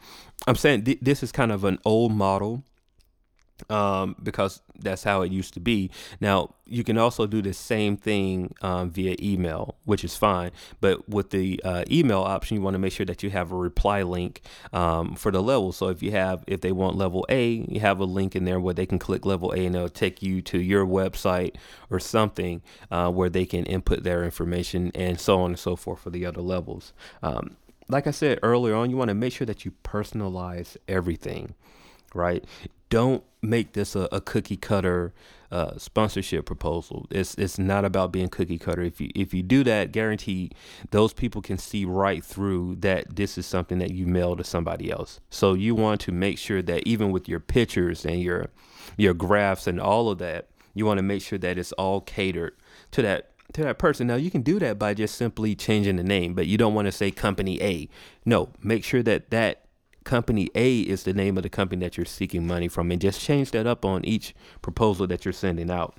I'm 0.47 0.57
saying 0.57 0.85
th- 0.85 0.99
this 1.03 1.23
is 1.23 1.33
kind 1.33 1.53
of 1.53 1.65
an 1.65 1.79
old 1.85 2.13
model 2.13 2.65
um, 3.71 4.17
because 4.23 4.61
that's 4.79 5.05
how 5.05 5.23
it 5.23 5.31
used 5.31 5.55
to 5.55 5.61
be. 5.61 5.91
Now 6.21 6.55
you 6.67 6.85
can 6.85 6.99
also 6.99 7.27
do 7.27 7.43
the 7.43 7.53
same 7.53 7.97
thing 7.97 8.55
um, 8.63 8.91
via 8.91 9.15
email, 9.21 9.77
which 9.85 10.05
is 10.05 10.17
fine. 10.17 10.51
But 10.81 11.09
with 11.09 11.31
the 11.31 11.61
uh, 11.63 11.85
email 11.91 12.21
option, 12.23 12.57
you 12.57 12.63
want 12.63 12.75
to 12.75 12.79
make 12.79 12.93
sure 12.93 13.07
that 13.07 13.23
you 13.23 13.31
have 13.31 13.53
a 13.53 13.57
reply 13.57 14.03
link 14.03 14.43
um, 14.73 15.15
for 15.15 15.31
the 15.31 15.43
level. 15.43 15.73
So 15.73 15.89
if 15.89 16.03
you 16.03 16.13
have, 16.13 16.45
if 16.47 16.61
they 16.61 16.73
want 16.73 16.97
level 16.97 17.27
A, 17.29 17.65
you 17.69 17.81
have 17.81 18.01
a 18.01 18.05
link 18.05 18.35
in 18.35 18.45
there 18.45 18.59
where 18.59 18.75
they 18.75 18.87
can 18.87 18.99
click 18.99 19.27
level 19.27 19.53
A 19.53 19.67
and 19.67 19.77
it'll 19.77 19.89
take 19.89 20.23
you 20.23 20.41
to 20.43 20.61
your 20.61 20.87
website 20.87 21.57
or 21.91 22.01
something 22.01 22.63
uh, 22.91 23.11
where 23.11 23.29
they 23.29 23.45
can 23.45 23.65
input 23.67 24.03
their 24.03 24.25
information 24.25 24.91
and 24.95 25.21
so 25.21 25.41
on 25.41 25.51
and 25.51 25.59
so 25.59 25.77
forth 25.77 26.01
for 26.01 26.11
the 26.11 26.25
other 26.25 26.41
levels. 26.41 26.93
Um, 27.23 27.57
like 27.89 28.07
I 28.07 28.11
said 28.11 28.39
earlier 28.43 28.75
on, 28.75 28.91
you 28.91 28.97
want 28.97 29.09
to 29.09 29.15
make 29.15 29.33
sure 29.33 29.47
that 29.47 29.65
you 29.65 29.73
personalize 29.85 30.77
everything, 30.89 31.55
right? 32.15 32.45
don't 32.93 33.25
make 33.41 33.73
this 33.73 33.97
a, 33.97 34.07
a 34.13 34.21
cookie 34.21 34.59
cutter 34.59 35.15
uh, 35.51 35.79
sponsorship 35.79 36.45
proposal. 36.45 37.07
It's 37.11 37.35
it's 37.37 37.59
not 37.59 37.87
about 37.87 38.13
being 38.13 38.29
cookie 38.29 38.59
cutter. 38.59 38.83
If 38.83 39.01
you 39.01 39.09
if 39.15 39.33
you 39.33 39.43
do 39.43 39.65
that, 39.65 39.93
guarantee 39.93 40.51
those 40.91 41.15
people 41.15 41.41
can 41.41 41.57
see 41.57 41.87
right 41.87 42.23
through 42.23 42.77
that 42.81 43.17
this 43.17 43.39
is 43.39 43.47
something 43.47 43.79
that 43.79 43.93
you 43.93 44.07
mail 44.07 44.37
to 44.37 44.45
somebody 44.45 44.91
else. 44.91 45.21
So 45.31 45.55
you 45.55 45.75
want 45.75 46.03
to 46.03 46.13
make 46.13 46.37
sure 46.37 46.61
that 46.61 46.87
even 46.87 47.13
with 47.13 47.31
your 47.31 47.41
pictures 47.41 48.05
and 48.05 48.21
your 48.21 48.51
your 48.99 49.15
graphs 49.15 49.67
and 49.67 49.81
all 49.81 50.11
of 50.11 50.19
that, 50.19 50.49
you 50.75 50.85
want 50.85 50.99
to 50.99 51.03
make 51.03 51.23
sure 51.23 51.39
that 51.39 51.57
it's 51.57 51.73
all 51.73 52.03
catered 52.03 52.55
to 52.91 53.01
that 53.01 53.32
to 53.55 53.63
that 53.63 53.79
person. 53.79 54.07
Now 54.07 54.17
you 54.17 54.31
can 54.31 54.43
do 54.43 54.59
that 54.59 54.79
by 54.79 54.95
just 54.95 55.17
simply 55.17 55.55
changing 55.55 55.97
the 55.97 56.03
name, 56.03 56.35
but 56.35 56.47
you 56.47 56.59
don't 56.59 56.75
want 56.75 56.87
to 56.87 56.93
say 56.93 57.11
company 57.11 57.61
A. 57.63 57.89
No, 58.25 58.51
make 58.63 58.85
sure 58.85 59.03
that 59.03 59.31
that 59.31 59.67
company 60.05 60.51
A 60.55 60.81
is 60.81 61.05
the 61.05 61.15
name 61.15 61.37
of 61.37 61.43
the 61.43 61.49
company 61.49 61.85
that 61.85 61.97
you're 61.97 62.07
seeking 62.07 62.47
money 62.47 62.69
from, 62.69 62.91
and 62.91 63.01
just 63.01 63.21
change 63.21 63.51
that 63.53 63.67
up 63.67 63.85
on 63.85 64.05
each 64.05 64.35
proposal 64.61 65.07
that 65.09 65.25
you're 65.25 65.33
sending 65.33 65.71
out. 65.71 65.97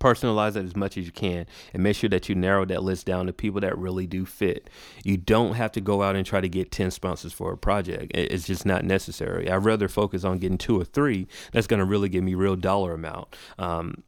Personalize 0.00 0.56
it 0.56 0.64
as 0.64 0.74
much 0.74 0.98
as 0.98 1.06
you 1.06 1.12
can 1.12 1.46
and 1.72 1.80
make 1.80 1.94
sure 1.94 2.10
that 2.10 2.28
you 2.28 2.34
narrow 2.34 2.64
that 2.64 2.82
list 2.82 3.06
down 3.06 3.26
to 3.26 3.32
people 3.32 3.60
that 3.60 3.78
really 3.78 4.04
do 4.04 4.26
fit. 4.26 4.68
You 5.04 5.16
don't 5.16 5.54
have 5.54 5.70
to 5.72 5.80
go 5.80 6.02
out 6.02 6.16
and 6.16 6.26
try 6.26 6.40
to 6.40 6.48
get 6.48 6.72
10 6.72 6.90
sponsors 6.90 7.32
for 7.32 7.52
a 7.52 7.56
project. 7.56 8.10
It's 8.12 8.48
just 8.48 8.66
not 8.66 8.84
necessary. 8.84 9.48
I'd 9.48 9.64
rather 9.64 9.86
focus 9.86 10.24
on 10.24 10.38
getting 10.38 10.58
two 10.58 10.80
or 10.80 10.84
three 10.84 11.28
that's 11.52 11.68
going 11.68 11.78
to 11.78 11.86
really 11.86 12.08
give 12.08 12.24
me 12.24 12.34
real 12.34 12.56
dollar 12.56 12.94
amount. 12.94 13.28
Um, 13.60 14.02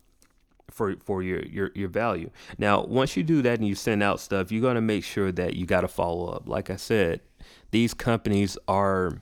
for 0.79 0.97
for 1.05 1.23
your 1.23 1.43
your 1.45 1.71
your 1.75 1.89
value. 1.91 2.31
Now, 2.57 2.85
once 2.85 3.17
you 3.17 3.23
do 3.23 3.43
that 3.43 3.59
and 3.59 3.69
you 3.69 3.75
send 3.75 4.03
out 4.03 4.21
stuff, 4.21 4.51
you're 4.53 4.63
gonna 4.63 4.81
make 4.95 5.05
sure 5.05 5.31
that 5.33 5.55
you 5.57 5.67
got 5.67 5.83
to 5.83 5.89
follow 5.89 6.27
up. 6.29 6.49
Like 6.49 6.71
I 6.71 6.77
said, 6.77 7.21
these 7.71 7.93
companies 7.95 8.57
are 8.67 9.21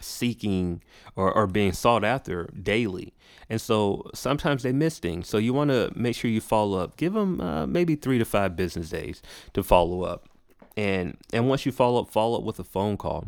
seeking 0.00 0.82
or, 1.16 1.32
or 1.32 1.46
being 1.46 1.72
sought 1.72 2.04
after 2.04 2.48
daily. 2.60 3.12
And 3.48 3.60
so 3.60 4.10
sometimes 4.14 4.62
they 4.62 4.72
miss 4.72 4.98
things. 4.98 5.28
So 5.28 5.38
you 5.38 5.52
want 5.52 5.70
to 5.70 5.92
make 5.94 6.16
sure 6.16 6.30
you 6.30 6.40
follow 6.40 6.78
up. 6.78 6.96
Give 6.96 7.12
them 7.12 7.40
uh, 7.40 7.66
maybe 7.66 7.94
three 7.96 8.18
to 8.18 8.24
five 8.24 8.56
business 8.56 8.88
days 8.90 9.22
to 9.54 9.62
follow 9.62 10.02
up. 10.02 10.28
and 10.76 11.16
and 11.32 11.48
once 11.48 11.66
you 11.66 11.72
follow 11.72 12.02
up, 12.02 12.10
follow 12.10 12.38
up 12.38 12.44
with 12.44 12.58
a 12.58 12.64
phone 12.64 12.96
call. 12.96 13.26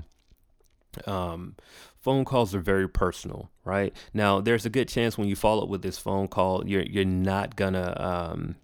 Um, 1.06 1.56
phone 2.04 2.24
calls 2.26 2.54
are 2.54 2.60
very 2.60 2.88
personal, 2.88 3.50
right? 3.64 3.96
Now, 4.12 4.40
there's 4.40 4.66
a 4.66 4.70
good 4.70 4.88
chance 4.88 5.16
when 5.16 5.26
you 5.26 5.34
follow 5.34 5.62
up 5.62 5.70
with 5.70 5.82
this 5.82 5.98
phone 5.98 6.28
call, 6.28 6.68
you're 6.68 6.82
you're 6.82 7.04
not 7.06 7.56
gonna 7.56 7.96
um, 7.98 8.56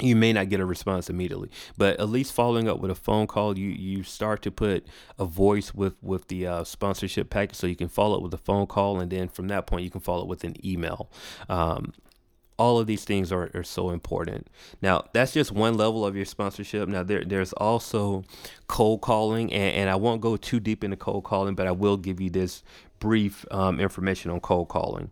you 0.00 0.16
may 0.16 0.32
not 0.32 0.48
get 0.48 0.58
a 0.58 0.64
response 0.64 1.10
immediately 1.10 1.50
but 1.76 2.00
at 2.00 2.08
least 2.08 2.32
following 2.32 2.66
up 2.66 2.80
with 2.80 2.90
a 2.90 2.94
phone 2.94 3.26
call 3.26 3.56
you 3.58 3.68
you 3.68 4.02
start 4.02 4.40
to 4.42 4.50
put 4.50 4.86
a 5.18 5.24
voice 5.24 5.74
with 5.74 5.94
with 6.02 6.28
the 6.28 6.46
uh, 6.46 6.64
sponsorship 6.64 7.28
package 7.30 7.56
so 7.56 7.66
you 7.66 7.76
can 7.76 7.88
follow 7.88 8.16
up 8.16 8.22
with 8.22 8.34
a 8.34 8.38
phone 8.38 8.66
call 8.66 8.98
and 8.98 9.12
then 9.12 9.28
from 9.28 9.48
that 9.48 9.66
point 9.66 9.84
you 9.84 9.90
can 9.90 10.00
follow 10.00 10.22
up 10.22 10.28
with 10.28 10.44
an 10.44 10.54
email 10.66 11.10
um, 11.48 11.92
all 12.62 12.78
of 12.78 12.86
these 12.86 13.02
things 13.04 13.32
are, 13.32 13.50
are 13.54 13.64
so 13.64 13.90
important. 13.90 14.46
Now, 14.80 15.06
that's 15.12 15.32
just 15.32 15.50
one 15.50 15.76
level 15.76 16.06
of 16.06 16.14
your 16.14 16.24
sponsorship. 16.24 16.88
Now, 16.88 17.02
there, 17.02 17.24
there's 17.24 17.52
also 17.54 18.22
cold 18.68 19.00
calling, 19.00 19.52
and, 19.52 19.74
and 19.74 19.90
I 19.90 19.96
won't 19.96 20.20
go 20.20 20.36
too 20.36 20.60
deep 20.60 20.84
into 20.84 20.96
cold 20.96 21.24
calling, 21.24 21.56
but 21.56 21.66
I 21.66 21.72
will 21.72 21.96
give 21.96 22.20
you 22.20 22.30
this 22.30 22.62
brief 23.00 23.44
um, 23.50 23.80
information 23.80 24.30
on 24.30 24.38
cold 24.38 24.68
calling. 24.68 25.10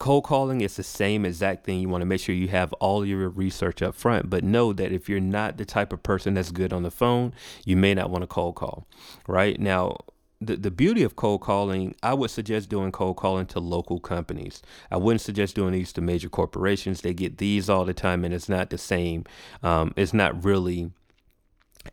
Cold 0.00 0.24
calling 0.24 0.62
is 0.62 0.74
the 0.74 0.82
same 0.82 1.24
exact 1.24 1.64
thing. 1.64 1.78
You 1.78 1.88
want 1.88 2.02
to 2.02 2.06
make 2.06 2.20
sure 2.20 2.34
you 2.34 2.48
have 2.48 2.72
all 2.74 3.06
your 3.06 3.28
research 3.28 3.82
up 3.82 3.94
front, 3.94 4.28
but 4.28 4.42
know 4.42 4.72
that 4.72 4.90
if 4.90 5.08
you're 5.08 5.20
not 5.20 5.58
the 5.58 5.64
type 5.64 5.92
of 5.92 6.02
person 6.02 6.34
that's 6.34 6.50
good 6.50 6.72
on 6.72 6.82
the 6.82 6.90
phone, 6.90 7.32
you 7.64 7.76
may 7.76 7.94
not 7.94 8.10
want 8.10 8.22
to 8.22 8.26
cold 8.26 8.56
call. 8.56 8.84
Right 9.28 9.60
now, 9.60 9.96
the, 10.40 10.56
the 10.56 10.70
beauty 10.70 11.02
of 11.02 11.16
cold 11.16 11.42
calling, 11.42 11.94
I 12.02 12.14
would 12.14 12.30
suggest 12.30 12.70
doing 12.70 12.92
cold 12.92 13.16
calling 13.16 13.46
to 13.46 13.60
local 13.60 14.00
companies. 14.00 14.62
I 14.90 14.96
wouldn't 14.96 15.20
suggest 15.20 15.54
doing 15.54 15.72
these 15.72 15.92
to 15.94 16.00
major 16.00 16.30
corporations. 16.30 17.02
They 17.02 17.12
get 17.12 17.38
these 17.38 17.68
all 17.68 17.84
the 17.84 17.92
time, 17.92 18.24
and 18.24 18.32
it's 18.32 18.48
not 18.48 18.70
the 18.70 18.78
same. 18.78 19.24
Um, 19.62 19.92
it's 19.96 20.14
not 20.14 20.42
really 20.42 20.92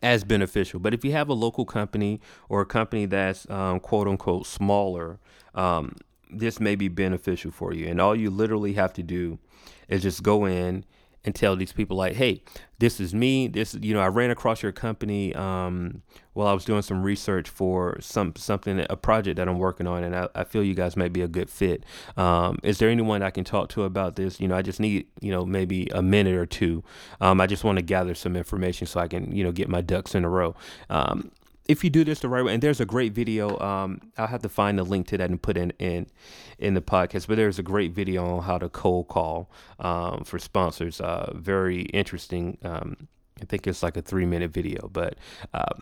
as 0.02 0.24
beneficial. 0.24 0.80
But 0.80 0.94
if 0.94 1.04
you 1.04 1.12
have 1.12 1.28
a 1.28 1.34
local 1.34 1.64
company 1.64 2.20
or 2.48 2.62
a 2.62 2.66
company 2.66 3.06
that's 3.06 3.48
um, 3.50 3.80
quote 3.80 4.08
unquote 4.08 4.46
smaller, 4.46 5.18
um, 5.54 5.96
this 6.30 6.58
may 6.58 6.74
be 6.74 6.88
beneficial 6.88 7.50
for 7.50 7.74
you. 7.74 7.86
And 7.86 8.00
all 8.00 8.16
you 8.16 8.30
literally 8.30 8.74
have 8.74 8.92
to 8.94 9.02
do 9.02 9.38
is 9.88 10.02
just 10.02 10.22
go 10.22 10.46
in 10.46 10.84
and 11.28 11.34
tell 11.34 11.54
these 11.54 11.72
people 11.72 11.96
like, 11.96 12.14
hey, 12.14 12.42
this 12.78 13.00
is 13.00 13.14
me. 13.14 13.48
This, 13.48 13.74
you 13.74 13.92
know, 13.92 14.00
I 14.00 14.08
ran 14.08 14.30
across 14.30 14.62
your 14.62 14.72
company 14.72 15.34
um, 15.34 16.02
while 16.32 16.46
I 16.46 16.52
was 16.52 16.64
doing 16.64 16.82
some 16.82 17.02
research 17.02 17.48
for 17.48 17.98
some 18.00 18.34
something, 18.36 18.84
a 18.88 18.96
project 18.96 19.36
that 19.36 19.46
I'm 19.46 19.58
working 19.58 19.86
on, 19.86 20.04
and 20.04 20.16
I, 20.16 20.28
I 20.34 20.44
feel 20.44 20.64
you 20.64 20.74
guys 20.74 20.96
might 20.96 21.12
be 21.12 21.20
a 21.20 21.28
good 21.28 21.50
fit. 21.50 21.84
Um, 22.16 22.58
is 22.62 22.78
there 22.78 22.88
anyone 22.88 23.22
I 23.22 23.30
can 23.30 23.44
talk 23.44 23.68
to 23.70 23.82
about 23.82 24.16
this? 24.16 24.40
You 24.40 24.48
know, 24.48 24.56
I 24.56 24.62
just 24.62 24.80
need, 24.80 25.06
you 25.20 25.30
know, 25.30 25.44
maybe 25.44 25.88
a 25.92 26.02
minute 26.02 26.34
or 26.34 26.46
two. 26.46 26.82
Um, 27.20 27.40
I 27.40 27.46
just 27.46 27.62
want 27.62 27.76
to 27.76 27.82
gather 27.82 28.14
some 28.14 28.36
information 28.36 28.86
so 28.86 29.00
I 29.00 29.08
can, 29.08 29.34
you 29.36 29.44
know, 29.44 29.52
get 29.52 29.68
my 29.68 29.82
ducks 29.82 30.14
in 30.14 30.24
a 30.24 30.28
row. 30.28 30.56
Um, 30.88 31.30
if 31.68 31.84
you 31.84 31.90
do 31.90 32.02
this 32.02 32.20
the 32.20 32.28
right 32.28 32.42
way, 32.42 32.54
and 32.54 32.62
there's 32.62 32.80
a 32.80 32.86
great 32.86 33.12
video, 33.12 33.58
um, 33.60 34.00
I'll 34.16 34.26
have 34.26 34.42
to 34.42 34.48
find 34.48 34.78
the 34.78 34.84
link 34.84 35.06
to 35.08 35.18
that 35.18 35.28
and 35.28 35.40
put 35.40 35.58
in 35.58 35.70
in 35.78 36.06
in 36.58 36.74
the 36.74 36.80
podcast. 36.80 37.28
But 37.28 37.36
there's 37.36 37.58
a 37.58 37.62
great 37.62 37.92
video 37.92 38.24
on 38.24 38.42
how 38.42 38.58
to 38.58 38.70
cold 38.70 39.08
call 39.08 39.50
um, 39.78 40.24
for 40.24 40.38
sponsors. 40.38 41.00
Uh, 41.00 41.32
very 41.34 41.82
interesting. 41.82 42.56
Um, 42.64 43.08
I 43.40 43.44
think 43.44 43.66
it's 43.66 43.82
like 43.82 43.96
a 43.98 44.02
three 44.02 44.26
minute 44.26 44.50
video, 44.50 44.88
but 44.88 45.16
uh, 45.52 45.74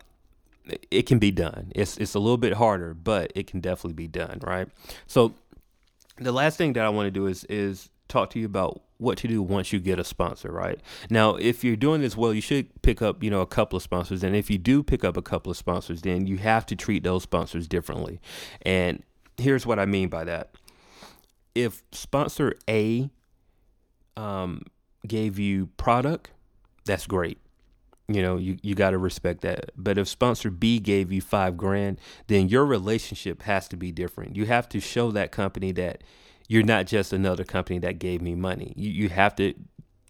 it 0.91 1.05
can 1.05 1.21
be 1.21 1.31
done. 1.31 1.71
It's 1.75 1.97
it's 1.99 2.15
a 2.15 2.19
little 2.19 2.37
bit 2.37 2.55
harder, 2.55 2.93
but 2.93 3.33
it 3.37 3.47
can 3.47 3.61
definitely 3.61 3.95
be 3.95 4.09
done. 4.09 4.41
Right. 4.43 4.69
So 5.07 5.35
the 6.19 6.33
last 6.33 6.59
thing 6.59 6.73
that 6.75 6.85
I 6.85 6.89
want 6.89 7.07
to 7.07 7.13
do 7.13 7.27
is 7.27 7.45
is 7.45 7.91
talk 8.09 8.31
to 8.31 8.41
you 8.41 8.47
about 8.47 8.83
what 8.99 9.19
to 9.19 9.29
do 9.29 9.43
once 9.43 9.73
you 9.73 9.81
get 9.81 9.99
a 9.99 10.05
sponsor, 10.05 10.51
right? 10.51 10.81
Now, 11.11 11.37
if 11.37 11.63
you're 11.63 11.77
doing 11.77 12.01
this 12.01 12.17
well, 12.17 12.33
you 12.33 12.41
should 12.41 12.83
pick 12.83 13.03
up, 13.03 13.23
you 13.23 13.31
know, 13.31 13.41
a 13.41 13.47
couple 13.47 13.77
of 13.77 13.83
sponsors. 13.83 14.23
And 14.23 14.35
if 14.35 14.51
you 14.51 14.59
do 14.59 14.83
pick 14.83 15.05
up 15.05 15.17
a 15.17 15.23
couple 15.23 15.51
of 15.51 15.57
sponsors, 15.57 16.03
then 16.03 16.27
you 16.27 16.39
have 16.39 16.65
to 16.67 16.77
treat 16.77 17.03
those 17.03 17.23
sponsors 17.23 17.69
differently. 17.69 18.21
And 18.63 19.03
here's 19.37 19.67
what 19.67 19.79
I 19.79 19.87
mean 19.87 20.09
by 20.09 20.25
that. 20.25 20.51
If 21.55 21.83
sponsor 21.93 22.55
A 22.69 23.11
um, 24.17 24.63
gave 25.07 25.39
you 25.39 25.67
product, 25.77 26.31
that's 26.85 27.07
great. 27.07 27.39
You 28.09 28.23
know, 28.23 28.37
you, 28.37 28.57
you 28.63 28.75
got 28.75 28.91
to 28.91 28.99
respect 28.99 29.41
that. 29.41 29.73
But 29.77 29.99
if 29.99 30.07
sponsor 30.07 30.51
B 30.51 30.79
gave 30.79 31.11
you 31.11 31.21
five 31.21 31.57
grand, 31.57 32.01
then 32.29 32.49
your 32.49 32.65
relationship 32.65 33.43
has 33.43 33.67
to 33.69 33.77
be 33.77 33.91
different. 33.91 34.37
You 34.37 34.47
have 34.47 34.69
to 34.71 34.81
show 34.81 35.11
that 35.11 35.33
company 35.33 35.73
that 35.73 36.03
you're 36.49 36.63
not 36.63 36.87
just 36.87 37.13
another 37.13 37.45
company 37.45 37.79
that 37.81 37.99
gave 37.99 38.21
me 38.23 38.35
money. 38.35 38.73
You 38.77 38.91
you 38.91 39.09
have 39.09 39.37
to 39.37 39.55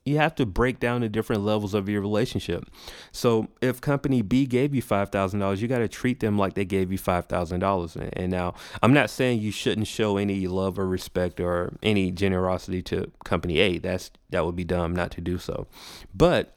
you 0.07 0.19
have 0.19 0.37
to 0.37 0.47
break 0.47 0.79
down 0.79 1.01
the 1.01 1.09
different 1.09 1.43
levels 1.43 1.75
of 1.75 1.89
your 1.89 2.01
relationship. 2.01 2.71
So 3.11 3.49
if 3.61 3.81
company 3.81 4.23
B 4.23 4.47
gave 4.47 4.75
you 4.75 4.81
five 4.81 5.11
thousand 5.11 5.41
dollars, 5.41 5.61
you 5.61 5.69
got 5.69 5.81
to 5.81 5.89
treat 5.89 6.21
them 6.21 6.39
like 6.39 6.55
they 6.55 6.65
gave 6.65 6.93
you 6.93 6.99
five 6.99 7.27
thousand 7.27 7.61
dollars. 7.61 7.97
And 7.97 8.31
now 8.31 8.55
I'm 8.83 8.95
not 8.95 9.11
saying 9.11 9.41
you 9.41 9.51
shouldn't 9.51 9.89
show 9.89 10.17
any 10.17 10.47
love 10.47 10.79
or 10.79 10.87
respect 10.87 11.41
or 11.41 11.77
any 11.83 12.13
generosity 12.13 12.83
to 12.83 13.11
company 13.25 13.59
A. 13.59 13.79
That's 13.79 14.13
that 14.31 14.47
would 14.47 14.57
be 14.57 14.65
dumb 14.65 14.95
not 14.95 15.11
to 15.13 15.21
do 15.21 15.39
so. 15.39 15.67
But 16.15 16.57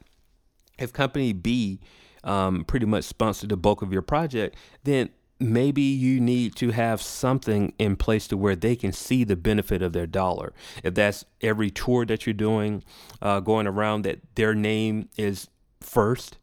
if 0.77 0.93
company 0.93 1.33
B 1.33 1.79
um, 2.23 2.63
pretty 2.65 2.85
much 2.85 3.05
sponsored 3.05 3.49
the 3.49 3.57
bulk 3.57 3.81
of 3.81 3.91
your 3.91 4.01
project, 4.01 4.55
then 4.83 5.09
maybe 5.39 5.81
you 5.81 6.19
need 6.19 6.55
to 6.57 6.71
have 6.71 7.01
something 7.01 7.73
in 7.79 7.95
place 7.95 8.27
to 8.27 8.37
where 8.37 8.55
they 8.55 8.75
can 8.75 8.91
see 8.91 9.23
the 9.23 9.35
benefit 9.35 9.81
of 9.81 9.93
their 9.93 10.07
dollar. 10.07 10.53
If 10.83 10.93
that's 10.95 11.25
every 11.41 11.71
tour 11.71 12.05
that 12.05 12.25
you're 12.25 12.33
doing, 12.33 12.83
uh, 13.21 13.39
going 13.39 13.67
around, 13.67 14.03
that 14.03 14.19
their 14.35 14.53
name 14.53 15.09
is 15.17 15.47
first. 15.81 16.37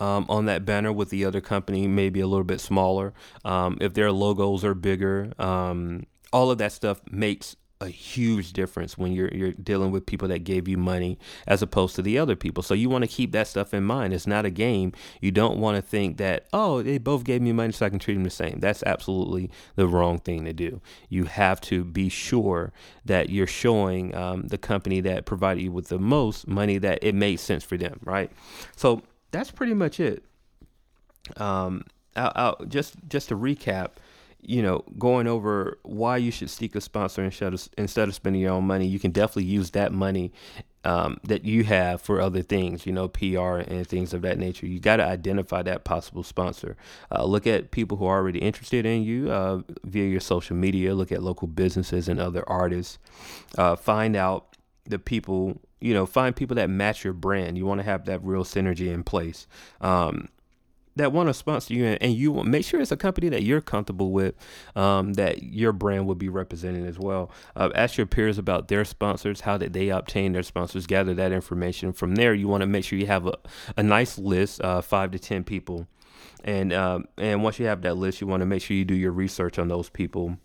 Um, 0.00 0.26
on 0.28 0.46
that 0.46 0.64
banner 0.64 0.92
with 0.92 1.10
the 1.10 1.24
other 1.24 1.40
company, 1.40 1.86
maybe 1.86 2.18
a 2.18 2.26
little 2.26 2.42
bit 2.42 2.60
smaller. 2.60 3.14
Um, 3.44 3.78
if 3.80 3.94
their 3.94 4.10
logos 4.10 4.64
are 4.64 4.74
bigger, 4.74 5.32
um, 5.38 6.06
all 6.32 6.50
of 6.50 6.58
that 6.58 6.72
stuff 6.72 7.00
makes 7.08 7.54
a 7.84 7.90
huge 7.90 8.52
difference 8.52 8.98
when 8.98 9.12
you're 9.12 9.28
you're 9.28 9.52
dealing 9.52 9.90
with 9.90 10.06
people 10.06 10.28
that 10.28 10.40
gave 10.40 10.66
you 10.66 10.76
money 10.76 11.18
as 11.46 11.62
opposed 11.62 11.94
to 11.96 12.02
the 12.02 12.18
other 12.18 12.34
people. 12.36 12.62
So 12.62 12.74
you 12.74 12.88
want 12.88 13.02
to 13.02 13.08
keep 13.08 13.32
that 13.32 13.46
stuff 13.46 13.72
in 13.72 13.84
mind. 13.84 14.12
It's 14.12 14.26
not 14.26 14.44
a 14.44 14.50
game. 14.50 14.92
You 15.20 15.30
don't 15.30 15.58
want 15.58 15.76
to 15.76 15.82
think 15.82 16.16
that 16.16 16.46
oh 16.52 16.82
they 16.82 16.98
both 16.98 17.24
gave 17.24 17.42
me 17.42 17.52
money 17.52 17.72
so 17.72 17.86
I 17.86 17.90
can 17.90 17.98
treat 17.98 18.14
them 18.14 18.24
the 18.24 18.30
same. 18.30 18.58
That's 18.60 18.82
absolutely 18.82 19.50
the 19.76 19.86
wrong 19.86 20.18
thing 20.18 20.44
to 20.44 20.52
do. 20.52 20.80
You 21.08 21.24
have 21.24 21.60
to 21.62 21.84
be 21.84 22.08
sure 22.08 22.72
that 23.04 23.30
you're 23.30 23.46
showing 23.46 24.14
um, 24.14 24.48
the 24.48 24.58
company 24.58 25.00
that 25.02 25.26
provided 25.26 25.62
you 25.62 25.72
with 25.72 25.88
the 25.88 25.98
most 25.98 26.48
money 26.48 26.78
that 26.78 26.98
it 27.02 27.14
made 27.14 27.40
sense 27.40 27.62
for 27.62 27.76
them, 27.76 28.00
right? 28.02 28.30
So 28.76 29.02
that's 29.30 29.50
pretty 29.50 29.74
much 29.74 30.00
it. 30.00 30.24
Um, 31.36 31.84
I'll, 32.16 32.32
I'll, 32.34 32.66
just 32.66 32.94
just 33.08 33.28
to 33.28 33.36
recap 33.36 33.90
you 34.46 34.62
know, 34.62 34.84
going 34.98 35.26
over 35.26 35.78
why 35.82 36.16
you 36.16 36.30
should 36.30 36.50
seek 36.50 36.74
a 36.74 36.80
sponsor 36.80 37.24
instead 37.24 37.54
of 37.54 37.68
instead 37.78 38.08
of 38.08 38.14
spending 38.14 38.42
your 38.42 38.52
own 38.52 38.66
money, 38.66 38.86
you 38.86 38.98
can 38.98 39.10
definitely 39.10 39.44
use 39.44 39.70
that 39.70 39.92
money 39.92 40.32
um, 40.84 41.18
that 41.24 41.44
you 41.44 41.64
have 41.64 42.02
for 42.02 42.20
other 42.20 42.42
things, 42.42 42.86
you 42.86 42.92
know, 42.92 43.08
PR 43.08 43.56
and 43.56 43.86
things 43.86 44.12
of 44.12 44.22
that 44.22 44.38
nature. 44.38 44.66
You 44.66 44.78
got 44.78 44.96
to 44.96 45.04
identify 45.04 45.62
that 45.62 45.84
possible 45.84 46.22
sponsor. 46.22 46.76
Uh, 47.10 47.24
look 47.24 47.46
at 47.46 47.70
people 47.70 47.96
who 47.96 48.04
are 48.04 48.18
already 48.18 48.38
interested 48.40 48.84
in 48.84 49.02
you 49.02 49.30
uh, 49.30 49.62
via 49.84 50.04
your 50.04 50.20
social 50.20 50.56
media. 50.56 50.94
Look 50.94 51.10
at 51.10 51.22
local 51.22 51.48
businesses 51.48 52.08
and 52.08 52.20
other 52.20 52.48
artists. 52.48 52.98
Uh, 53.56 53.76
find 53.76 54.14
out 54.14 54.56
the 54.84 54.98
people, 54.98 55.58
you 55.80 55.94
know, 55.94 56.04
find 56.04 56.36
people 56.36 56.56
that 56.56 56.68
match 56.68 57.02
your 57.02 57.14
brand. 57.14 57.56
You 57.56 57.64
want 57.64 57.80
to 57.80 57.84
have 57.84 58.04
that 58.04 58.22
real 58.22 58.44
synergy 58.44 58.92
in 58.92 59.04
place. 59.04 59.46
Um, 59.80 60.28
that 60.96 61.12
want 61.12 61.28
to 61.28 61.34
sponsor 61.34 61.74
you 61.74 61.84
and 61.84 62.14
you 62.14 62.32
want 62.32 62.48
make 62.48 62.64
sure 62.64 62.80
it's 62.80 62.92
a 62.92 62.96
company 62.96 63.28
that 63.28 63.42
you're 63.42 63.60
comfortable 63.60 64.12
with 64.12 64.34
um, 64.76 65.14
that 65.14 65.42
your 65.42 65.72
brand 65.72 66.06
will 66.06 66.14
be 66.14 66.28
represented 66.28 66.86
as 66.86 66.98
well. 66.98 67.30
Uh, 67.56 67.70
ask 67.74 67.96
your 67.96 68.06
peers 68.06 68.38
about 68.38 68.68
their 68.68 68.84
sponsors 68.84 69.42
how 69.42 69.56
did 69.56 69.72
they 69.72 69.88
obtain 69.88 70.32
their 70.32 70.42
sponsors 70.42 70.86
gather 70.86 71.14
that 71.14 71.32
information 71.32 71.92
from 71.92 72.14
there. 72.14 72.34
You 72.34 72.48
want 72.48 72.62
to 72.62 72.66
make 72.66 72.84
sure 72.84 72.98
you 72.98 73.06
have 73.06 73.26
a, 73.26 73.34
a 73.76 73.82
nice 73.82 74.18
list 74.18 74.60
uh, 74.62 74.80
five 74.80 75.10
to 75.12 75.18
ten 75.18 75.44
people. 75.44 75.86
And 76.44 76.72
um, 76.72 77.06
and 77.16 77.42
once 77.42 77.58
you 77.58 77.66
have 77.66 77.82
that 77.82 77.96
list 77.96 78.20
you 78.20 78.26
want 78.26 78.40
to 78.40 78.46
make 78.46 78.62
sure 78.62 78.76
you 78.76 78.84
do 78.84 78.94
your 78.94 79.12
research 79.12 79.58
on 79.58 79.68
those 79.68 79.88
people 79.88 80.38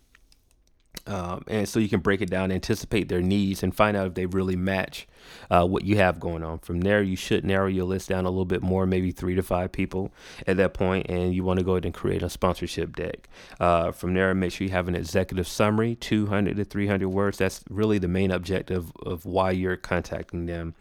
um, 1.06 1.44
and 1.48 1.68
so 1.68 1.80
you 1.80 1.88
can 1.88 2.00
break 2.00 2.20
it 2.20 2.30
down, 2.30 2.52
anticipate 2.52 3.08
their 3.08 3.22
needs, 3.22 3.62
and 3.62 3.74
find 3.74 3.96
out 3.96 4.06
if 4.06 4.14
they 4.14 4.26
really 4.26 4.56
match 4.56 5.08
uh, 5.50 5.66
what 5.66 5.84
you 5.84 5.96
have 5.96 6.20
going 6.20 6.42
on. 6.42 6.58
From 6.58 6.80
there, 6.80 7.02
you 7.02 7.16
should 7.16 7.44
narrow 7.44 7.66
your 7.66 7.84
list 7.84 8.08
down 8.08 8.26
a 8.26 8.30
little 8.30 8.44
bit 8.44 8.62
more, 8.62 8.86
maybe 8.86 9.10
three 9.10 9.34
to 9.34 9.42
five 9.42 9.72
people 9.72 10.12
at 10.46 10.56
that 10.58 10.74
point, 10.74 11.06
and 11.08 11.34
you 11.34 11.42
want 11.42 11.58
to 11.58 11.64
go 11.64 11.72
ahead 11.72 11.84
and 11.84 11.94
create 11.94 12.22
a 12.22 12.30
sponsorship 12.30 12.94
deck. 12.94 13.28
Uh, 13.58 13.92
from 13.92 14.14
there, 14.14 14.34
make 14.34 14.52
sure 14.52 14.66
you 14.66 14.72
have 14.72 14.88
an 14.88 14.94
executive 14.94 15.48
summary, 15.48 15.94
200 15.96 16.56
to 16.56 16.64
300 16.64 17.08
words. 17.08 17.38
That's 17.38 17.64
really 17.70 17.98
the 17.98 18.08
main 18.08 18.30
objective 18.30 18.92
of 19.04 19.24
why 19.24 19.50
you're 19.52 19.76
contacting 19.76 20.46
them. 20.46 20.74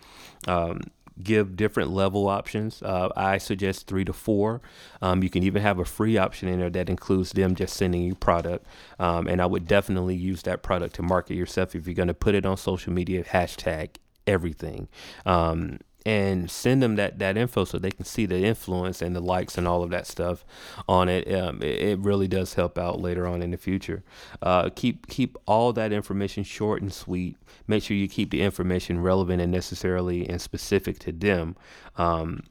Um, 0.47 0.81
give 1.23 1.55
different 1.55 1.91
level 1.91 2.27
options. 2.27 2.81
Uh, 2.81 3.09
I 3.15 3.37
suggest 3.37 3.87
three 3.87 4.05
to 4.05 4.13
four. 4.13 4.61
Um, 5.01 5.23
you 5.23 5.29
can 5.29 5.43
even 5.43 5.61
have 5.61 5.79
a 5.79 5.85
free 5.85 6.17
option 6.17 6.47
in 6.47 6.59
there 6.59 6.69
that 6.69 6.89
includes 6.89 7.31
them 7.31 7.55
just 7.55 7.75
sending 7.75 8.01
you 8.01 8.15
product. 8.15 8.65
Um, 8.99 9.27
and 9.27 9.41
I 9.41 9.45
would 9.45 9.67
definitely 9.67 10.15
use 10.15 10.43
that 10.43 10.63
product 10.63 10.95
to 10.95 11.01
market 11.01 11.35
yourself 11.35 11.75
if 11.75 11.87
you're 11.87 11.93
going 11.93 12.07
to 12.07 12.13
put 12.13 12.35
it 12.35 12.45
on 12.45 12.57
social 12.57 12.93
media. 12.93 13.23
Hashtag 13.23 13.95
everything. 14.25 14.87
Um, 15.25 15.79
and 16.05 16.49
send 16.49 16.81
them 16.81 16.95
that, 16.95 17.19
that 17.19 17.37
info 17.37 17.65
so 17.65 17.77
they 17.77 17.91
can 17.91 18.05
see 18.05 18.25
the 18.25 18.43
influence 18.43 19.01
and 19.01 19.15
the 19.15 19.19
likes 19.19 19.57
and 19.57 19.67
all 19.67 19.83
of 19.83 19.89
that 19.89 20.07
stuff 20.07 20.45
on 20.87 21.09
it. 21.09 21.31
Um, 21.33 21.61
it, 21.61 21.81
it, 21.81 21.99
really 21.99 22.27
does 22.27 22.53
help 22.53 22.77
out 22.77 23.01
later 23.01 23.27
on 23.27 23.41
in 23.41 23.51
the 23.51 23.57
future. 23.57 24.03
Uh, 24.41 24.69
keep 24.73 25.07
keep 25.07 25.37
all 25.45 25.73
that 25.73 25.91
information 25.91 26.43
short 26.43 26.81
and 26.81 26.93
sweet. 26.93 27.35
Make 27.67 27.83
sure 27.83 27.97
you 27.97 28.07
keep 28.07 28.31
the 28.31 28.41
information 28.41 29.01
relevant 29.01 29.41
and 29.41 29.51
necessarily 29.51 30.27
and 30.27 30.41
specific 30.41 30.99
to 30.99 31.11
them. 31.11 31.55
Um, 31.97 32.43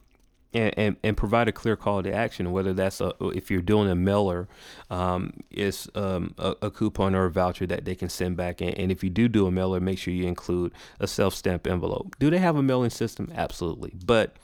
and, 0.53 0.73
and, 0.77 0.95
and, 1.03 1.15
provide 1.15 1.47
a 1.47 1.51
clear 1.51 1.75
call 1.75 2.01
to 2.01 2.11
action, 2.11 2.51
whether 2.51 2.73
that's 2.73 3.01
a, 3.01 3.13
if 3.21 3.51
you're 3.51 3.61
doing 3.61 3.89
a 3.89 3.95
mailer, 3.95 4.47
um, 4.89 5.33
it's 5.51 5.87
um, 5.95 6.33
a, 6.37 6.55
a, 6.63 6.71
coupon 6.71 7.13
or 7.13 7.25
a 7.25 7.31
voucher 7.31 7.67
that 7.67 7.85
they 7.85 7.95
can 7.95 8.09
send 8.09 8.35
back. 8.35 8.59
And, 8.61 8.77
and 8.77 8.91
if 8.91 9.03
you 9.03 9.09
do 9.09 9.27
do 9.27 9.45
a 9.45 9.51
mailer, 9.51 9.79
make 9.79 9.99
sure 9.99 10.13
you 10.13 10.27
include 10.27 10.73
a 10.99 11.07
self 11.07 11.35
stamp 11.35 11.67
envelope. 11.67 12.15
Do 12.19 12.29
they 12.29 12.39
have 12.39 12.55
a 12.55 12.63
mailing 12.63 12.89
system? 12.89 13.31
Absolutely. 13.35 13.93
But 14.05 14.35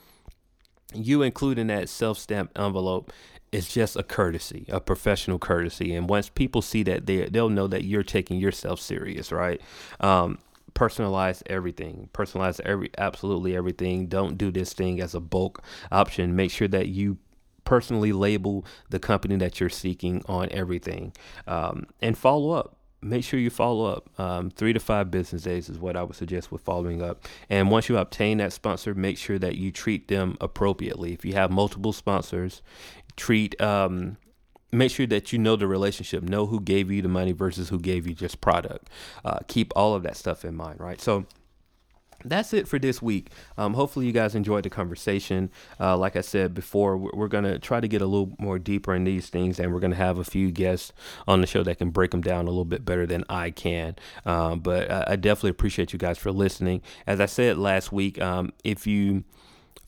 you 0.94 1.24
including 1.24 1.68
that 1.68 1.90
self 1.90 2.18
stamp 2.18 2.52
envelope 2.56 3.12
is 3.52 3.70
just 3.70 3.96
a 3.96 4.04
courtesy, 4.04 4.66
a 4.70 4.80
professional 4.80 5.40
courtesy. 5.40 5.96
And 5.96 6.10
once 6.10 6.30
people 6.30 6.62
see 6.62 6.84
that, 6.84 7.06
they, 7.06 7.26
they'll 7.26 7.50
know 7.50 7.68
that 7.68 7.84
you're 7.84 8.04
taking 8.04 8.38
yourself 8.38 8.80
serious, 8.80 9.32
right? 9.32 9.62
Um, 10.02 10.40
personalize 10.76 11.42
everything. 11.48 12.10
Personalize 12.14 12.60
every 12.62 12.92
absolutely 12.98 13.56
everything. 13.56 14.08
Don't 14.08 14.38
do 14.38 14.52
this 14.52 14.74
thing 14.74 15.02
as 15.02 15.16
a 15.16 15.20
bulk 15.20 15.64
option. 15.92 16.36
Make 16.36 16.52
sure 16.52 16.68
that 16.68 16.90
you 16.90 17.18
personally 17.64 18.14
label 18.14 18.64
the 18.90 19.00
company 19.00 19.36
that 19.38 19.60
you're 19.60 19.70
seeking 19.70 20.22
on 20.28 20.48
everything, 20.52 21.14
um, 21.48 21.88
and 22.02 22.18
follow 22.18 22.52
up. 22.52 22.78
Make 23.02 23.24
sure 23.24 23.40
you 23.40 23.50
follow 23.50 23.86
up. 23.86 24.20
Um, 24.20 24.50
three 24.50 24.74
to 24.74 24.80
five 24.80 25.12
business 25.12 25.44
days 25.44 25.70
is 25.70 25.78
what 25.78 25.96
I 25.96 26.04
would 26.04 26.16
suggest 26.16 26.52
with 26.52 26.62
following 26.62 27.02
up. 27.04 27.26
And 27.50 27.70
once 27.70 27.88
you 27.88 27.98
obtain 27.98 28.38
that 28.40 28.52
sponsor, 28.52 28.96
make 28.96 29.18
sure 29.18 29.38
that 29.40 29.56
you 29.56 29.72
treat 29.72 30.08
them 30.08 30.38
appropriately. 30.42 31.14
If 31.14 31.24
you 31.24 31.34
have 31.34 31.52
multiple 31.52 31.94
sponsors, 31.94 32.64
treat 33.16 33.60
um, 33.62 34.18
make 34.76 34.92
sure 34.92 35.08
that 35.08 35.34
you 35.34 35.40
know 35.40 35.56
the 35.56 35.68
relationship, 35.68 36.24
know 36.24 36.46
who 36.46 36.60
gave 36.60 36.92
you 36.92 37.02
the 37.02 37.10
money 37.10 37.32
versus 37.32 37.70
who 37.70 37.80
gave 37.80 38.08
you 38.08 38.14
just 38.14 38.42
product. 38.42 38.90
Uh, 39.24 39.40
keep 39.48 39.72
all 39.76 39.96
of 39.96 40.04
that 40.04 40.18
stuff 40.18 40.46
in 40.46 40.56
mind, 40.56 40.80
right? 40.80 41.02
So 41.02 41.26
that's 42.26 42.54
it 42.54 42.68
for 42.68 42.80
this 42.80 43.02
week. 43.02 43.30
Um, 43.58 43.74
hopefully, 43.74 44.06
you 44.06 44.12
guys 44.12 44.36
enjoyed 44.36 44.64
the 44.64 44.70
conversation. 44.70 45.52
Uh, 45.80 45.98
like 45.98 46.16
I 46.16 46.22
said 46.22 46.54
before, 46.54 46.98
we're, 46.98 47.12
we're 47.14 47.28
going 47.28 47.44
to 47.44 47.60
try 47.60 47.80
to 47.80 47.88
get 47.88 48.02
a 48.02 48.06
little 48.06 48.34
more 48.40 48.60
deeper 48.60 48.94
in 48.94 49.04
these 49.04 49.30
things, 49.30 49.60
and 49.60 49.74
we're 49.74 49.80
going 49.80 49.92
to 49.92 49.98
have 49.98 50.18
a 50.18 50.24
few 50.24 50.52
guests 50.52 50.92
on 51.28 51.42
the 51.42 51.48
show 51.48 51.64
that 51.64 51.78
can 51.78 51.92
break 51.92 52.12
them 52.12 52.22
down 52.22 52.46
a 52.46 52.50
little 52.50 52.66
bit 52.66 52.84
better 52.84 53.06
than 53.06 53.24
I 53.30 53.52
can. 53.52 53.96
Um, 54.26 54.60
but 54.60 54.90
I, 54.90 55.04
I, 55.10 55.16
definitely 55.16 55.52
appreciate 55.52 55.94
you 55.94 56.00
guys 56.00 56.18
for 56.18 56.32
listening. 56.32 56.82
As 57.06 57.20
I 57.20 57.26
said 57.26 57.58
last 57.58 57.92
week, 57.92 58.22
um, 58.22 58.52
if 58.64 58.88
you 58.88 59.24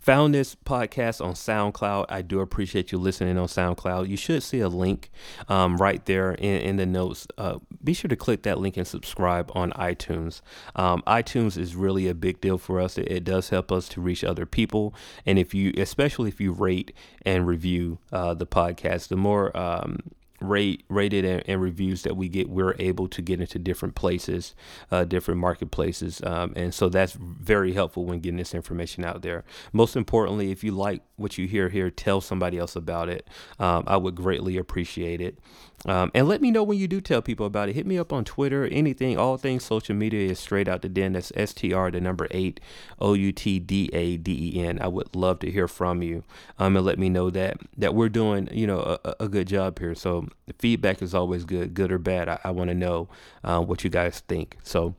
found 0.08 0.34
this 0.34 0.56
podcast 0.56 1.20
on 1.20 1.34
SoundCloud. 1.34 2.06
I 2.08 2.22
do 2.22 2.40
appreciate 2.40 2.94
you 2.94 2.98
listening 2.98 3.38
on 3.38 3.48
SoundCloud. 3.48 4.08
You 4.08 4.16
should 4.16 4.42
see 4.42 4.62
a 4.62 4.70
link 4.70 5.12
um, 5.50 5.76
right 5.76 6.06
there 6.06 6.32
in, 6.32 6.62
in 6.62 6.78
the 6.78 6.86
notes. 6.86 7.28
Uh, 7.38 7.58
be 7.84 7.94
sure 7.94 8.08
to 8.08 8.16
click 8.16 8.44
that 8.44 8.58
link 8.58 8.78
and 8.78 8.88
subscribe 8.88 9.52
on 9.54 9.72
iTunes. 9.74 10.40
Um, 10.78 11.04
iTunes 11.06 11.58
is 11.58 11.76
really 11.76 12.08
a 12.08 12.14
big 12.14 12.40
deal 12.40 12.58
for 12.58 12.80
us. 12.80 12.98
It, 12.98 13.12
it, 13.12 13.24
does 13.26 13.50
help 13.50 13.70
us 13.70 13.90
to 13.90 14.00
reach 14.00 14.24
other 14.24 14.46
people, 14.46 14.96
and 15.26 15.38
if 15.38 15.54
you, 15.54 15.74
especially 15.78 16.30
if 16.30 16.40
you 16.40 16.54
rate 16.54 16.94
and 17.26 17.46
review 17.46 17.98
uh, 18.14 18.34
the 18.34 18.48
podcast, 18.48 19.10
the 19.10 19.18
more 19.18 19.56
um, 19.58 20.00
rate 20.40 20.84
rated 20.90 21.26
and, 21.26 21.44
and, 21.48 21.62
reviews 21.62 22.04
that 22.04 22.16
we 22.16 22.30
get 22.30 22.50
we're 22.50 22.76
able 22.78 23.08
to 23.08 23.22
get 23.22 23.42
into 23.42 23.58
different 23.58 23.96
places 23.96 24.54
uh, 24.92 25.04
different 25.04 25.40
marketplaces 25.40 26.22
um, 26.24 26.54
and 26.56 26.74
so 26.74 26.90
that's 26.90 27.14
very 27.14 27.74
helpful 27.74 28.06
when 28.06 28.20
getting 28.20 28.38
this 28.38 28.54
information 28.54 29.04
out 29.04 29.22
there. 29.22 29.44
Most 29.74 29.96
importantly 29.96 30.52
if 30.52 30.64
you 30.64 30.72
like 30.72 31.02
what 31.18 31.38
you 31.38 31.48
hear 31.48 31.70
here 31.70 31.90
tell 31.90 32.22
somebody 32.22 32.58
else 32.58 32.76
about 32.76 33.10
it 33.10 33.28
um, 33.60 33.84
i 33.88 33.98
would 33.98 34.16
greatly 34.16 34.58
appreciate 34.58 35.20
it 35.22 35.38
um, 35.86 36.12
and 36.16 36.28
let 36.28 36.42
me 36.42 36.50
know 36.50 36.64
when 36.64 36.80
you 36.80 36.88
do 36.88 37.00
tell 37.00 37.22
people 37.22 37.46
about 37.46 37.70
it. 37.70 37.76
Hit 37.76 37.86
me 37.86 38.00
up 38.00 38.12
on 38.12 38.26
Twitter, 38.26 38.66
anything, 38.66 39.18
all 39.18 39.38
things 39.38 39.64
social 39.64 39.96
media 39.96 40.32
is 40.32 40.40
straight 40.40 40.68
out 40.68 40.82
the 40.82 40.90
den. 40.90 41.14
That's 41.14 41.32
STR, 41.36 41.90
the 41.92 42.02
number 42.02 42.28
eight, 42.32 42.60
O 43.00 43.14
U 43.14 43.32
T 43.32 43.60
D 43.60 43.90
A 43.94 44.18
D 44.18 44.54
E 44.56 44.66
N. 44.66 44.80
I 44.82 44.88
would 44.88 45.16
love 45.16 45.40
to 45.40 45.52
hear 45.52 45.68
from 45.68 46.02
you 46.02 46.24
um, 46.58 46.76
and 46.76 46.86
let 46.86 46.98
me 46.98 47.10
know 47.10 47.30
that 47.30 47.58
that 47.78 47.94
we're 47.94 48.10
doing, 48.10 48.50
you 48.52 48.66
know, 48.66 48.98
a, 49.06 49.16
a 49.22 49.28
good 49.28 49.48
job 49.48 49.78
here. 49.78 49.94
So 49.94 50.28
feedback 50.58 51.02
is 51.02 51.14
always 51.14 51.46
good, 51.46 51.76
good 51.76 51.92
or 51.92 52.00
bad. 52.00 52.28
I, 52.28 52.40
I 52.44 52.52
want 52.52 52.70
to 52.70 52.76
know 52.76 53.08
uh, 53.44 53.62
what 53.62 53.84
you 53.84 53.92
guys 53.92 54.22
think. 54.28 54.58
So, 54.64 54.96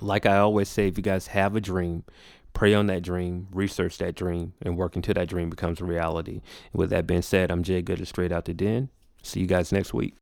like 0.00 0.24
I 0.24 0.38
always 0.38 0.68
say, 0.68 0.88
if 0.88 0.96
you 0.96 1.02
guys 1.02 1.28
have 1.28 1.54
a 1.54 1.60
dream, 1.60 2.04
pray 2.54 2.72
on 2.72 2.86
that 2.86 3.02
dream, 3.02 3.48
research 3.52 3.98
that 3.98 4.14
dream, 4.14 4.54
and 4.62 4.76
work 4.76 4.96
until 4.96 5.14
that 5.14 5.28
dream 5.28 5.50
becomes 5.50 5.80
a 5.80 5.84
reality. 5.84 6.40
With 6.72 6.90
that 6.90 7.06
being 7.06 7.22
said, 7.22 7.50
I'm 7.50 7.62
Jay 7.62 7.82
Gooder, 7.82 8.06
straight 8.06 8.32
out 8.32 8.46
the 8.46 8.54
den. 8.54 8.88
See 9.22 9.40
you 9.40 9.46
guys 9.46 9.72
next 9.72 9.92
week. 9.92 10.12